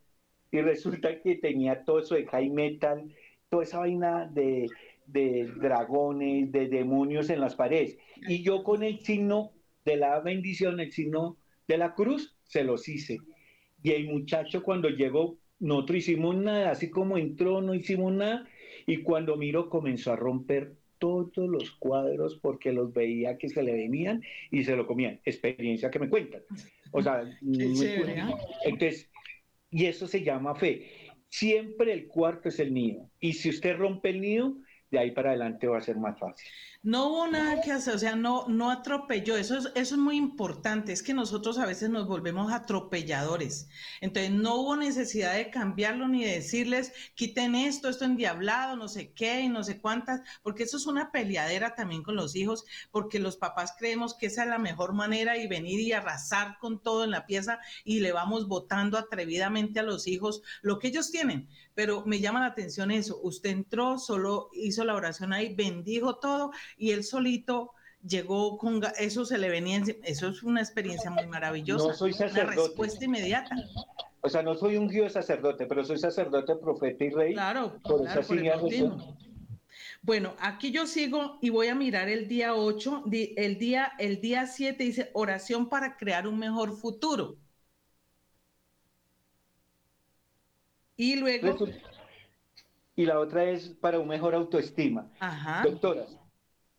Y 0.51 0.61
resulta 0.61 1.21
que 1.21 1.37
tenía 1.37 1.85
todo 1.85 1.99
eso 2.01 2.15
de 2.15 2.27
high 2.27 2.51
metal, 2.51 3.12
toda 3.49 3.65
esa 3.65 3.81
vaina 3.81 4.27
de 4.27 4.69
de 5.07 5.51
dragones, 5.61 6.51
de 6.53 6.69
demonios 6.69 7.31
en 7.31 7.41
las 7.41 7.55
paredes. 7.55 7.99
Y 8.29 8.43
yo 8.43 8.62
con 8.62 8.83
el 8.83 9.01
signo 9.01 9.53
de 9.85 9.97
la 9.97 10.21
bendición, 10.21 10.81
el 10.81 10.93
signo 10.93 11.37
de 11.69 11.79
la 11.79 11.95
cruz, 11.95 12.37
se 12.45 12.65
los 12.65 12.89
hice. 12.89 13.19
Y 13.83 13.93
el 13.93 14.07
muchacho 14.07 14.62
cuando 14.62 14.89
llegó, 14.89 15.39
nosotros 15.59 15.99
hicimos 15.99 16.37
nada, 16.37 16.71
así 16.71 16.91
como 16.91 17.19
entró, 17.19 17.61
no 17.61 17.75
hicimos 17.75 18.12
nada. 18.12 18.49
Y 18.87 19.03
cuando 19.03 19.37
miró, 19.37 19.69
comenzó 19.69 20.12
a 20.12 20.17
romper 20.17 20.77
todos 21.05 21.48
los 21.48 21.70
cuadros 21.72 22.38
porque 22.40 22.72
los 22.72 22.92
veía 22.92 23.36
que 23.38 23.48
se 23.48 23.62
le 23.62 23.72
venían 23.72 24.22
y 24.50 24.64
se 24.64 24.76
lo 24.76 24.86
comían. 24.86 25.20
Experiencia 25.24 25.90
que 25.90 25.98
me 25.98 26.09
cuentan. 26.09 26.42
O 26.92 27.02
sea, 27.02 27.22
¿eh? 27.42 28.34
entonces, 28.64 29.11
y 29.70 29.86
eso 29.86 30.07
se 30.07 30.22
llama 30.22 30.55
fe. 30.55 30.86
Siempre 31.28 31.92
el 31.92 32.07
cuarto 32.07 32.48
es 32.48 32.61
el 32.61 32.72
nido. 32.72 33.11
Y 33.20 33.32
si 33.34 33.50
usted 33.50 33.76
rompe 33.76 34.11
el 34.11 34.20
nido, 34.20 34.57
de 34.95 35.01
ahí 35.01 35.11
para 35.11 35.30
adelante 35.30 35.66
va 35.66 35.78
a 35.78 35.82
ser 35.82 35.97
más 35.97 36.18
fácil. 36.18 36.47
No 36.84 37.09
hubo 37.09 37.26
nada 37.28 37.62
que 37.62 37.72
hacer, 37.72 37.95
o 37.95 37.99
sea, 37.99 38.14
no, 38.14 38.47
no 38.47 38.70
atropelló. 38.70 39.38
Eso 39.38 39.57
es, 39.57 39.70
eso 39.74 39.95
es 39.95 39.99
muy 39.99 40.18
importante. 40.18 40.92
Es 40.92 41.03
que 41.03 41.14
nosotros 41.14 41.59
a 41.59 41.64
veces 41.64 41.88
nos 41.88 42.07
volvemos 42.07 42.53
atropelladores. 42.53 43.70
Entonces, 44.03 44.30
no 44.30 44.57
hubo 44.57 44.76
necesidad 44.76 45.34
de 45.34 45.49
cambiarlo 45.49 46.09
ni 46.09 46.24
de 46.26 46.32
decirles, 46.32 46.92
quiten 47.14 47.55
esto, 47.55 47.88
esto 47.88 48.05
endiablado, 48.05 48.76
no 48.76 48.88
sé 48.88 49.12
qué 49.12 49.40
y 49.40 49.49
no 49.49 49.64
sé 49.64 49.80
cuántas, 49.80 50.20
porque 50.42 50.64
eso 50.64 50.76
es 50.76 50.86
una 50.86 51.11
peleadera 51.11 51.74
también 51.74 52.03
con 52.03 52.16
los 52.16 52.36
hijos, 52.36 52.66
porque 52.90 53.18
los 53.18 53.38
papás 53.38 53.74
creemos 53.78 54.12
que 54.12 54.26
esa 54.26 54.42
es 54.42 54.51
la 54.51 54.59
mejor 54.59 54.92
manera 54.92 55.38
y 55.38 55.49
venir 55.49 55.80
y 55.80 55.92
arrasar 55.92 56.59
con 56.59 56.82
todo 56.82 57.05
en 57.05 57.12
la 57.12 57.24
pieza 57.24 57.61
y 57.84 58.01
le 58.01 58.12
vamos 58.12 58.47
votando 58.47 58.99
atrevidamente 58.99 59.80
a 59.80 59.84
los 59.84 60.07
hijos 60.07 60.42
lo 60.61 60.78
que 60.78 60.88
ellos 60.88 61.11
tienen. 61.11 61.49
Pero 61.74 62.05
me 62.07 62.20
llama 62.20 62.40
la 62.40 62.47
atención 62.47 62.90
eso. 62.90 63.18
Usted 63.22 63.51
entró, 63.51 63.99
solo 63.99 64.51
hizo 64.53 64.84
la 64.85 64.95
oración 64.95 65.32
ahí, 65.32 65.55
bendijo 65.55 66.16
todo 66.16 66.53
y 66.76 66.93
él 66.93 67.05
solito 67.05 67.72
llegó 68.07 68.59
con 68.59 68.82
eso 68.99 69.24
se 69.24 69.39
le 69.39 69.49
venía 69.49 69.82
eso 70.03 70.28
es 70.28 70.43
una 70.43 70.61
experiencia 70.61 71.11
muy 71.11 71.26
maravillosa 71.26 71.89
no 71.89 71.95
soy 71.95 72.12
sacerdote. 72.12 72.43
una 72.43 72.55
respuesta 72.55 73.05
inmediata. 73.05 73.57
O 74.20 74.28
sea 74.28 74.43
no 74.43 74.55
soy 74.55 74.76
un 74.76 74.89
guío 74.89 75.09
sacerdote 75.09 75.66
pero 75.66 75.85
soy 75.85 75.99
sacerdote 75.99 76.55
profeta 76.57 77.05
y 77.05 77.11
rey. 77.11 77.32
Claro, 77.32 77.80
claro 77.82 78.22
bueno, 80.03 80.35
aquí 80.39 80.70
yo 80.70 80.87
sigo 80.87 81.39
y 81.41 81.49
voy 81.49 81.68
a 81.68 81.74
mirar 81.74 82.11
el 82.11 82.28
día 82.28 82.55
8, 82.55 83.05
el 83.11 83.59
día 83.59 83.93
el 83.99 84.20
día 84.20 84.47
7 84.47 84.85
dice 84.85 85.11
oración 85.14 85.70
para 85.70 85.97
crear 85.97 86.28
un 86.28 86.39
mejor 86.39 86.76
futuro. 86.76 87.37
Y 90.97 91.16
luego 91.16 91.57
y 92.97 93.07
la 93.07 93.18
otra 93.18 93.45
es 93.45 93.68
para 93.68 93.99
un 93.99 94.09
mejor 94.09 94.34
autoestima. 94.34 95.11
Ajá. 95.20 95.62
Doctoras, 95.64 96.18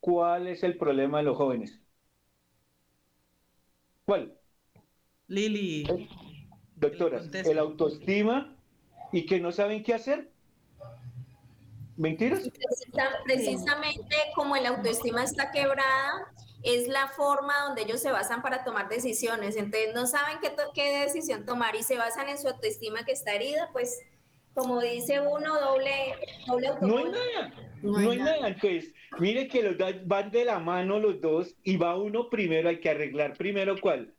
¿Cuál 0.06 0.46
es 0.46 0.62
el 0.62 0.78
problema 0.78 1.18
de 1.18 1.24
los 1.24 1.36
jóvenes? 1.36 1.80
¿Cuál? 4.06 4.38
Lili. 5.28 5.84
¿Eh? 5.90 6.08
Doctoras, 6.76 7.28
el 7.34 7.58
autoestima 7.58 8.56
y 9.12 9.26
que 9.26 9.40
no 9.40 9.52
saben 9.52 9.82
qué 9.82 9.96
hacer. 9.96 10.30
¿Mentiras? 11.98 12.48
Precisamente 13.24 14.16
como 14.36 14.56
el 14.56 14.68
autoestima 14.68 15.24
está 15.24 15.50
quebrada, 15.50 16.32
es 16.62 16.88
la 16.88 17.08
forma 17.08 17.64
donde 17.66 17.82
ellos 17.82 18.00
se 18.00 18.12
basan 18.12 18.44
para 18.44 18.64
tomar 18.64 18.90
decisiones. 18.90 19.56
Entonces 19.56 19.92
no 19.96 20.06
saben 20.06 20.38
qué, 20.40 20.54
qué 20.76 21.00
decisión 21.00 21.48
tomar 21.48 21.76
y 21.76 21.82
se 21.82 21.98
basan 21.98 22.30
en 22.30 22.38
su 22.38 22.48
autoestima 22.48 23.06
que 23.06 23.14
está 23.14 23.34
herida, 23.34 23.72
pues 23.74 24.04
como 24.56 24.80
dice 24.80 25.20
uno, 25.20 25.60
doble, 25.60 26.16
doble 26.48 26.70
No 26.82 26.98
hay 26.98 27.06
nada, 27.06 27.54
no 27.84 27.98
hay, 27.98 28.18
nada. 28.18 28.48
Entonces, 28.48 28.94
mire 29.20 29.48
que 29.48 29.62
los 29.62 29.76
van 30.06 30.32
de 30.32 30.46
la 30.46 30.60
mano 30.60 31.00
los 31.00 31.20
dos 31.22 31.56
y 31.64 31.78
va 31.78 31.98
uno 31.98 32.30
primero, 32.30 32.70
hay 32.70 32.80
que 32.80 32.90
arreglar 32.90 33.34
primero 33.38 33.76
cuál. 33.80 34.14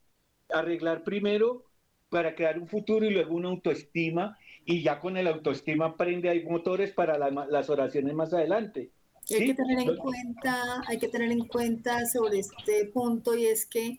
Arreglar 0.51 1.03
primero 1.03 1.65
para 2.11 2.35
crear 2.35 2.59
un 2.59 2.69
futuro 2.69 3.05
y 3.07 3.11
luego 3.11 3.35
una 3.35 3.49
autoestima 3.49 4.39
y 4.65 4.83
ya 4.83 5.01
con 5.01 5.17
el 5.17 5.27
autoestima 5.27 5.87
aprende 5.87 6.29
hay 6.29 6.45
motores 6.45 6.93
para 6.93 7.19
las 7.19 7.71
oraciones 7.71 8.15
más 8.15 8.33
adelante. 8.33 8.91
Hay 9.31 9.47
que 9.47 9.55
tener 9.55 9.81
en 9.81 9.97
cuenta, 9.97 10.83
hay 10.87 10.99
que 10.99 11.09
tener 11.09 11.33
en 11.33 11.47
cuenta 11.49 12.07
sobre 12.07 12.41
este 12.41 12.85
punto 12.93 13.35
y 13.37 13.47
es 13.47 13.67
que 13.67 13.99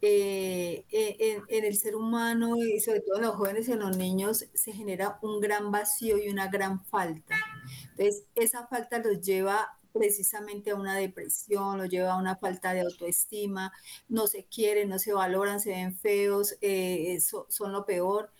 eh, 0.00 0.84
en, 0.90 1.64
el 1.64 1.76
ser 1.76 1.96
humano 1.96 2.56
y 2.56 2.80
sobre 2.80 3.00
todo 3.00 3.16
en 3.16 3.22
los 3.22 3.34
jóvenes 3.34 3.68
y 3.68 3.72
en 3.72 3.80
los 3.80 3.96
niños 3.96 4.46
se 4.54 4.72
genera 4.72 5.18
un 5.22 5.40
gran 5.40 5.70
vacío 5.70 6.18
y 6.18 6.28
una 6.28 6.48
gran 6.48 6.84
falta. 6.84 7.36
Entonces, 7.90 8.24
esa 8.34 8.66
falta 8.66 8.98
los 8.98 9.20
lleva 9.20 9.78
precisamente 9.92 10.70
a 10.70 10.76
una 10.76 10.96
depresión, 10.96 11.78
los 11.78 11.88
lleva 11.88 12.12
a 12.12 12.18
una 12.18 12.36
falta 12.36 12.72
de 12.72 12.82
autoestima, 12.82 13.72
no 14.08 14.26
se 14.26 14.44
quieren, 14.44 14.88
no 14.88 14.98
se 14.98 15.12
valoran, 15.12 15.60
se 15.60 15.70
ven 15.70 15.96
feos, 15.96 16.56
eh, 16.60 17.18
son 17.20 17.72
lo 17.72 17.84
peor, 17.84 18.30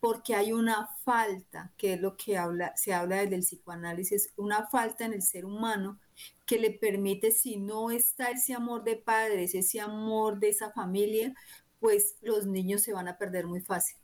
porque 0.00 0.34
hay 0.34 0.52
una 0.52 0.88
falta, 1.04 1.72
que 1.76 1.94
es 1.94 2.00
lo 2.00 2.16
que 2.16 2.38
se 2.76 2.94
habla 2.94 3.16
desde 3.16 3.34
el 3.34 3.40
psicoanálisis, 3.40 4.32
una 4.36 4.68
falta 4.68 5.04
en 5.04 5.14
el 5.14 5.22
ser 5.22 5.44
humano 5.44 5.98
que 6.48 6.58
le 6.58 6.70
permite, 6.70 7.30
si 7.30 7.58
no 7.58 7.90
está 7.90 8.30
ese 8.30 8.54
amor 8.54 8.82
de 8.82 8.96
padres, 8.96 9.54
ese 9.54 9.80
amor 9.80 10.40
de 10.40 10.48
esa 10.48 10.72
familia, 10.72 11.34
pues 11.78 12.16
los 12.22 12.46
niños 12.46 12.80
se 12.82 12.94
van 12.94 13.06
a 13.06 13.18
perder 13.18 13.46
muy 13.46 13.60
fácil. 13.60 13.98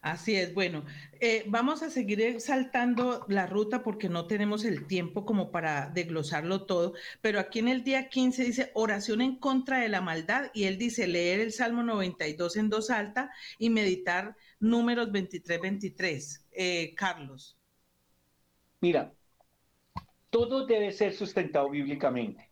Así 0.00 0.36
es, 0.36 0.54
bueno, 0.54 0.84
eh, 1.20 1.44
vamos 1.46 1.82
a 1.82 1.90
seguir 1.90 2.40
saltando 2.40 3.26
la 3.28 3.46
ruta 3.46 3.82
porque 3.82 4.08
no 4.08 4.26
tenemos 4.26 4.64
el 4.64 4.86
tiempo 4.86 5.26
como 5.26 5.50
para 5.50 5.90
desglosarlo 5.90 6.64
todo, 6.64 6.94
pero 7.20 7.38
aquí 7.38 7.58
en 7.58 7.68
el 7.68 7.84
día 7.84 8.08
15 8.08 8.44
dice 8.44 8.70
oración 8.74 9.20
en 9.20 9.36
contra 9.36 9.80
de 9.80 9.88
la 9.88 10.00
maldad 10.00 10.50
y 10.54 10.64
él 10.64 10.78
dice 10.78 11.06
leer 11.06 11.40
el 11.40 11.52
Salmo 11.52 11.82
92 11.82 12.56
en 12.56 12.70
dos 12.70 12.90
alta 12.90 13.30
y 13.58 13.68
meditar 13.68 14.36
números 14.60 15.10
23-23. 15.10 16.44
Eh, 16.52 16.94
Carlos. 16.94 17.58
Mira, 18.80 19.12
todo 20.34 20.66
debe 20.66 20.90
ser 20.90 21.12
sustentado 21.12 21.70
bíblicamente. 21.70 22.50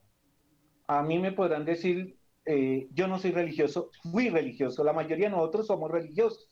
A 0.87 1.03
mí 1.03 1.19
me 1.19 1.33
podrán 1.33 1.65
decir, 1.65 2.17
eh, 2.47 2.87
yo 2.95 3.09
no 3.09 3.19
soy 3.19 3.33
religioso, 3.33 3.91
muy 4.05 4.29
religioso, 4.29 4.85
la 4.85 4.93
mayoría 4.93 5.27
de 5.27 5.33
nosotros 5.33 5.67
somos 5.67 5.91
religiosos. 5.91 6.49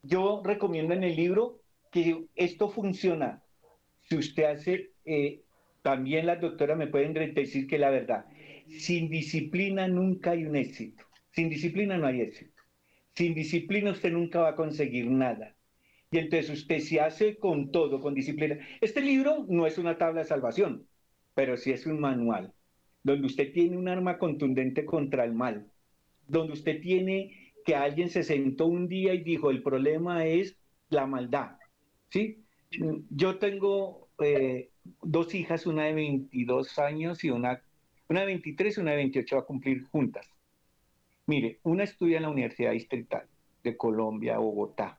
Yo 0.00 0.40
recomiendo 0.44 0.94
en 0.94 1.02
el 1.02 1.16
libro 1.16 1.58
que 1.90 2.26
esto 2.36 2.68
funciona. 2.68 3.42
Si 4.02 4.16
usted 4.16 4.44
hace, 4.44 4.92
eh, 5.04 5.42
también 5.82 6.26
las 6.26 6.40
doctoras 6.40 6.78
me 6.78 6.86
pueden 6.86 7.14
decir 7.34 7.66
que 7.66 7.78
la 7.78 7.90
verdad, 7.90 8.26
sin 8.68 9.08
disciplina 9.10 9.88
nunca 9.88 10.30
hay 10.30 10.44
un 10.44 10.54
éxito. 10.54 11.04
Sin 11.32 11.48
disciplina 11.48 11.98
no 11.98 12.06
hay 12.06 12.20
éxito. 12.20 12.62
Sin 13.16 13.34
disciplina 13.34 13.90
usted 13.90 14.12
nunca 14.12 14.42
va 14.42 14.50
a 14.50 14.54
conseguir 14.54 15.10
nada. 15.10 15.56
Y 16.12 16.18
entonces 16.18 16.50
usted 16.50 16.78
se 16.80 17.00
hace 17.00 17.38
con 17.38 17.72
todo, 17.72 18.00
con 18.00 18.14
disciplina. 18.14 18.58
Este 18.82 19.00
libro 19.00 19.46
no 19.48 19.66
es 19.66 19.78
una 19.78 19.96
tabla 19.96 20.20
de 20.20 20.28
salvación, 20.28 20.86
pero 21.34 21.56
sí 21.56 21.72
es 21.72 21.86
un 21.86 21.98
manual, 21.98 22.52
donde 23.02 23.26
usted 23.26 23.50
tiene 23.52 23.78
un 23.78 23.88
arma 23.88 24.18
contundente 24.18 24.84
contra 24.84 25.24
el 25.24 25.32
mal, 25.32 25.72
donde 26.28 26.52
usted 26.52 26.82
tiene 26.82 27.52
que 27.64 27.74
alguien 27.74 28.10
se 28.10 28.24
sentó 28.24 28.66
un 28.66 28.88
día 28.88 29.14
y 29.14 29.22
dijo, 29.22 29.50
el 29.50 29.62
problema 29.62 30.26
es 30.26 30.54
la 30.90 31.06
maldad. 31.06 31.56
¿Sí? 32.10 32.44
Yo 33.08 33.38
tengo 33.38 34.08
eh, 34.22 34.68
dos 35.02 35.34
hijas, 35.34 35.66
una 35.66 35.84
de 35.84 35.94
22 35.94 36.78
años 36.78 37.24
y 37.24 37.30
una, 37.30 37.62
una 38.10 38.20
de 38.20 38.26
23 38.26 38.76
y 38.76 38.80
una 38.80 38.90
de 38.90 38.96
28 38.98 39.38
a 39.38 39.46
cumplir 39.46 39.84
juntas. 39.84 40.28
Mire, 41.26 41.58
una 41.62 41.84
estudia 41.84 42.18
en 42.18 42.24
la 42.24 42.30
Universidad 42.30 42.72
Distrital 42.72 43.26
de 43.64 43.76
Colombia, 43.78 44.36
Bogotá. 44.36 44.98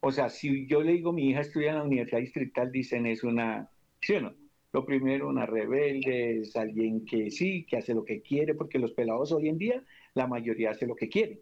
O 0.00 0.12
sea, 0.12 0.28
si 0.28 0.66
yo 0.66 0.82
le 0.82 0.92
digo 0.92 1.12
mi 1.12 1.30
hija 1.30 1.40
estudia 1.40 1.70
en 1.70 1.76
la 1.78 1.84
Universidad 1.84 2.20
Distrital, 2.20 2.70
dicen 2.72 3.06
es 3.06 3.24
una, 3.24 3.70
¿sí 4.00 4.14
o 4.14 4.20
no? 4.20 4.34
Lo 4.72 4.84
primero, 4.84 5.28
una 5.28 5.46
rebelde, 5.46 6.40
es 6.40 6.54
alguien 6.56 7.04
que 7.04 7.30
sí, 7.30 7.64
que 7.66 7.78
hace 7.78 7.94
lo 7.94 8.04
que 8.04 8.20
quiere, 8.22 8.54
porque 8.54 8.78
los 8.78 8.92
pelados 8.92 9.32
hoy 9.32 9.48
en 9.48 9.58
día, 9.58 9.84
la 10.14 10.26
mayoría 10.26 10.70
hace 10.70 10.86
lo 10.86 10.94
que 10.96 11.08
quiere. 11.08 11.40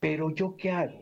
Pero 0.00 0.30
yo 0.34 0.56
qué 0.56 0.70
hago? 0.70 1.00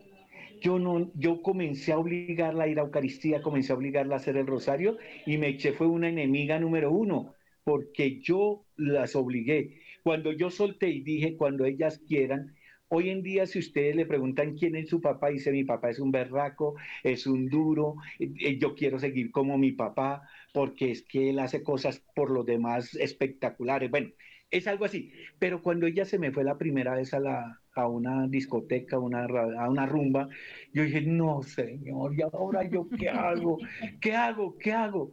Yo 0.61 0.79
no, 0.79 1.11
yo 1.15 1.43
comencé 1.43 1.93
a 1.93 1.99
obligarla 1.99 2.65
a 2.65 2.69
ir 2.69 2.79
a 2.79 2.83
Eucaristía, 2.83 3.43
comencé 3.43 3.73
a 3.73 3.77
obligarla 3.77 4.15
a 4.15 4.19
hacer 4.19 4.37
el 4.37 4.47
rosario 4.47 4.97
y 5.27 5.39
me 5.39 5.49
eché 5.49 5.73
fue 5.73 5.89
una 5.89 6.09
enemiga 6.09 6.59
número 6.61 6.93
uno, 6.93 7.35
porque 7.65 8.21
yo 8.21 8.65
las 8.77 9.17
obligué. 9.17 9.81
Cuando 10.05 10.33
yo 10.33 10.51
solté 10.51 10.89
y 10.89 11.03
dije, 11.03 11.37
cuando 11.37 11.65
ellas 11.65 12.01
quieran, 12.07 12.55
Hoy 12.95 13.09
en 13.09 13.23
día, 13.23 13.47
si 13.47 13.59
ustedes 13.59 13.97
le 13.97 14.05
preguntan 14.05 14.55
quién 14.55 14.77
es 14.77 14.91
su 14.91 15.01
papá, 15.01 15.29
dice 15.31 15.51
mi 15.51 15.65
papá 15.65 15.89
es 15.89 15.99
un 15.99 16.11
berraco, 16.13 16.75
es 17.03 17.27
un 17.27 17.49
duro, 17.49 17.97
eh, 18.19 18.59
yo 18.59 18.75
quiero 18.75 18.99
seguir 18.99 19.31
como 19.31 19.57
mi 19.57 19.73
papá, 19.73 20.29
porque 20.53 20.91
es 20.91 21.03
que 21.03 21.31
él 21.31 21.39
hace 21.39 21.63
cosas 21.63 22.05
por 22.15 22.31
lo 22.31 22.45
demás 22.45 22.95
espectaculares. 22.95 23.91
Bueno, 23.91 24.11
es 24.51 24.67
algo 24.67 24.85
así. 24.85 25.11
Pero 25.39 25.63
cuando 25.63 25.87
ella 25.87 26.05
se 26.05 26.19
me 26.19 26.33
fue 26.33 26.45
la 26.45 26.59
primera 26.59 26.95
vez 26.95 27.15
a, 27.15 27.21
la, 27.21 27.63
a 27.75 27.89
una 27.89 28.29
discoteca, 28.29 28.97
a 28.97 29.01
una 29.01 29.87
rumba, 29.87 30.29
yo 30.75 30.83
dije, 30.83 31.01
no, 31.01 31.43
señor, 31.43 32.15
¿y 32.15 32.21
ahora 32.21 32.69
yo 32.69 32.89
qué 32.91 33.09
hago? 33.09 33.57
¿Qué 34.03 34.15
hago? 34.15 34.59
¿Qué 34.59 34.73
hago? 34.73 35.13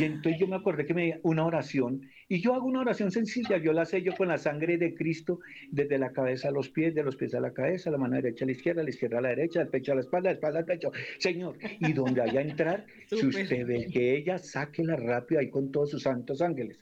Y 0.00 0.02
entonces 0.04 0.40
yo 0.40 0.48
me 0.48 0.56
acordé 0.56 0.84
que 0.84 0.94
me 0.94 1.20
una 1.22 1.46
oración 1.46 2.02
y 2.32 2.40
yo 2.40 2.54
hago 2.54 2.66
una 2.66 2.78
oración 2.78 3.10
sencilla, 3.10 3.56
yo 3.56 3.72
la 3.72 3.84
sello 3.84 4.14
con 4.16 4.28
la 4.28 4.38
sangre 4.38 4.78
de 4.78 4.94
Cristo 4.94 5.40
desde 5.72 5.98
la 5.98 6.12
cabeza 6.12 6.46
a 6.46 6.52
los 6.52 6.68
pies, 6.68 6.94
de 6.94 7.02
los 7.02 7.16
pies 7.16 7.34
a 7.34 7.40
la 7.40 7.52
cabeza, 7.52 7.90
la 7.90 7.98
mano 7.98 8.14
derecha 8.14 8.44
a 8.44 8.46
la 8.46 8.52
izquierda, 8.52 8.84
la 8.84 8.90
izquierda 8.90 9.18
a 9.18 9.22
la 9.22 9.30
derecha, 9.30 9.60
el 9.60 9.66
pecho 9.66 9.90
a 9.90 9.94
la 9.96 10.02
espalda, 10.02 10.30
la 10.30 10.34
espalda 10.34 10.60
al 10.60 10.64
pecho. 10.64 10.92
Señor, 11.18 11.58
y 11.80 11.92
donde 11.92 12.20
vaya 12.20 12.38
a 12.38 12.42
entrar, 12.44 12.86
si 13.08 13.26
usted 13.26 13.66
ve 13.66 13.88
que 13.92 14.16
ella, 14.16 14.38
sáquela 14.38 14.94
rápido 14.94 15.40
ahí 15.40 15.50
con 15.50 15.72
todos 15.72 15.90
sus 15.90 16.04
santos 16.04 16.40
ángeles. 16.40 16.78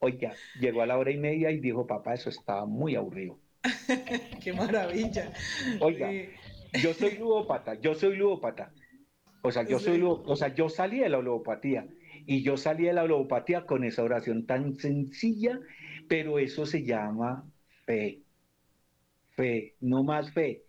Oiga, 0.00 0.34
llegó 0.60 0.82
a 0.82 0.86
la 0.86 0.98
hora 0.98 1.10
y 1.10 1.16
media 1.16 1.50
y 1.50 1.58
dijo, 1.58 1.86
papá, 1.86 2.12
eso 2.12 2.28
estaba 2.28 2.66
muy 2.66 2.96
aburrido. 2.96 3.38
Qué 4.44 4.52
maravilla. 4.52 5.32
Oiga, 5.80 6.12
yo 6.74 6.92
soy 6.92 7.16
ludópata, 7.16 7.80
yo 7.80 7.94
soy 7.94 8.16
ludópata. 8.16 8.70
O 9.40 9.50
sea, 9.50 9.66
yo 9.66 9.78
soy, 9.78 9.98
o 10.04 10.36
sea, 10.36 10.54
yo 10.54 10.68
salí 10.68 10.98
de 10.98 11.08
la 11.08 11.22
ludopatía 11.22 11.86
y 12.26 12.42
yo 12.42 12.56
salí 12.56 12.84
de 12.84 12.92
la 12.92 13.04
holopatía 13.04 13.66
con 13.66 13.84
esa 13.84 14.02
oración 14.02 14.46
tan 14.46 14.74
sencilla, 14.76 15.58
pero 16.08 16.38
eso 16.38 16.66
se 16.66 16.84
llama 16.84 17.44
fe. 17.84 18.20
Fe, 19.30 19.74
no 19.80 20.02
más 20.02 20.32
fe. 20.32 20.64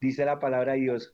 Dice 0.00 0.24
la 0.24 0.38
palabra 0.38 0.72
de 0.74 0.80
Dios, 0.80 1.12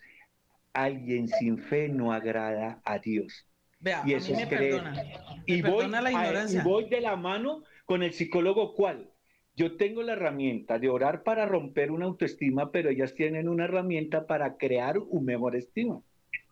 alguien 0.72 1.28
sin 1.28 1.58
fe 1.58 1.88
no 1.88 2.12
agrada 2.12 2.80
a 2.84 2.98
Dios. 2.98 3.46
Vea, 3.80 4.02
y 4.06 4.14
eso 4.14 4.32
es 4.32 4.46
creer. 4.46 4.82
y, 5.46 5.60
voy, 5.62 5.86
y 5.86 6.58
voy 6.62 6.88
de 6.88 7.00
la 7.00 7.16
mano 7.16 7.64
con 7.84 8.02
el 8.02 8.12
psicólogo 8.12 8.74
cuál. 8.74 9.10
Yo 9.54 9.76
tengo 9.76 10.02
la 10.02 10.14
herramienta 10.14 10.78
de 10.78 10.88
orar 10.88 11.24
para 11.24 11.44
romper 11.46 11.90
una 11.90 12.06
autoestima, 12.06 12.70
pero 12.70 12.88
ellas 12.88 13.14
tienen 13.14 13.48
una 13.48 13.64
herramienta 13.64 14.26
para 14.26 14.56
crear 14.56 14.98
un 14.98 15.24
mejor 15.24 15.56
estima. 15.56 16.00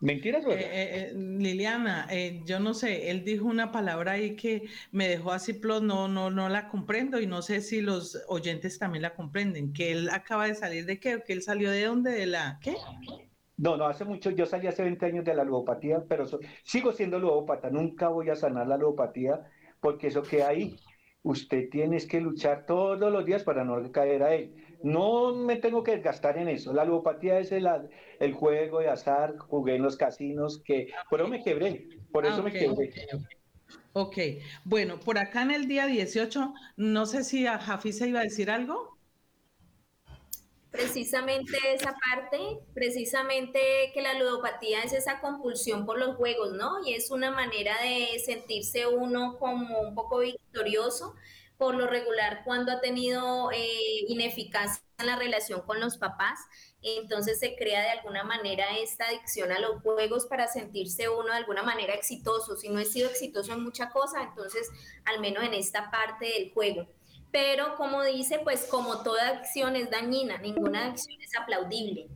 ¿Mentiras, 0.01 0.43
eh, 0.47 0.57
eh, 0.59 1.13
Liliana, 1.15 2.07
eh, 2.09 2.41
yo 2.43 2.59
no 2.59 2.73
sé, 2.73 3.11
él 3.11 3.23
dijo 3.23 3.45
una 3.45 3.71
palabra 3.71 4.13
ahí 4.13 4.35
que 4.35 4.63
me 4.91 5.07
dejó 5.07 5.31
así, 5.31 5.61
no, 5.63 6.07
no, 6.07 6.31
no 6.31 6.49
la 6.49 6.67
comprendo 6.67 7.21
y 7.21 7.27
no 7.27 7.43
sé 7.43 7.61
si 7.61 7.81
los 7.81 8.19
oyentes 8.27 8.79
también 8.79 9.03
la 9.03 9.13
comprenden, 9.13 9.73
que 9.73 9.91
él 9.91 10.09
acaba 10.09 10.47
de 10.47 10.55
salir 10.55 10.85
de 10.85 10.99
qué, 10.99 11.21
que 11.23 11.33
él 11.33 11.43
salió 11.43 11.69
de 11.69 11.85
dónde, 11.85 12.11
de 12.11 12.25
la, 12.25 12.59
¿qué? 12.63 12.75
No, 13.57 13.77
no, 13.77 13.85
hace 13.85 14.03
mucho, 14.03 14.31
yo 14.31 14.47
salí 14.47 14.65
hace 14.65 14.81
20 14.81 15.05
años 15.05 15.23
de 15.23 15.35
la 15.35 15.43
ludopatía, 15.43 16.03
pero 16.09 16.25
sigo 16.63 16.91
siendo 16.93 17.19
ludópata, 17.19 17.69
nunca 17.69 18.07
voy 18.07 18.31
a 18.31 18.35
sanar 18.35 18.65
la 18.65 18.77
ludopatía 18.77 19.45
porque 19.79 20.07
eso 20.07 20.23
queda 20.23 20.47
ahí. 20.47 20.77
Usted 21.21 21.69
tiene 21.69 21.97
que 22.07 22.19
luchar 22.19 22.65
todos 22.65 23.11
los 23.11 23.23
días 23.23 23.43
para 23.43 23.63
no 23.63 23.91
caer 23.91 24.23
a 24.23 24.33
él. 24.33 24.55
No 24.83 25.33
me 25.33 25.57
tengo 25.57 25.83
que 25.83 25.91
desgastar 25.91 26.37
en 26.37 26.47
eso. 26.47 26.73
La 26.73 26.85
ludopatía 26.85 27.39
es 27.39 27.51
el, 27.51 27.67
el 28.19 28.33
juego 28.33 28.79
de 28.79 28.89
azar, 28.89 29.37
jugué 29.37 29.75
en 29.75 29.83
los 29.83 29.95
casinos, 29.95 30.61
que 30.63 30.87
por 31.09 31.21
eso 31.21 31.29
me 31.29 31.43
quebré, 31.43 31.87
por 32.11 32.25
eso 32.25 32.41
me 32.41 32.51
quebré. 32.51 32.91
ok, 33.93 34.17
bueno, 34.63 34.99
por 34.99 35.17
acá 35.17 35.43
en 35.43 35.51
el 35.51 35.67
día 35.67 35.85
18, 35.85 36.53
no 36.77 37.05
sé 37.05 37.23
si 37.23 37.45
a 37.45 37.59
Jafi 37.59 37.93
se 37.93 38.07
iba 38.07 38.21
a 38.21 38.23
decir 38.23 38.49
algo. 38.49 38.97
Precisamente 40.71 41.57
esa 41.73 41.93
parte, 42.09 42.59
precisamente 42.73 43.59
que 43.93 44.01
la 44.01 44.17
ludopatía 44.17 44.83
es 44.83 44.93
esa 44.93 45.19
compulsión 45.19 45.85
por 45.85 45.99
los 45.99 46.15
juegos, 46.15 46.53
¿no? 46.53 46.85
Y 46.85 46.93
es 46.93 47.11
una 47.11 47.29
manera 47.29 47.75
de 47.81 48.17
sentirse 48.19 48.87
uno 48.87 49.37
como 49.37 49.81
un 49.81 49.93
poco 49.93 50.19
victorioso 50.19 51.15
por 51.61 51.75
lo 51.75 51.85
regular 51.85 52.41
cuando 52.43 52.71
ha 52.71 52.81
tenido 52.81 53.51
eh, 53.51 54.05
ineficacia 54.07 54.83
en 54.97 55.05
la 55.05 55.15
relación 55.15 55.61
con 55.61 55.79
los 55.79 55.99
papás, 55.99 56.39
entonces 56.81 57.37
se 57.39 57.55
crea 57.55 57.83
de 57.83 57.89
alguna 57.89 58.23
manera 58.23 58.65
esta 58.79 59.05
adicción 59.05 59.51
a 59.51 59.59
los 59.59 59.79
juegos 59.83 60.25
para 60.25 60.47
sentirse 60.47 61.07
uno 61.07 61.27
de 61.27 61.35
alguna 61.35 61.61
manera 61.61 61.93
exitoso. 61.93 62.57
Si 62.57 62.67
no 62.69 62.79
he 62.79 62.85
sido 62.85 63.11
exitoso 63.11 63.53
en 63.53 63.63
mucha 63.63 63.91
cosa, 63.91 64.23
entonces 64.23 64.71
al 65.05 65.19
menos 65.19 65.43
en 65.43 65.53
esta 65.53 65.91
parte 65.91 66.25
del 66.25 66.51
juego. 66.51 66.87
Pero 67.31 67.75
como 67.75 68.01
dice, 68.05 68.39
pues 68.39 68.65
como 68.65 69.03
toda 69.03 69.27
acción 69.27 69.75
es 69.75 69.91
dañina, 69.91 70.39
ninguna 70.39 70.87
acción 70.87 71.21
es 71.21 71.37
aplaudible. 71.39 72.09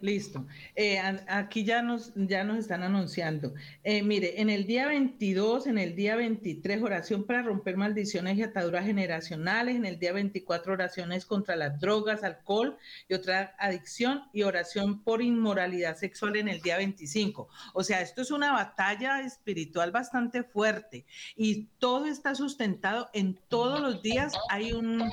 Listo. 0.00 0.46
Eh, 0.74 0.98
aquí 1.28 1.64
ya 1.64 1.80
nos, 1.80 2.12
ya 2.14 2.44
nos 2.44 2.58
están 2.58 2.82
anunciando. 2.82 3.54
Eh, 3.82 4.02
mire, 4.02 4.40
en 4.40 4.50
el 4.50 4.66
día 4.66 4.86
22, 4.86 5.66
en 5.66 5.78
el 5.78 5.94
día 5.94 6.16
23, 6.16 6.82
oración 6.82 7.24
para 7.24 7.42
romper 7.42 7.76
maldiciones 7.76 8.36
y 8.36 8.42
ataduras 8.42 8.84
generacionales. 8.84 9.76
En 9.76 9.86
el 9.86 9.98
día 9.98 10.12
24, 10.12 10.74
oraciones 10.74 11.24
contra 11.24 11.56
las 11.56 11.80
drogas, 11.80 12.22
alcohol 12.22 12.76
y 13.08 13.14
otra 13.14 13.54
adicción. 13.58 14.24
Y 14.32 14.42
oración 14.42 15.02
por 15.02 15.22
inmoralidad 15.22 15.96
sexual 15.96 16.36
en 16.36 16.48
el 16.48 16.60
día 16.60 16.76
25. 16.76 17.48
O 17.72 17.82
sea, 17.82 18.00
esto 18.00 18.22
es 18.22 18.30
una 18.30 18.52
batalla 18.52 19.20
espiritual 19.20 19.90
bastante 19.90 20.42
fuerte. 20.42 21.06
Y 21.36 21.68
todo 21.78 22.06
está 22.06 22.34
sustentado 22.34 23.08
en 23.14 23.38
todos 23.48 23.80
los 23.80 24.02
días. 24.02 24.34
Hay 24.50 24.72
un, 24.72 25.10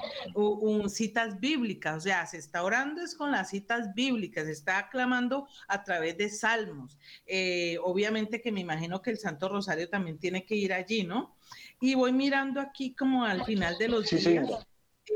citas 0.90 1.40
bíblicas. 1.40 1.98
O 1.98 2.02
sea, 2.02 2.26
se 2.26 2.38
está 2.38 2.64
orando 2.64 3.02
es 3.02 3.16
con 3.16 3.32
las 3.32 3.50
citas 3.52 3.94
bíblicas. 3.94 4.48
Está 4.48 4.81
clamando 4.90 5.48
a 5.68 5.84
través 5.84 6.18
de 6.18 6.30
salmos. 6.30 6.98
Eh, 7.26 7.78
obviamente 7.84 8.42
que 8.42 8.52
me 8.52 8.62
imagino 8.62 9.02
que 9.02 9.12
el 9.12 9.18
Santo 9.18 9.50
Rosario 9.50 9.90
también 9.90 10.18
tiene 10.18 10.46
que 10.46 10.56
ir 10.56 10.74
allí, 10.74 11.04
¿no? 11.04 11.36
Y 11.80 11.96
voy 11.96 12.14
mirando 12.14 12.62
aquí 12.62 12.94
como 12.94 13.26
al 13.26 13.44
final 13.46 13.78
de 13.78 13.88
los 13.88 14.10
días. 14.10 14.50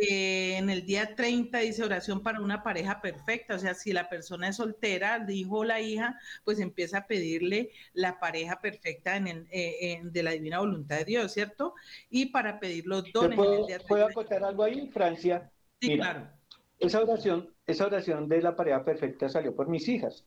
Eh, 0.01 0.57
en 0.57 0.69
el 0.69 0.85
día 0.85 1.15
30 1.15 1.59
dice 1.59 1.83
oración 1.83 2.21
para 2.21 2.41
una 2.41 2.63
pareja 2.63 2.99
perfecta, 3.01 3.55
o 3.55 3.59
sea, 3.59 3.73
si 3.73 3.93
la 3.93 4.09
persona 4.09 4.49
es 4.49 4.57
soltera, 4.57 5.19
dijo 5.19 5.63
la 5.63 5.79
hija, 5.79 6.19
pues 6.43 6.59
empieza 6.59 6.99
a 6.99 7.07
pedirle 7.07 7.71
la 7.93 8.19
pareja 8.19 8.59
perfecta 8.59 9.15
en, 9.15 9.47
eh, 9.51 10.01
de 10.03 10.23
la 10.23 10.31
divina 10.31 10.59
voluntad 10.59 10.97
de 10.97 11.05
Dios, 11.05 11.31
¿cierto? 11.31 11.75
Y 12.09 12.27
para 12.27 12.59
pedir 12.59 12.85
los 12.87 13.11
dones. 13.13 13.37
¿Puedo, 13.37 13.67
¿puedo 13.87 14.05
acotar 14.07 14.43
algo 14.43 14.63
ahí, 14.63 14.89
Francia? 14.89 15.49
Sí, 15.79 15.95
claro. 15.95 16.34
Esa 16.79 17.01
oración, 17.01 17.53
esa 17.65 17.85
oración 17.85 18.27
de 18.27 18.41
la 18.41 18.55
pareja 18.55 18.83
perfecta 18.83 19.29
salió 19.29 19.55
por 19.55 19.67
mis 19.69 19.87
hijas. 19.87 20.25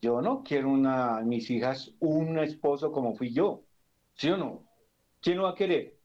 Yo 0.00 0.20
no 0.20 0.42
quiero 0.42 0.70
una, 0.70 1.20
mis 1.22 1.50
hijas 1.50 1.94
un 2.00 2.38
esposo 2.38 2.92
como 2.92 3.14
fui 3.14 3.32
yo. 3.32 3.64
¿Sí 4.14 4.30
o 4.30 4.36
no? 4.36 4.64
¿Quién 5.20 5.38
lo 5.38 5.44
va 5.44 5.50
a 5.50 5.54
querer? 5.54 5.98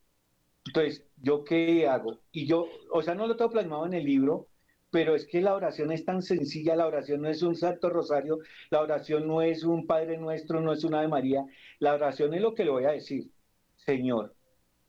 Entonces, 0.66 1.06
¿yo 1.18 1.44
qué 1.44 1.88
hago? 1.88 2.20
Y 2.32 2.46
yo, 2.46 2.68
o 2.92 3.02
sea, 3.02 3.16
no 3.16 3.28
lo 3.28 3.36
tengo 3.36 3.52
plasmado 3.52 3.86
en 3.86 3.94
el 3.94 4.06
libro, 4.06 4.48
pero 4.92 5.16
es 5.16 5.26
que 5.26 5.42
la 5.42 5.56
oración 5.56 5.92
es 5.92 6.06
tan 6.06 6.22
sencilla, 6.22 6.76
la 6.76 6.88
oración 6.88 7.22
no 7.22 7.30
es 7.30 7.42
un 7.44 7.56
Santo 7.56 7.90
Rosario, 7.90 8.40
la 8.70 8.82
oración 8.82 9.28
no 9.28 9.42
es 9.42 9.64
un 9.64 9.86
Padre 9.88 10.18
Nuestro, 10.18 10.62
no 10.62 10.74
es 10.74 10.84
una 10.84 11.02
de 11.02 11.08
María, 11.08 11.46
la 11.80 11.94
oración 11.94 12.34
es 12.34 12.42
lo 12.42 12.54
que 12.56 12.66
le 12.66 12.72
voy 12.72 12.86
a 12.86 12.92
decir. 12.92 13.32
Señor, 13.76 14.36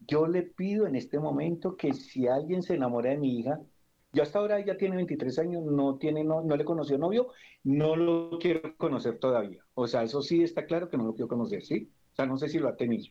yo 0.01 0.27
le 0.27 0.43
pido 0.43 0.87
en 0.87 0.97
este 0.97 1.19
momento 1.19 1.77
que 1.77 1.93
si 1.95 2.27
alguien 2.27 2.63
se 2.63 2.75
enamora 2.75 3.11
de 3.11 3.19
mi 3.19 3.39
hija, 3.39 3.61
Yo 4.13 4.23
hasta 4.23 4.41
ahora 4.41 4.59
ella 4.59 4.77
tiene 4.77 4.97
23 4.97 5.39
años, 5.39 5.63
no, 5.65 5.97
tiene, 5.97 6.25
no, 6.25 6.43
no 6.43 6.57
le 6.57 6.65
conoció 6.65 6.99
novio, 6.99 7.29
no 7.63 7.95
lo 7.95 8.39
quiero 8.41 8.77
conocer 8.77 9.19
todavía. 9.19 9.65
O 9.75 9.87
sea, 9.87 10.03
eso 10.03 10.21
sí 10.21 10.43
está 10.43 10.67
claro 10.67 10.89
que 10.89 10.97
no 10.97 11.05
lo 11.05 11.15
quiero 11.15 11.29
conocer, 11.29 11.63
¿sí? 11.65 11.91
O 12.13 12.17
sea, 12.17 12.27
no 12.27 12.37
sé 12.37 12.49
si 12.49 12.59
lo 12.59 12.69
ha 12.69 12.77
tenido. 12.77 13.07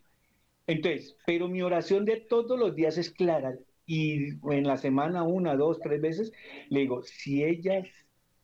Entonces, 0.68 1.16
pero 1.26 1.48
mi 1.48 1.62
oración 1.62 2.06
de 2.06 2.18
todos 2.18 2.60
los 2.60 2.76
días 2.76 2.98
es 2.98 3.12
clara 3.12 3.58
y 3.86 4.34
en 4.52 4.68
la 4.68 4.78
semana 4.78 5.24
una, 5.24 5.56
dos, 5.56 5.80
tres 5.80 6.02
veces 6.02 6.32
le 6.70 6.82
digo, 6.82 7.02
si 7.02 7.44
ella, 7.44 7.82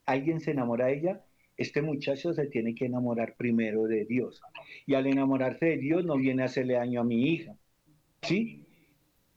alguien 0.06 0.40
se 0.40 0.52
enamora 0.52 0.88
de 0.88 0.98
ella, 0.98 1.26
este 1.58 1.82
muchacho 1.82 2.34
se 2.34 2.48
tiene 2.48 2.74
que 2.74 2.86
enamorar 2.86 3.36
primero 3.38 3.84
de 3.84 4.06
Dios. 4.06 4.42
Y 4.86 4.96
al 4.96 5.08
enamorarse 5.08 5.66
de 5.66 5.78
Dios 5.78 6.06
no 6.06 6.16
viene 6.16 6.42
a 6.42 6.46
hacerle 6.46 6.76
daño 6.76 7.02
a 7.02 7.04
mi 7.04 7.30
hija. 7.30 7.56
¿Sí? 8.24 8.66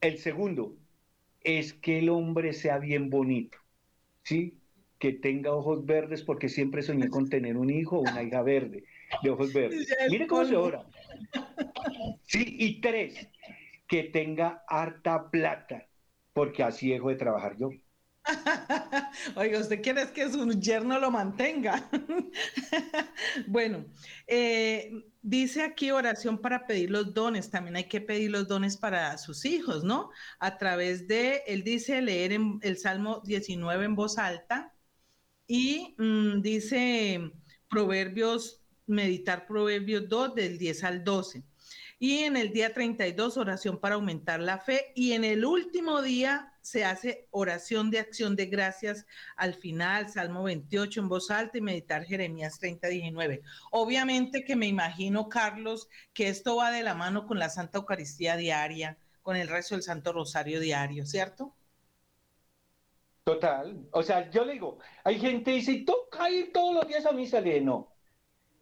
El 0.01 0.17
segundo 0.17 0.75
es 1.41 1.73
que 1.73 1.99
el 1.99 2.09
hombre 2.09 2.53
sea 2.53 2.77
bien 2.79 3.09
bonito. 3.09 3.57
¿Sí? 4.23 4.57
Que 4.99 5.13
tenga 5.13 5.53
ojos 5.53 5.85
verdes 5.85 6.23
porque 6.23 6.49
siempre 6.49 6.81
soñé 6.81 7.09
con 7.09 7.29
tener 7.29 7.57
un 7.57 7.69
hijo 7.69 7.97
o 7.97 8.01
una 8.01 8.21
hija 8.21 8.41
verde, 8.41 8.83
de 9.23 9.29
ojos 9.29 9.53
verdes. 9.53 9.87
Mire 10.09 10.27
cómo 10.27 10.45
se 10.45 10.55
ora. 10.55 10.85
Sí, 12.23 12.55
y 12.59 12.81
tres, 12.81 13.27
que 13.87 14.03
tenga 14.03 14.63
harta 14.67 15.29
plata, 15.31 15.87
porque 16.33 16.63
así 16.63 16.89
dejo 16.89 17.09
de 17.09 17.15
trabajar 17.15 17.57
yo. 17.57 17.71
Oiga, 19.35 19.59
¿usted 19.59 19.81
quiere 19.81 20.11
que 20.13 20.29
su 20.29 20.59
yerno 20.59 20.99
lo 20.99 21.09
mantenga? 21.11 21.89
bueno, 23.47 23.85
eh, 24.27 24.91
dice 25.21 25.63
aquí 25.63 25.91
oración 25.91 26.39
para 26.39 26.65
pedir 26.67 26.91
los 26.91 27.13
dones. 27.13 27.49
También 27.49 27.75
hay 27.75 27.87
que 27.87 28.01
pedir 28.01 28.31
los 28.31 28.47
dones 28.47 28.77
para 28.77 29.17
sus 29.17 29.45
hijos, 29.45 29.83
¿no? 29.83 30.09
A 30.39 30.57
través 30.57 31.07
de, 31.07 31.43
él 31.47 31.63
dice 31.63 32.01
leer 32.01 32.31
en 32.33 32.59
el 32.61 32.77
Salmo 32.77 33.21
19 33.25 33.85
en 33.85 33.95
voz 33.95 34.17
alta 34.17 34.73
y 35.47 35.95
mm, 35.97 36.41
dice 36.41 37.31
Proverbios, 37.69 38.61
meditar 38.87 39.47
Proverbios 39.47 40.07
2 40.07 40.35
del 40.35 40.57
10 40.57 40.83
al 40.83 41.03
12. 41.03 41.43
Y 41.99 42.19
en 42.19 42.37
el 42.37 42.53
día 42.53 42.73
32, 42.73 43.37
oración 43.37 43.79
para 43.79 43.95
aumentar 43.95 44.39
la 44.39 44.59
fe. 44.59 44.93
Y 44.95 45.11
en 45.11 45.25
el 45.25 45.43
último 45.43 46.01
día 46.01 46.48
se 46.61 46.85
hace 46.85 47.27
oración 47.31 47.91
de 47.91 47.99
acción 47.99 48.35
de 48.35 48.45
gracias 48.45 49.05
al 49.35 49.53
final, 49.53 50.09
Salmo 50.09 50.43
28 50.43 51.01
en 51.01 51.09
voz 51.09 51.31
alta 51.31 51.57
y 51.57 51.61
meditar 51.61 52.03
Jeremías 52.03 52.59
30, 52.59 52.87
19. 52.87 53.41
Obviamente 53.71 54.43
que 54.43 54.55
me 54.55 54.67
imagino, 54.67 55.29
Carlos, 55.29 55.89
que 56.13 56.29
esto 56.29 56.55
va 56.57 56.71
de 56.71 56.83
la 56.83 56.95
mano 56.95 57.25
con 57.25 57.39
la 57.39 57.49
Santa 57.49 57.79
Eucaristía 57.79 58.35
diaria, 58.35 58.97
con 59.21 59.35
el 59.35 59.47
resto 59.47 59.75
del 59.75 59.83
Santo 59.83 60.13
Rosario 60.13 60.59
diario, 60.59 61.05
¿cierto? 61.05 61.53
Total. 63.23 63.87
O 63.91 64.01
sea, 64.01 64.29
yo 64.31 64.43
le 64.43 64.53
digo, 64.53 64.79
hay 65.03 65.19
gente 65.19 65.51
que 65.51 65.57
dice, 65.57 65.83
toca 65.85 66.29
ir 66.29 66.51
todos 66.51 66.75
los 66.75 66.87
días 66.87 67.05
a 67.05 67.11
misa. 67.11 67.39
Le 67.39 67.61
no, 67.61 67.93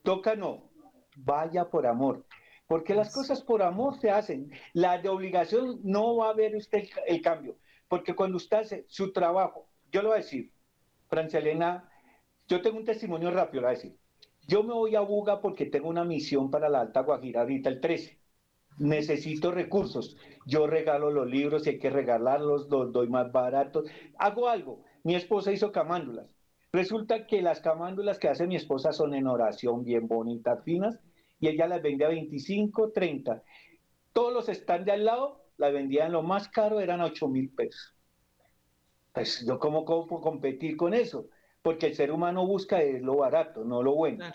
toca 0.04 0.36
no, 0.36 0.70
vaya 1.16 1.70
por 1.70 1.88
amor 1.88 2.26
porque 2.68 2.94
las 2.94 3.14
cosas 3.14 3.42
por 3.42 3.64
amor 3.64 4.00
se 4.00 4.12
hacen. 4.12 4.52
La 4.74 4.98
de 4.98 5.10
obligación 5.10 5.80
no 5.84 6.18
va 6.18 6.30
a 6.30 6.34
ver 6.34 6.56
usted 6.56 6.84
el, 7.08 7.22
cambio, 7.22 7.56
porque 7.88 8.16
cuando 8.16 8.38
usted 8.38 8.58
hace 8.58 8.86
su 8.88 9.12
trabajo, 9.12 9.70
yo 9.92 10.02
lo 10.02 10.10
voy 10.10 10.20
a 10.20 10.22
decir, 10.22 10.52
Francia 11.08 11.40
Elena, 11.40 11.90
yo 12.48 12.62
tengo 12.62 12.78
un 12.78 12.86
testimonio 12.86 13.32
rápido, 13.32 13.62
lo 13.62 13.68
voy 13.68 13.76
a 13.76 13.78
decir. 13.78 13.98
Yo 14.48 14.64
me 14.64 14.74
voy 14.74 14.96
a 14.96 15.02
Buga 15.02 15.42
porque 15.42 15.66
tengo 15.66 15.90
una 15.90 16.06
misión 16.06 16.50
para 16.50 16.70
la 16.70 16.80
Alta 16.82 17.02
Guajira 17.02 17.42
ahorita 17.42 17.70
el 17.70 17.82
13. 17.82 18.18
Necesito 18.80 19.52
recursos. 19.52 20.16
Yo 20.46 20.68
regalo 20.68 21.12
los 21.12 21.28
libros, 21.28 21.64
si 21.64 21.72
hay 21.72 21.80
que 21.80 21.90
regalarlos, 21.90 22.70
los 22.70 22.94
doy 22.94 23.10
más 23.10 23.32
baratos. 23.32 23.90
Hago 24.18 24.48
algo. 24.48 24.84
Mi 25.04 25.16
esposa 25.16 25.52
hizo 25.52 25.72
camándulas. 25.72 26.28
Resulta 26.72 27.28
que 27.28 27.42
las 27.42 27.60
camándulas 27.60 28.20
que 28.20 28.30
hace 28.30 28.48
mi 28.48 28.56
esposa 28.56 28.94
son 28.94 29.14
en 29.16 29.28
oración, 29.28 29.84
bien 29.84 30.08
bonitas, 30.08 30.64
finas, 30.64 31.00
y 31.40 31.48
ella 31.48 31.68
las 31.68 31.82
vendía 31.82 32.08
a 32.08 32.12
25, 32.12 32.92
30. 32.92 33.44
Todos 34.14 34.34
los 34.34 34.48
stands 34.48 34.86
de 34.86 34.92
al 34.92 35.06
lado 35.06 35.47
la 35.58 35.70
vendían 35.70 36.12
lo 36.12 36.24
más 36.24 36.48
caro, 36.50 36.80
eran 36.80 37.02
8 37.02 37.28
mil 37.28 37.50
pesos. 37.50 37.96
Pues 39.12 39.46
yo 39.46 39.60
cómo, 39.60 39.84
puedo 39.84 40.22
competir 40.22 40.78
con 40.78 40.94
eso, 40.94 41.30
porque 41.62 41.88
el 41.88 41.96
ser 41.96 42.12
humano 42.12 42.46
busca 42.46 42.82
es 42.82 43.02
lo 43.02 43.18
barato, 43.18 43.64
no 43.64 43.82
lo 43.82 43.96
bueno. 43.96 44.26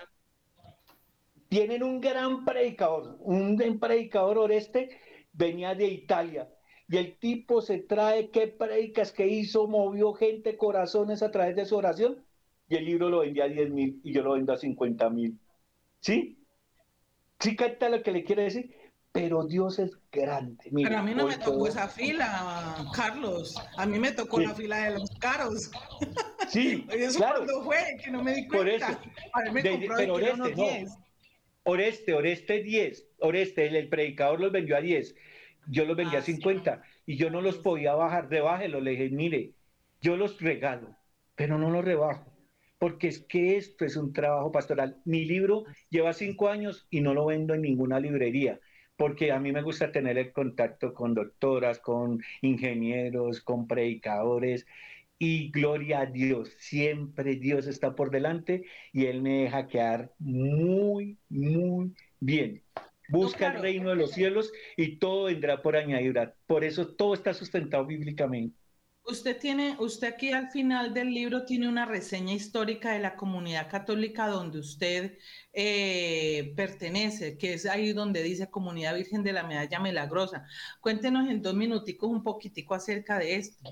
Tienen 1.48 1.82
un 1.82 2.00
gran 2.00 2.44
predicador, 2.44 3.16
un 3.20 3.78
predicador 3.78 4.38
oreste, 4.38 4.98
venía 5.32 5.74
de 5.74 5.86
Italia, 5.86 6.48
y 6.88 6.96
el 6.96 7.18
tipo 7.18 7.62
se 7.62 7.78
trae 7.78 8.30
qué 8.30 8.48
predicas 8.48 9.12
que 9.12 9.26
hizo, 9.26 9.68
movió 9.68 10.12
gente, 10.14 10.56
corazones 10.56 11.22
a 11.22 11.30
través 11.30 11.54
de 11.54 11.64
su 11.64 11.76
oración, 11.76 12.24
y 12.68 12.76
el 12.76 12.86
libro 12.86 13.10
lo 13.10 13.20
vendía 13.20 13.44
a 13.44 13.48
10 13.48 13.70
mil 13.70 14.00
y 14.02 14.12
yo 14.12 14.22
lo 14.22 14.32
vendo 14.32 14.52
a 14.52 14.56
50 14.56 15.10
mil. 15.10 15.38
¿Sí? 16.00 16.38
Sí, 17.38 17.54
capta 17.54 17.88
lo 17.88 18.02
que 18.02 18.12
le 18.12 18.24
quiere 18.24 18.44
decir, 18.44 18.74
pero 19.12 19.44
Dios 19.44 19.78
es 19.78 19.92
grande. 20.10 20.64
pero 20.72 20.98
a 20.98 21.02
mí 21.02 21.14
no 21.14 21.26
me 21.26 21.36
tocó 21.36 21.68
esa 21.68 21.86
fila, 21.86 22.76
Carlos. 22.94 23.54
A 23.76 23.84
mí 23.84 23.98
me 23.98 24.12
tocó 24.12 24.40
la 24.40 24.54
fila 24.54 24.86
de 24.86 24.98
los 24.98 25.10
caros. 25.18 25.70
Sí, 26.48 26.86
eso 26.90 27.18
claro. 27.18 27.44
fue, 27.62 27.76
que 28.02 28.10
no 28.10 28.22
me 28.22 28.34
di 28.34 28.48
cuenta. 28.48 28.98
Por 28.98 29.48
eso. 29.48 29.62
De, 29.62 29.86
pero 29.96 30.14
Oreste, 30.14 30.56
no. 30.56 30.96
Oreste, 31.64 32.14
Oreste 32.14 32.62
10. 32.62 33.08
Oreste, 33.18 33.66
el, 33.66 33.88
predicador 33.88 34.40
los 34.40 34.50
vendió 34.50 34.76
a 34.76 34.80
10. 34.80 35.14
Yo 35.68 35.84
los 35.84 35.96
vendía 35.96 36.20
a 36.20 36.22
50 36.22 36.72
ah, 36.72 36.82
y 37.06 37.16
yo 37.16 37.30
no 37.30 37.42
los 37.42 37.58
podía 37.58 37.94
bajar. 37.94 38.30
Rebájelo. 38.30 38.80
Le 38.80 38.92
dije, 38.92 39.10
mire, 39.10 39.52
yo 40.00 40.16
los 40.16 40.40
regalo, 40.40 40.96
pero 41.36 41.58
no 41.58 41.70
los 41.70 41.84
rebajo 41.84 42.32
porque 42.78 43.06
es 43.06 43.20
que 43.20 43.56
esto 43.56 43.84
es 43.84 43.94
un 43.94 44.12
trabajo 44.12 44.50
pastoral. 44.50 45.00
Mi 45.04 45.24
libro 45.24 45.62
lleva 45.88 46.12
cinco 46.12 46.48
años 46.48 46.88
y 46.90 47.00
no 47.00 47.14
lo 47.14 47.26
vendo 47.26 47.54
en 47.54 47.62
ninguna 47.62 48.00
librería, 48.00 48.58
porque 48.96 49.32
a 49.32 49.40
mí 49.40 49.52
me 49.52 49.62
gusta 49.62 49.92
tener 49.92 50.18
el 50.18 50.32
contacto 50.32 50.94
con 50.94 51.14
doctoras, 51.14 51.78
con 51.78 52.22
ingenieros, 52.42 53.40
con 53.40 53.66
predicadores, 53.66 54.66
y 55.18 55.50
gloria 55.52 56.00
a 56.00 56.06
Dios, 56.06 56.52
siempre 56.58 57.36
Dios 57.36 57.68
está 57.68 57.94
por 57.94 58.10
delante 58.10 58.64
y 58.92 59.06
Él 59.06 59.22
me 59.22 59.42
deja 59.44 59.68
quedar 59.68 60.12
muy, 60.18 61.16
muy 61.28 61.94
bien. 62.18 62.64
Busca 63.08 63.48
el 63.48 63.60
reino 63.62 63.90
de 63.90 63.96
los 63.96 64.10
cielos 64.12 64.52
y 64.76 64.96
todo 64.96 65.26
vendrá 65.26 65.62
por 65.62 65.76
añadidura. 65.76 66.34
Por 66.46 66.64
eso 66.64 66.88
todo 66.96 67.14
está 67.14 67.34
sustentado 67.34 67.86
bíblicamente. 67.86 68.61
Usted 69.04 69.38
tiene, 69.38 69.76
usted 69.80 70.08
aquí 70.08 70.30
al 70.30 70.50
final 70.50 70.94
del 70.94 71.12
libro 71.12 71.44
tiene 71.44 71.68
una 71.68 71.84
reseña 71.84 72.34
histórica 72.34 72.92
de 72.92 73.00
la 73.00 73.16
comunidad 73.16 73.68
católica 73.68 74.28
donde 74.28 74.60
usted 74.60 75.18
eh, 75.52 76.52
pertenece, 76.56 77.36
que 77.36 77.54
es 77.54 77.66
ahí 77.66 77.92
donde 77.92 78.22
dice 78.22 78.48
Comunidad 78.48 78.94
Virgen 78.94 79.24
de 79.24 79.32
la 79.32 79.42
Medalla 79.42 79.80
Milagrosa. 79.80 80.46
Cuéntenos 80.80 81.28
en 81.28 81.42
dos 81.42 81.54
minuticos 81.54 82.10
un 82.10 82.22
poquitico 82.22 82.74
acerca 82.74 83.18
de 83.18 83.36
esto. 83.36 83.68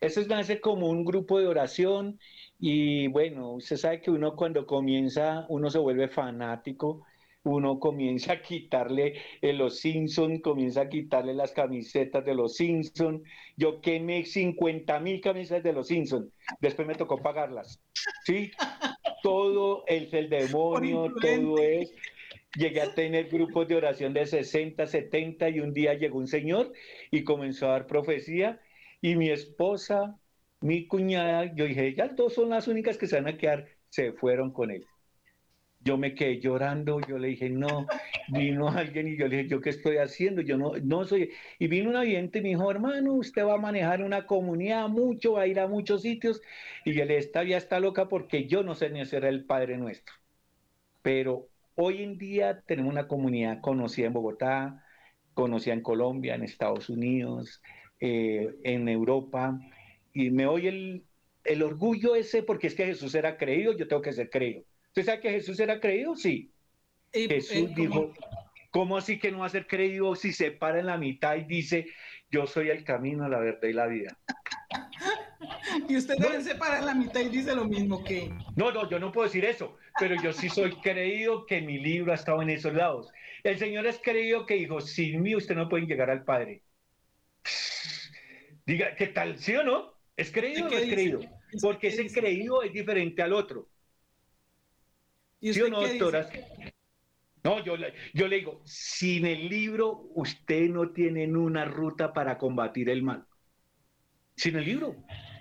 Eso 0.00 0.20
es 0.20 0.28
nace 0.28 0.60
como 0.60 0.88
un 0.88 1.04
grupo 1.04 1.38
de 1.38 1.46
oración 1.46 2.18
y 2.58 3.06
bueno, 3.08 3.52
usted 3.54 3.76
sabe 3.76 4.00
que 4.00 4.10
uno 4.10 4.34
cuando 4.34 4.66
comienza, 4.66 5.46
uno 5.48 5.70
se 5.70 5.78
vuelve 5.78 6.08
fanático 6.08 7.04
uno 7.48 7.78
comienza 7.80 8.34
a 8.34 8.42
quitarle 8.42 9.14
eh, 9.40 9.52
los 9.52 9.80
Simpson, 9.80 10.38
comienza 10.38 10.82
a 10.82 10.88
quitarle 10.88 11.34
las 11.34 11.52
camisetas 11.52 12.24
de 12.24 12.34
los 12.34 12.56
Simpson. 12.56 13.22
Yo 13.56 13.80
quemé 13.80 14.24
50 14.24 15.00
mil 15.00 15.20
camisetas 15.20 15.62
de 15.64 15.72
los 15.72 15.88
Simpson, 15.88 16.30
después 16.60 16.86
me 16.86 16.94
tocó 16.94 17.18
pagarlas. 17.18 17.80
¿Sí? 18.24 18.50
Todo 19.22 19.84
el, 19.86 20.08
el 20.14 20.28
demonio, 20.28 21.12
todo 21.20 21.58
es. 21.58 21.92
Llegué 22.56 22.80
a 22.80 22.94
tener 22.94 23.28
grupos 23.28 23.68
de 23.68 23.76
oración 23.76 24.14
de 24.14 24.26
60, 24.26 24.86
70 24.86 25.50
y 25.50 25.60
un 25.60 25.72
día 25.72 25.94
llegó 25.94 26.18
un 26.18 26.26
señor 26.26 26.72
y 27.10 27.22
comenzó 27.22 27.66
a 27.66 27.72
dar 27.72 27.86
profecía 27.86 28.60
y 29.00 29.16
mi 29.16 29.30
esposa, 29.30 30.18
mi 30.60 30.86
cuñada, 30.86 31.54
yo 31.54 31.66
dije, 31.66 31.94
ya 31.94 32.08
dos 32.08 32.34
son 32.34 32.48
las 32.50 32.66
únicas 32.66 32.96
que 32.96 33.06
se 33.06 33.16
van 33.16 33.28
a 33.28 33.36
quedar, 33.36 33.68
se 33.90 34.12
fueron 34.12 34.52
con 34.52 34.70
él 34.70 34.86
yo 35.80 35.96
me 35.96 36.14
quedé 36.14 36.40
llorando, 36.40 37.00
yo 37.00 37.18
le 37.18 37.28
dije, 37.28 37.48
no, 37.50 37.86
vino 38.28 38.68
alguien 38.68 39.08
y 39.08 39.16
yo 39.16 39.28
le 39.28 39.38
dije, 39.38 39.48
¿yo 39.48 39.60
qué 39.60 39.70
estoy 39.70 39.96
haciendo? 39.98 40.42
Yo 40.42 40.56
no, 40.56 40.72
no 40.82 41.04
soy, 41.04 41.30
y 41.58 41.68
vino 41.68 41.90
un 41.90 41.96
oyente 41.96 42.38
y 42.40 42.42
me 42.42 42.48
dijo, 42.50 42.70
hermano, 42.70 43.14
usted 43.14 43.44
va 43.44 43.54
a 43.54 43.58
manejar 43.58 44.02
una 44.02 44.26
comunidad 44.26 44.88
mucho, 44.88 45.34
va 45.34 45.42
a 45.42 45.46
ir 45.46 45.60
a 45.60 45.68
muchos 45.68 46.02
sitios, 46.02 46.42
y 46.84 46.92
yo 46.92 47.04
le 47.04 47.14
dije, 47.14 47.26
esta 47.26 47.44
ya 47.44 47.56
está 47.56 47.80
loca 47.80 48.08
porque 48.08 48.46
yo 48.46 48.62
no 48.62 48.74
sé 48.74 48.90
ni 48.90 49.00
hacer 49.00 49.24
el 49.24 49.44
Padre 49.44 49.78
Nuestro. 49.78 50.14
Pero 51.02 51.48
hoy 51.74 52.02
en 52.02 52.18
día 52.18 52.62
tenemos 52.66 52.92
una 52.92 53.08
comunidad 53.08 53.60
conocida 53.60 54.08
en 54.08 54.12
Bogotá, 54.12 54.84
conocida 55.34 55.74
en 55.74 55.82
Colombia, 55.82 56.34
en 56.34 56.42
Estados 56.42 56.90
Unidos, 56.90 57.62
eh, 58.00 58.56
en 58.64 58.88
Europa, 58.88 59.58
y 60.12 60.30
me 60.30 60.46
oye 60.46 60.68
el, 60.70 61.06
el 61.44 61.62
orgullo 61.62 62.14
ese 62.16 62.42
porque 62.42 62.66
es 62.68 62.74
que 62.74 62.86
Jesús 62.86 63.14
era 63.14 63.36
creído, 63.38 63.76
yo 63.76 63.88
tengo 63.88 64.02
que 64.02 64.12
ser 64.12 64.30
creído. 64.30 64.67
¿Usted 64.98 65.12
sabe 65.12 65.20
que 65.20 65.30
Jesús 65.30 65.60
era 65.60 65.78
creído? 65.78 66.16
Sí. 66.16 66.50
Jesús 67.12 67.72
dijo, 67.76 68.12
¿cómo 68.70 68.96
así 68.96 69.20
que 69.20 69.30
no 69.30 69.38
va 69.38 69.46
a 69.46 69.48
ser 69.48 69.68
creído 69.68 70.16
si 70.16 70.32
se 70.32 70.50
para 70.50 70.80
en 70.80 70.86
la 70.86 70.98
mitad 70.98 71.36
y 71.36 71.44
dice, 71.44 71.86
yo 72.32 72.48
soy 72.48 72.70
el 72.70 72.82
camino, 72.82 73.28
la 73.28 73.38
verdad 73.38 73.68
y 73.68 73.72
la 73.74 73.86
vida? 73.86 74.18
y 75.88 75.96
usted 75.96 76.16
debe 76.18 76.42
separar 76.42 76.82
la 76.82 76.96
mitad 76.96 77.20
y 77.20 77.28
dice 77.28 77.54
lo 77.54 77.64
mismo 77.66 78.02
que... 78.02 78.32
No, 78.56 78.72
no, 78.72 78.90
yo 78.90 78.98
no 78.98 79.12
puedo 79.12 79.28
decir 79.28 79.44
eso, 79.44 79.76
pero 80.00 80.20
yo 80.20 80.32
sí 80.32 80.48
soy 80.48 80.72
creído 80.82 81.46
que 81.46 81.60
mi 81.60 81.78
libro 81.78 82.10
ha 82.10 82.16
estado 82.16 82.42
en 82.42 82.50
esos 82.50 82.74
lados. 82.74 83.08
El 83.44 83.56
Señor 83.56 83.86
es 83.86 84.00
creído 84.02 84.46
que 84.46 84.54
dijo, 84.54 84.80
sin 84.80 85.22
mí 85.22 85.36
usted 85.36 85.54
no 85.54 85.68
puede 85.68 85.86
llegar 85.86 86.10
al 86.10 86.24
Padre. 86.24 86.64
Diga, 88.66 88.96
¿qué 88.96 89.06
tal? 89.06 89.38
¿Sí 89.38 89.54
o 89.54 89.62
no? 89.62 89.94
¿Es 90.16 90.32
creído 90.32 90.66
o 90.66 90.70
no 90.70 90.76
es 90.76 90.92
creído? 90.92 91.20
Porque 91.62 91.86
ese 91.86 92.12
creído 92.12 92.64
es 92.64 92.72
diferente 92.72 93.22
al 93.22 93.32
otro. 93.32 93.68
¿Sí 95.40 95.60
o 95.60 95.68
no, 95.68 95.80
doctora? 95.80 96.28
No, 97.44 97.64
yo, 97.64 97.76
yo 98.14 98.28
le 98.28 98.36
digo, 98.36 98.60
sin 98.64 99.24
el 99.24 99.48
libro 99.48 100.10
usted 100.14 100.68
no 100.68 100.90
tiene 100.90 101.26
una 101.26 101.64
ruta 101.64 102.12
para 102.12 102.36
combatir 102.36 102.90
el 102.90 103.02
mal. 103.02 103.24
Sin 104.36 104.56
el 104.56 104.64
libro. 104.64 104.96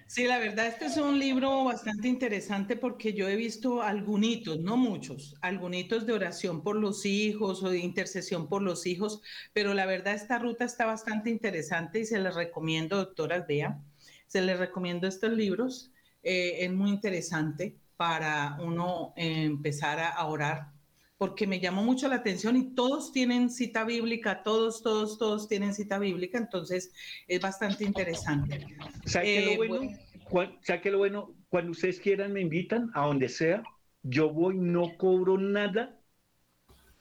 Sí, 0.07 0.23
la 0.23 0.39
verdad, 0.39 0.67
este 0.67 0.85
es 0.85 0.95
un 0.95 1.19
libro 1.19 1.65
bastante 1.65 2.07
interesante 2.07 2.77
porque 2.77 3.13
yo 3.13 3.27
he 3.27 3.35
visto 3.35 3.81
algunos, 3.81 4.57
no 4.59 4.77
muchos, 4.77 5.35
algunos 5.41 6.05
de 6.05 6.13
oración 6.13 6.63
por 6.63 6.77
los 6.77 7.05
hijos 7.05 7.61
o 7.61 7.69
de 7.69 7.79
intercesión 7.79 8.47
por 8.47 8.61
los 8.61 8.85
hijos, 8.85 9.21
pero 9.51 9.73
la 9.73 9.85
verdad 9.85 10.13
esta 10.13 10.39
ruta 10.39 10.63
está 10.63 10.85
bastante 10.85 11.29
interesante 11.29 11.99
y 11.99 12.05
se 12.05 12.19
les 12.19 12.35
recomiendo, 12.35 12.95
doctora 12.95 13.41
Bea, 13.41 13.81
se 14.27 14.41
les 14.41 14.57
recomiendo 14.57 15.07
estos 15.07 15.33
libros. 15.33 15.91
Eh, 16.23 16.63
es 16.63 16.71
muy 16.71 16.89
interesante 16.89 17.75
para 17.97 18.57
uno 18.61 19.13
empezar 19.15 19.99
a 19.99 20.25
orar 20.25 20.77
porque 21.17 21.47
me 21.47 21.59
llamó 21.59 21.83
mucho 21.83 22.07
la 22.07 22.17
atención 22.17 22.55
y 22.55 22.75
todos 22.75 23.11
tienen 23.11 23.49
cita 23.49 23.83
bíblica, 23.83 24.43
todos, 24.43 24.83
todos, 24.83 25.17
todos 25.17 25.47
tienen 25.47 25.73
cita 25.73 25.97
bíblica, 25.97 26.37
entonces 26.37 26.93
es 27.27 27.41
bastante 27.41 27.83
interesante. 27.83 28.67
¿Sabe 29.05 29.25
qué 29.25 29.45
lo 29.45 29.51
eh, 29.51 29.57
bueno? 29.57 30.81
qué 30.81 30.91
lo 30.91 30.97
bueno? 30.99 31.35
Cuando 31.49 31.71
ustedes 31.71 31.99
quieran 31.99 32.33
me 32.33 32.41
invitan 32.41 32.91
a 32.93 33.07
donde 33.07 33.29
sea, 33.29 33.63
yo 34.03 34.29
voy, 34.29 34.57
no 34.57 34.95
cobro 34.97 35.37
nada. 35.37 35.99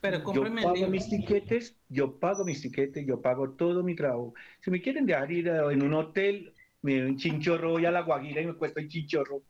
Pero 0.01 0.33
yo 0.33 0.45
pago 0.55 0.89
mis 0.89 1.09
tiquetes, 1.09 1.77
yo 1.89 2.19
pago 2.19 2.45
mis 2.45 2.63
tiquetes, 2.63 3.05
yo 3.07 3.21
pago 3.21 3.51
todo 3.51 3.83
mi 3.83 3.95
trabajo. 3.95 4.35
Si 4.61 4.71
me 4.71 4.81
quieren 4.81 5.05
dejar 5.05 5.31
ir 5.31 5.49
en 5.49 5.83
un 5.83 5.93
hotel, 5.93 6.55
me 6.81 7.05
un 7.05 7.17
chinchorro, 7.17 7.73
voy 7.73 7.87
a 7.87 7.91
la 7.91 8.03
Guajira 8.03 8.41
y 8.41 8.47
me 8.47 8.55
cuesta 8.55 8.81
un 8.81 8.89
chinchorro. 8.89 9.43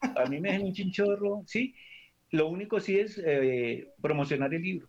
A 0.00 0.26
mí 0.26 0.40
me 0.40 0.50
dejan 0.50 0.66
un 0.66 0.72
chinchorro, 0.72 1.42
¿sí? 1.46 1.74
Lo 2.30 2.48
único 2.48 2.80
sí 2.80 2.98
es 2.98 3.20
eh, 3.24 3.92
promocionar 4.00 4.52
el 4.54 4.62
libro. 4.62 4.88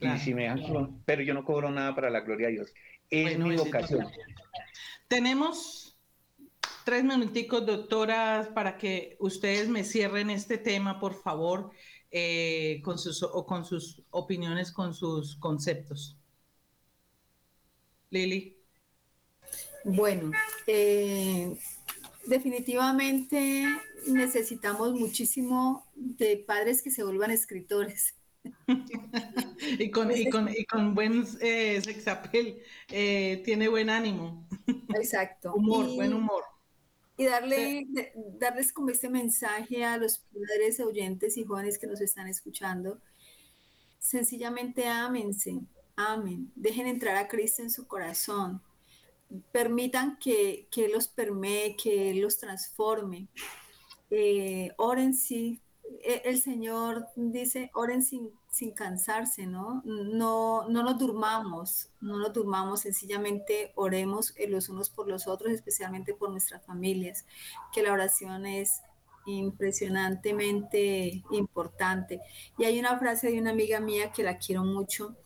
Y 0.00 0.18
si 0.18 0.34
me 0.34 0.48
pero 1.04 1.22
yo 1.22 1.34
no 1.34 1.44
cobro 1.44 1.70
nada 1.70 1.94
para 1.94 2.08
la 2.08 2.20
gloria 2.20 2.46
de 2.46 2.54
Dios. 2.54 2.72
Es 3.10 3.38
mi 3.38 3.56
vocación. 3.56 4.06
Tenemos 5.08 5.98
tres 6.84 7.04
minuticos, 7.04 7.66
doctoras, 7.66 8.48
para 8.48 8.78
que 8.78 9.16
ustedes 9.20 9.68
me 9.68 9.84
cierren 9.84 10.30
este 10.30 10.56
tema, 10.56 10.98
por 10.98 11.20
favor, 11.20 11.70
eh, 12.10 12.80
con, 12.82 12.98
sus, 12.98 13.20
con 13.46 13.64
sus 13.64 14.02
opiniones, 14.10 14.72
con 14.72 14.94
sus 14.94 15.36
conceptos. 15.36 16.16
Lili. 18.10 18.56
Bueno, 19.84 20.32
eh, 20.66 21.54
definitivamente 22.26 23.66
necesitamos 24.06 24.92
muchísimo 24.92 25.86
de 25.94 26.36
padres 26.36 26.82
que 26.82 26.90
se 26.90 27.02
vuelvan 27.02 27.30
escritores. 27.30 28.14
y, 29.78 29.90
con, 29.90 30.10
y, 30.10 30.28
con, 30.30 30.48
y, 30.48 30.64
con, 30.64 30.94
buen 30.94 31.26
eh, 31.40 31.80
sexapel, 31.82 32.62
eh, 32.88 33.42
tiene 33.44 33.68
buen 33.68 33.90
ánimo. 33.90 34.46
Exacto. 34.94 35.52
humor, 35.54 35.86
buen 35.94 36.14
humor. 36.14 36.44
Y 37.16 37.24
darle, 37.24 37.86
darles 38.38 38.72
como 38.72 38.88
este 38.88 39.10
mensaje 39.10 39.84
a 39.84 39.98
los 39.98 40.18
padres, 40.18 40.80
oyentes 40.80 41.36
y 41.36 41.44
jóvenes 41.44 41.78
que 41.78 41.86
nos 41.86 42.00
están 42.00 42.28
escuchando. 42.28 42.98
Sencillamente 43.98 44.86
ámense, 44.86 45.60
amen, 45.96 46.50
dejen 46.54 46.86
entrar 46.86 47.16
a 47.16 47.28
Cristo 47.28 47.60
en 47.60 47.70
su 47.70 47.86
corazón, 47.86 48.62
permitan 49.52 50.18
que, 50.18 50.66
que 50.70 50.88
los 50.88 51.08
permee, 51.08 51.76
que 51.76 52.14
los 52.14 52.38
transforme. 52.38 53.28
Eh, 54.10 54.72
oren 54.76 55.14
sí, 55.14 55.62
e, 56.02 56.22
el 56.24 56.40
Señor 56.40 57.08
dice, 57.16 57.70
oren 57.74 58.02
sin, 58.02 58.30
sin 58.50 58.72
cansarse, 58.72 59.46
¿no? 59.46 59.82
¿no? 59.84 60.68
No 60.68 60.82
nos 60.82 60.98
durmamos, 60.98 61.90
no 62.00 62.18
nos 62.18 62.32
durmamos, 62.32 62.80
sencillamente 62.80 63.72
oremos 63.76 64.34
los 64.48 64.68
unos 64.68 64.90
por 64.90 65.08
los 65.08 65.26
otros, 65.26 65.52
especialmente 65.52 66.14
por 66.14 66.30
nuestras 66.30 66.64
familias, 66.64 67.24
que 67.72 67.82
la 67.82 67.92
oración 67.92 68.46
es 68.46 68.82
impresionantemente 69.26 71.22
importante. 71.30 72.20
Y 72.58 72.64
hay 72.64 72.78
una 72.80 72.98
frase 72.98 73.30
de 73.30 73.40
una 73.40 73.50
amiga 73.50 73.80
mía 73.80 74.12
que 74.12 74.22
la 74.22 74.38
quiero 74.38 74.64
mucho, 74.64 75.16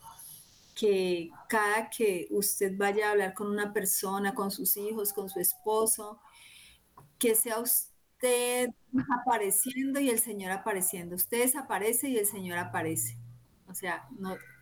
que 0.75 1.31
cada 1.47 1.89
que 1.89 2.27
usted 2.31 2.73
vaya 2.75 3.07
a 3.07 3.11
hablar 3.11 3.33
con 3.33 3.47
una 3.47 3.71
persona, 3.71 4.35
con 4.35 4.51
sus 4.51 4.75
hijos, 4.77 5.13
con 5.13 5.29
su 5.29 5.39
esposo, 5.39 6.19
que 7.17 7.33
sea 7.33 7.59
usted 7.59 7.94
apareciendo 9.21 9.99
y 9.99 10.09
el 10.09 10.19
Señor 10.19 10.51
apareciendo. 10.51 11.15
Usted 11.15 11.43
desaparece 11.43 12.09
y 12.09 12.17
el 12.17 12.25
Señor 12.25 12.57
aparece. 12.57 13.17
O 13.67 13.73
sea, 13.73 14.07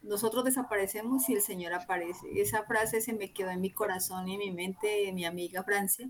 nosotros 0.01 0.43
desaparecemos 0.43 1.27
y 1.29 1.33
el 1.33 1.41
Señor 1.41 1.73
aparece. 1.73 2.27
Esa 2.41 2.63
frase 2.63 3.01
se 3.01 3.13
me 3.13 3.31
quedó 3.31 3.49
en 3.49 3.61
mi 3.61 3.69
corazón 3.69 4.27
y 4.27 4.33
en 4.33 4.39
mi 4.39 4.51
mente 4.51 4.87
de 4.87 5.11
mi 5.11 5.25
amiga 5.25 5.63
Francia. 5.63 6.09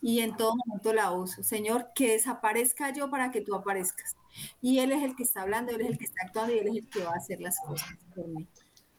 Y 0.00 0.20
en 0.20 0.36
todo 0.36 0.54
momento 0.54 0.92
la 0.92 1.10
uso. 1.10 1.42
Señor, 1.42 1.88
que 1.94 2.12
desaparezca 2.12 2.92
yo 2.92 3.10
para 3.10 3.30
que 3.32 3.40
tú 3.40 3.54
aparezcas. 3.54 4.16
Y 4.60 4.78
Él 4.78 4.92
es 4.92 5.02
el 5.02 5.16
que 5.16 5.24
está 5.24 5.42
hablando, 5.42 5.72
Él 5.72 5.80
es 5.80 5.88
el 5.88 5.98
que 5.98 6.04
está 6.04 6.26
actuando 6.26 6.54
y 6.54 6.58
Él 6.58 6.68
es 6.68 6.76
el 6.76 6.88
que 6.88 7.02
va 7.02 7.12
a 7.12 7.16
hacer 7.16 7.40
las 7.40 7.58
cosas 7.58 7.88
por 8.14 8.28
mí. 8.28 8.46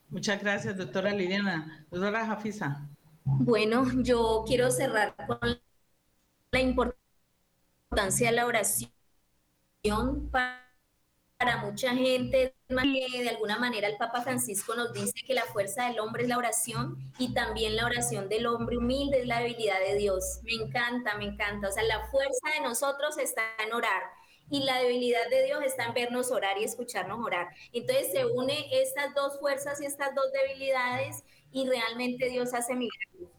Muchas 0.09 0.41
gracias, 0.41 0.75
doctora 0.75 1.13
Liliana. 1.13 1.85
Doctora 1.89 2.25
Jafisa. 2.25 2.89
Bueno, 3.23 3.85
yo 4.01 4.43
quiero 4.47 4.71
cerrar 4.71 5.15
con 5.15 5.39
la 6.51 6.59
importancia 6.59 6.98
de 7.91 8.31
la 8.31 8.45
oración 8.45 8.91
para, 10.31 11.57
mucha 11.63 11.95
gente. 11.95 12.53
De 12.67 13.29
alguna 13.29 13.57
manera 13.57 13.87
el 13.87 13.97
Papa 13.97 14.21
Francisco 14.21 14.75
nos 14.75 14.93
dice 14.93 15.13
que 15.25 15.33
la 15.33 15.45
fuerza 15.45 15.87
del 15.87 15.99
hombre 15.99 16.23
es 16.23 16.29
la 16.29 16.37
oración 16.37 16.97
y 17.17 17.33
también 17.33 17.75
la 17.75 17.85
oración 17.85 18.29
del 18.29 18.45
hombre 18.45 18.77
humilde 18.77 19.21
es 19.21 19.27
la 19.27 19.39
debilidad 19.39 19.79
de 19.79 19.95
Dios. 19.95 20.39
Me 20.43 20.53
encanta, 20.53 21.17
me 21.17 21.25
encanta. 21.25 21.69
O 21.69 21.71
sea, 21.71 21.81
la 21.83 22.07
fuerza 22.09 22.51
de 22.53 22.61
nosotros 22.61 23.17
está 23.17 23.41
en 23.65 23.73
orar 23.73 24.03
y 24.51 24.63
la 24.63 24.77
debilidad 24.81 25.27
de 25.31 25.45
Dios 25.45 25.63
está 25.63 25.85
en 25.85 25.95
vernos 25.95 26.29
orar 26.31 26.59
y 26.59 26.65
escucharnos 26.65 27.19
orar. 27.19 27.47
Entonces 27.73 28.11
se 28.11 28.25
une 28.25 28.67
estas 28.71 29.15
dos 29.15 29.39
fuerzas 29.39 29.81
y 29.81 29.85
estas 29.85 30.13
dos 30.13 30.31
debilidades 30.31 31.23
y 31.51 31.67
realmente 31.67 32.29
Dios 32.29 32.53
hace 32.53 32.75
milagros. 32.75 33.38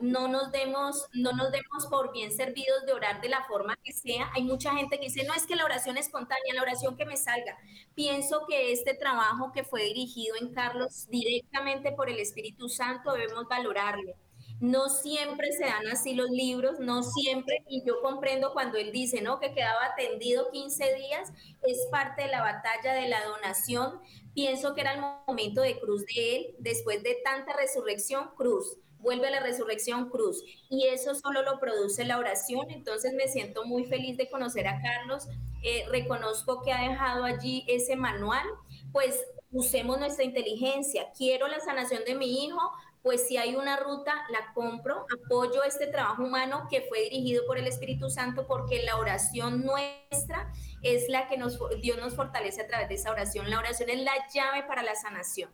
No 0.00 0.28
nos 0.28 0.50
demos, 0.52 1.08
no 1.12 1.32
nos 1.32 1.50
demos 1.50 1.86
por 1.88 2.12
bien 2.12 2.32
servidos 2.32 2.86
de 2.86 2.92
orar 2.92 3.20
de 3.20 3.28
la 3.28 3.44
forma 3.44 3.76
que 3.82 3.92
sea. 3.92 4.30
Hay 4.34 4.42
mucha 4.42 4.74
gente 4.74 4.98
que 4.98 5.06
dice, 5.06 5.24
no 5.24 5.34
es 5.34 5.46
que 5.46 5.56
la 5.56 5.64
oración 5.64 5.96
espontánea, 5.96 6.54
la 6.54 6.62
oración 6.62 6.96
que 6.96 7.06
me 7.06 7.16
salga. 7.16 7.58
Pienso 7.94 8.46
que 8.48 8.72
este 8.72 8.94
trabajo 8.94 9.52
que 9.52 9.64
fue 9.64 9.84
dirigido 9.84 10.36
en 10.40 10.52
Carlos 10.52 11.06
directamente 11.08 11.92
por 11.92 12.08
el 12.08 12.18
Espíritu 12.18 12.68
Santo 12.68 13.12
debemos 13.12 13.46
valorarlo 13.48 14.14
no 14.60 14.88
siempre 14.88 15.52
se 15.52 15.64
dan 15.64 15.86
así 15.88 16.14
los 16.14 16.30
libros, 16.30 16.80
no 16.80 17.02
siempre, 17.02 17.62
y 17.68 17.84
yo 17.84 18.00
comprendo 18.02 18.52
cuando 18.52 18.76
él 18.76 18.90
dice, 18.92 19.20
¿no? 19.22 19.38
Que 19.38 19.54
quedaba 19.54 19.86
atendido 19.86 20.50
15 20.50 20.94
días, 20.94 21.32
es 21.62 21.86
parte 21.90 22.22
de 22.22 22.28
la 22.28 22.42
batalla 22.42 22.94
de 22.94 23.08
la 23.08 23.24
donación. 23.24 24.00
Pienso 24.34 24.74
que 24.74 24.80
era 24.80 24.94
el 24.94 25.00
momento 25.26 25.60
de 25.60 25.78
cruz 25.78 26.04
de 26.06 26.36
él, 26.36 26.46
después 26.58 27.02
de 27.02 27.18
tanta 27.24 27.56
resurrección, 27.56 28.30
cruz 28.36 28.76
vuelve 29.00 29.28
a 29.28 29.30
la 29.30 29.40
resurrección 29.40 30.08
cruz. 30.10 30.42
Y 30.68 30.86
eso 30.86 31.14
solo 31.14 31.42
lo 31.42 31.58
produce 31.58 32.04
la 32.04 32.18
oración. 32.18 32.70
Entonces 32.70 33.12
me 33.14 33.28
siento 33.28 33.64
muy 33.64 33.84
feliz 33.84 34.16
de 34.16 34.28
conocer 34.28 34.66
a 34.68 34.80
Carlos. 34.80 35.28
Eh, 35.62 35.84
reconozco 35.90 36.62
que 36.62 36.72
ha 36.72 36.88
dejado 36.88 37.24
allí 37.24 37.64
ese 37.68 37.96
manual. 37.96 38.46
Pues 38.92 39.24
usemos 39.50 39.98
nuestra 39.98 40.24
inteligencia. 40.24 41.10
Quiero 41.16 41.48
la 41.48 41.60
sanación 41.60 42.04
de 42.04 42.14
mi 42.14 42.44
hijo, 42.44 42.60
pues 43.02 43.26
si 43.26 43.36
hay 43.36 43.56
una 43.56 43.76
ruta, 43.76 44.14
la 44.30 44.52
compro, 44.52 45.06
apoyo 45.24 45.62
este 45.64 45.86
trabajo 45.86 46.24
humano 46.24 46.66
que 46.68 46.82
fue 46.82 47.02
dirigido 47.04 47.46
por 47.46 47.58
el 47.58 47.66
Espíritu 47.66 48.10
Santo 48.10 48.46
porque 48.46 48.82
la 48.82 48.96
oración 48.96 49.64
nuestra 49.64 50.52
es 50.82 51.08
la 51.08 51.28
que 51.28 51.38
nos, 51.38 51.58
Dios 51.80 51.98
nos 51.98 52.14
fortalece 52.14 52.62
a 52.62 52.66
través 52.66 52.88
de 52.88 52.96
esa 52.96 53.10
oración. 53.10 53.48
La 53.50 53.58
oración 53.58 53.88
es 53.90 54.00
la 54.00 54.12
llave 54.34 54.64
para 54.64 54.82
la 54.82 54.94
sanación. 54.94 55.50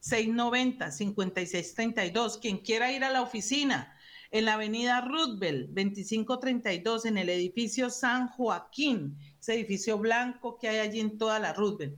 316-690-5632. 0.00 2.40
Quien 2.40 2.58
quiera 2.58 2.92
ir 2.92 3.04
a 3.04 3.10
la 3.10 3.22
oficina 3.22 3.94
en 4.30 4.44
la 4.44 4.54
avenida 4.54 5.00
Roosevelt, 5.00 5.68
2532, 5.68 7.06
en 7.06 7.18
el 7.18 7.28
edificio 7.30 7.90
San 7.90 8.28
Joaquín, 8.28 9.16
ese 9.40 9.54
edificio 9.54 9.98
blanco 9.98 10.58
que 10.58 10.68
hay 10.68 10.78
allí 10.78 11.00
en 11.00 11.16
toda 11.16 11.38
la 11.38 11.52
Roosevelt. 11.52 11.96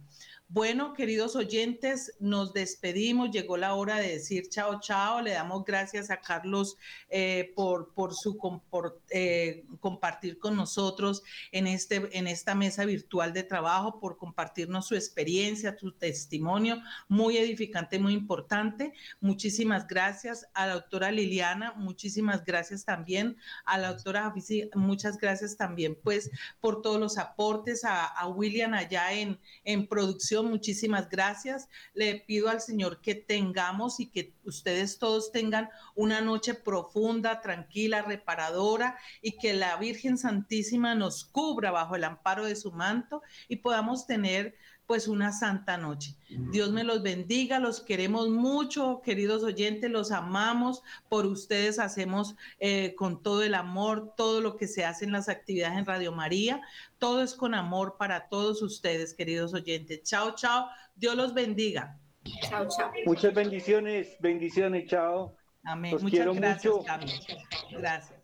Bueno, 0.53 0.95
queridos 0.95 1.37
oyentes, 1.37 2.17
nos 2.19 2.53
despedimos. 2.53 3.31
Llegó 3.31 3.57
la 3.57 3.77
hora 3.77 3.99
de 3.99 4.09
decir 4.09 4.49
chao, 4.49 4.81
chao. 4.81 5.23
Le 5.23 5.31
damos 5.31 5.65
gracias 5.65 6.11
a 6.11 6.21
Carlos 6.21 6.77
eh, 7.09 7.53
por, 7.55 7.95
por 7.95 8.13
su 8.17 8.37
eh, 9.11 9.65
compartir 9.79 10.41
con 10.41 10.57
nosotros 10.57 11.23
en, 11.53 11.69
este, 11.69 12.19
en 12.19 12.27
esta 12.27 12.57
mesa 12.57 12.85
virtual 12.85 13.33
de 13.33 13.45
trabajo, 13.45 14.01
por 14.01 14.17
compartirnos 14.17 14.89
su 14.89 14.97
experiencia, 14.97 15.77
su 15.79 15.93
testimonio, 15.93 16.83
muy 17.07 17.37
edificante, 17.37 18.01
muy 18.01 18.15
importante. 18.15 18.93
Muchísimas 19.21 19.87
gracias 19.87 20.49
a 20.55 20.67
la 20.67 20.75
doctora 20.75 21.13
Liliana, 21.13 21.75
muchísimas 21.77 22.45
gracias 22.45 22.85
también 22.85 23.37
a 23.67 23.79
la 23.79 23.93
doctora 23.93 24.23
Jafisi, 24.23 24.69
muchas 24.75 25.17
gracias 25.17 25.57
también 25.57 25.97
pues 26.03 26.29
por 26.61 26.83
todos 26.83 26.99
los 26.99 27.19
aportes, 27.19 27.85
a, 27.85 28.05
a 28.05 28.27
William 28.27 28.75
allá 28.75 29.13
en, 29.13 29.39
en 29.63 29.87
producción 29.87 30.40
muchísimas 30.43 31.09
gracias. 31.09 31.69
Le 31.95 32.17
pido 32.27 32.49
al 32.49 32.61
Señor 32.61 33.01
que 33.01 33.15
tengamos 33.15 34.01
y 34.01 34.07
que 34.07 34.35
ustedes 34.45 34.99
todos 34.99 35.33
tengan 35.33 35.69
una 35.95 36.21
noche 36.21 36.55
profunda, 36.55 37.41
tranquila, 37.41 38.03
reparadora 38.03 38.99
y 39.23 39.39
que 39.39 39.55
la 39.55 39.77
Virgen 39.77 40.19
Santísima 40.19 40.95
nos 40.95 41.25
cubra 41.25 41.71
bajo 41.71 41.97
el 41.97 42.05
amparo 42.05 42.45
de 42.45 42.57
su 42.57 42.73
manto 42.73 43.23
y 43.49 43.57
podamos 43.57 44.07
tener 44.07 44.55
pues 44.91 45.07
una 45.07 45.31
santa 45.31 45.77
noche. 45.77 46.17
Dios 46.51 46.73
me 46.73 46.83
los 46.83 47.01
bendiga, 47.05 47.61
los 47.61 47.81
queremos 47.81 48.29
mucho, 48.29 49.03
queridos 49.05 49.45
oyentes, 49.45 49.89
los 49.89 50.11
amamos, 50.11 50.83
por 51.09 51.27
ustedes 51.27 51.79
hacemos 51.79 52.35
eh, 52.59 52.97
con 52.97 53.23
todo 53.23 53.45
el 53.45 53.55
amor 53.55 54.15
todo 54.17 54.41
lo 54.41 54.57
que 54.57 54.67
se 54.67 54.85
hace 54.85 55.05
en 55.05 55.13
las 55.13 55.29
actividades 55.29 55.79
en 55.79 55.87
Radio 55.87 56.11
María, 56.11 56.61
todo 56.99 57.23
es 57.23 57.35
con 57.35 57.55
amor 57.55 57.99
para 58.01 58.29
todos 58.29 58.63
ustedes, 58.63 59.15
queridos 59.15 59.55
oyentes. 59.55 60.03
Chao, 60.03 60.35
chao, 60.35 60.67
Dios 60.97 61.15
los 61.15 61.35
bendiga. 61.35 61.97
Chao, 62.49 62.67
chao. 62.67 62.91
Muchas 63.07 63.33
bendiciones, 63.33 64.17
bendiciones, 64.19 64.89
chao. 64.89 65.37
Amén. 65.63 65.97
Muchas 66.03 66.35
gracias, 66.35 66.75
Gracias. 67.71 68.20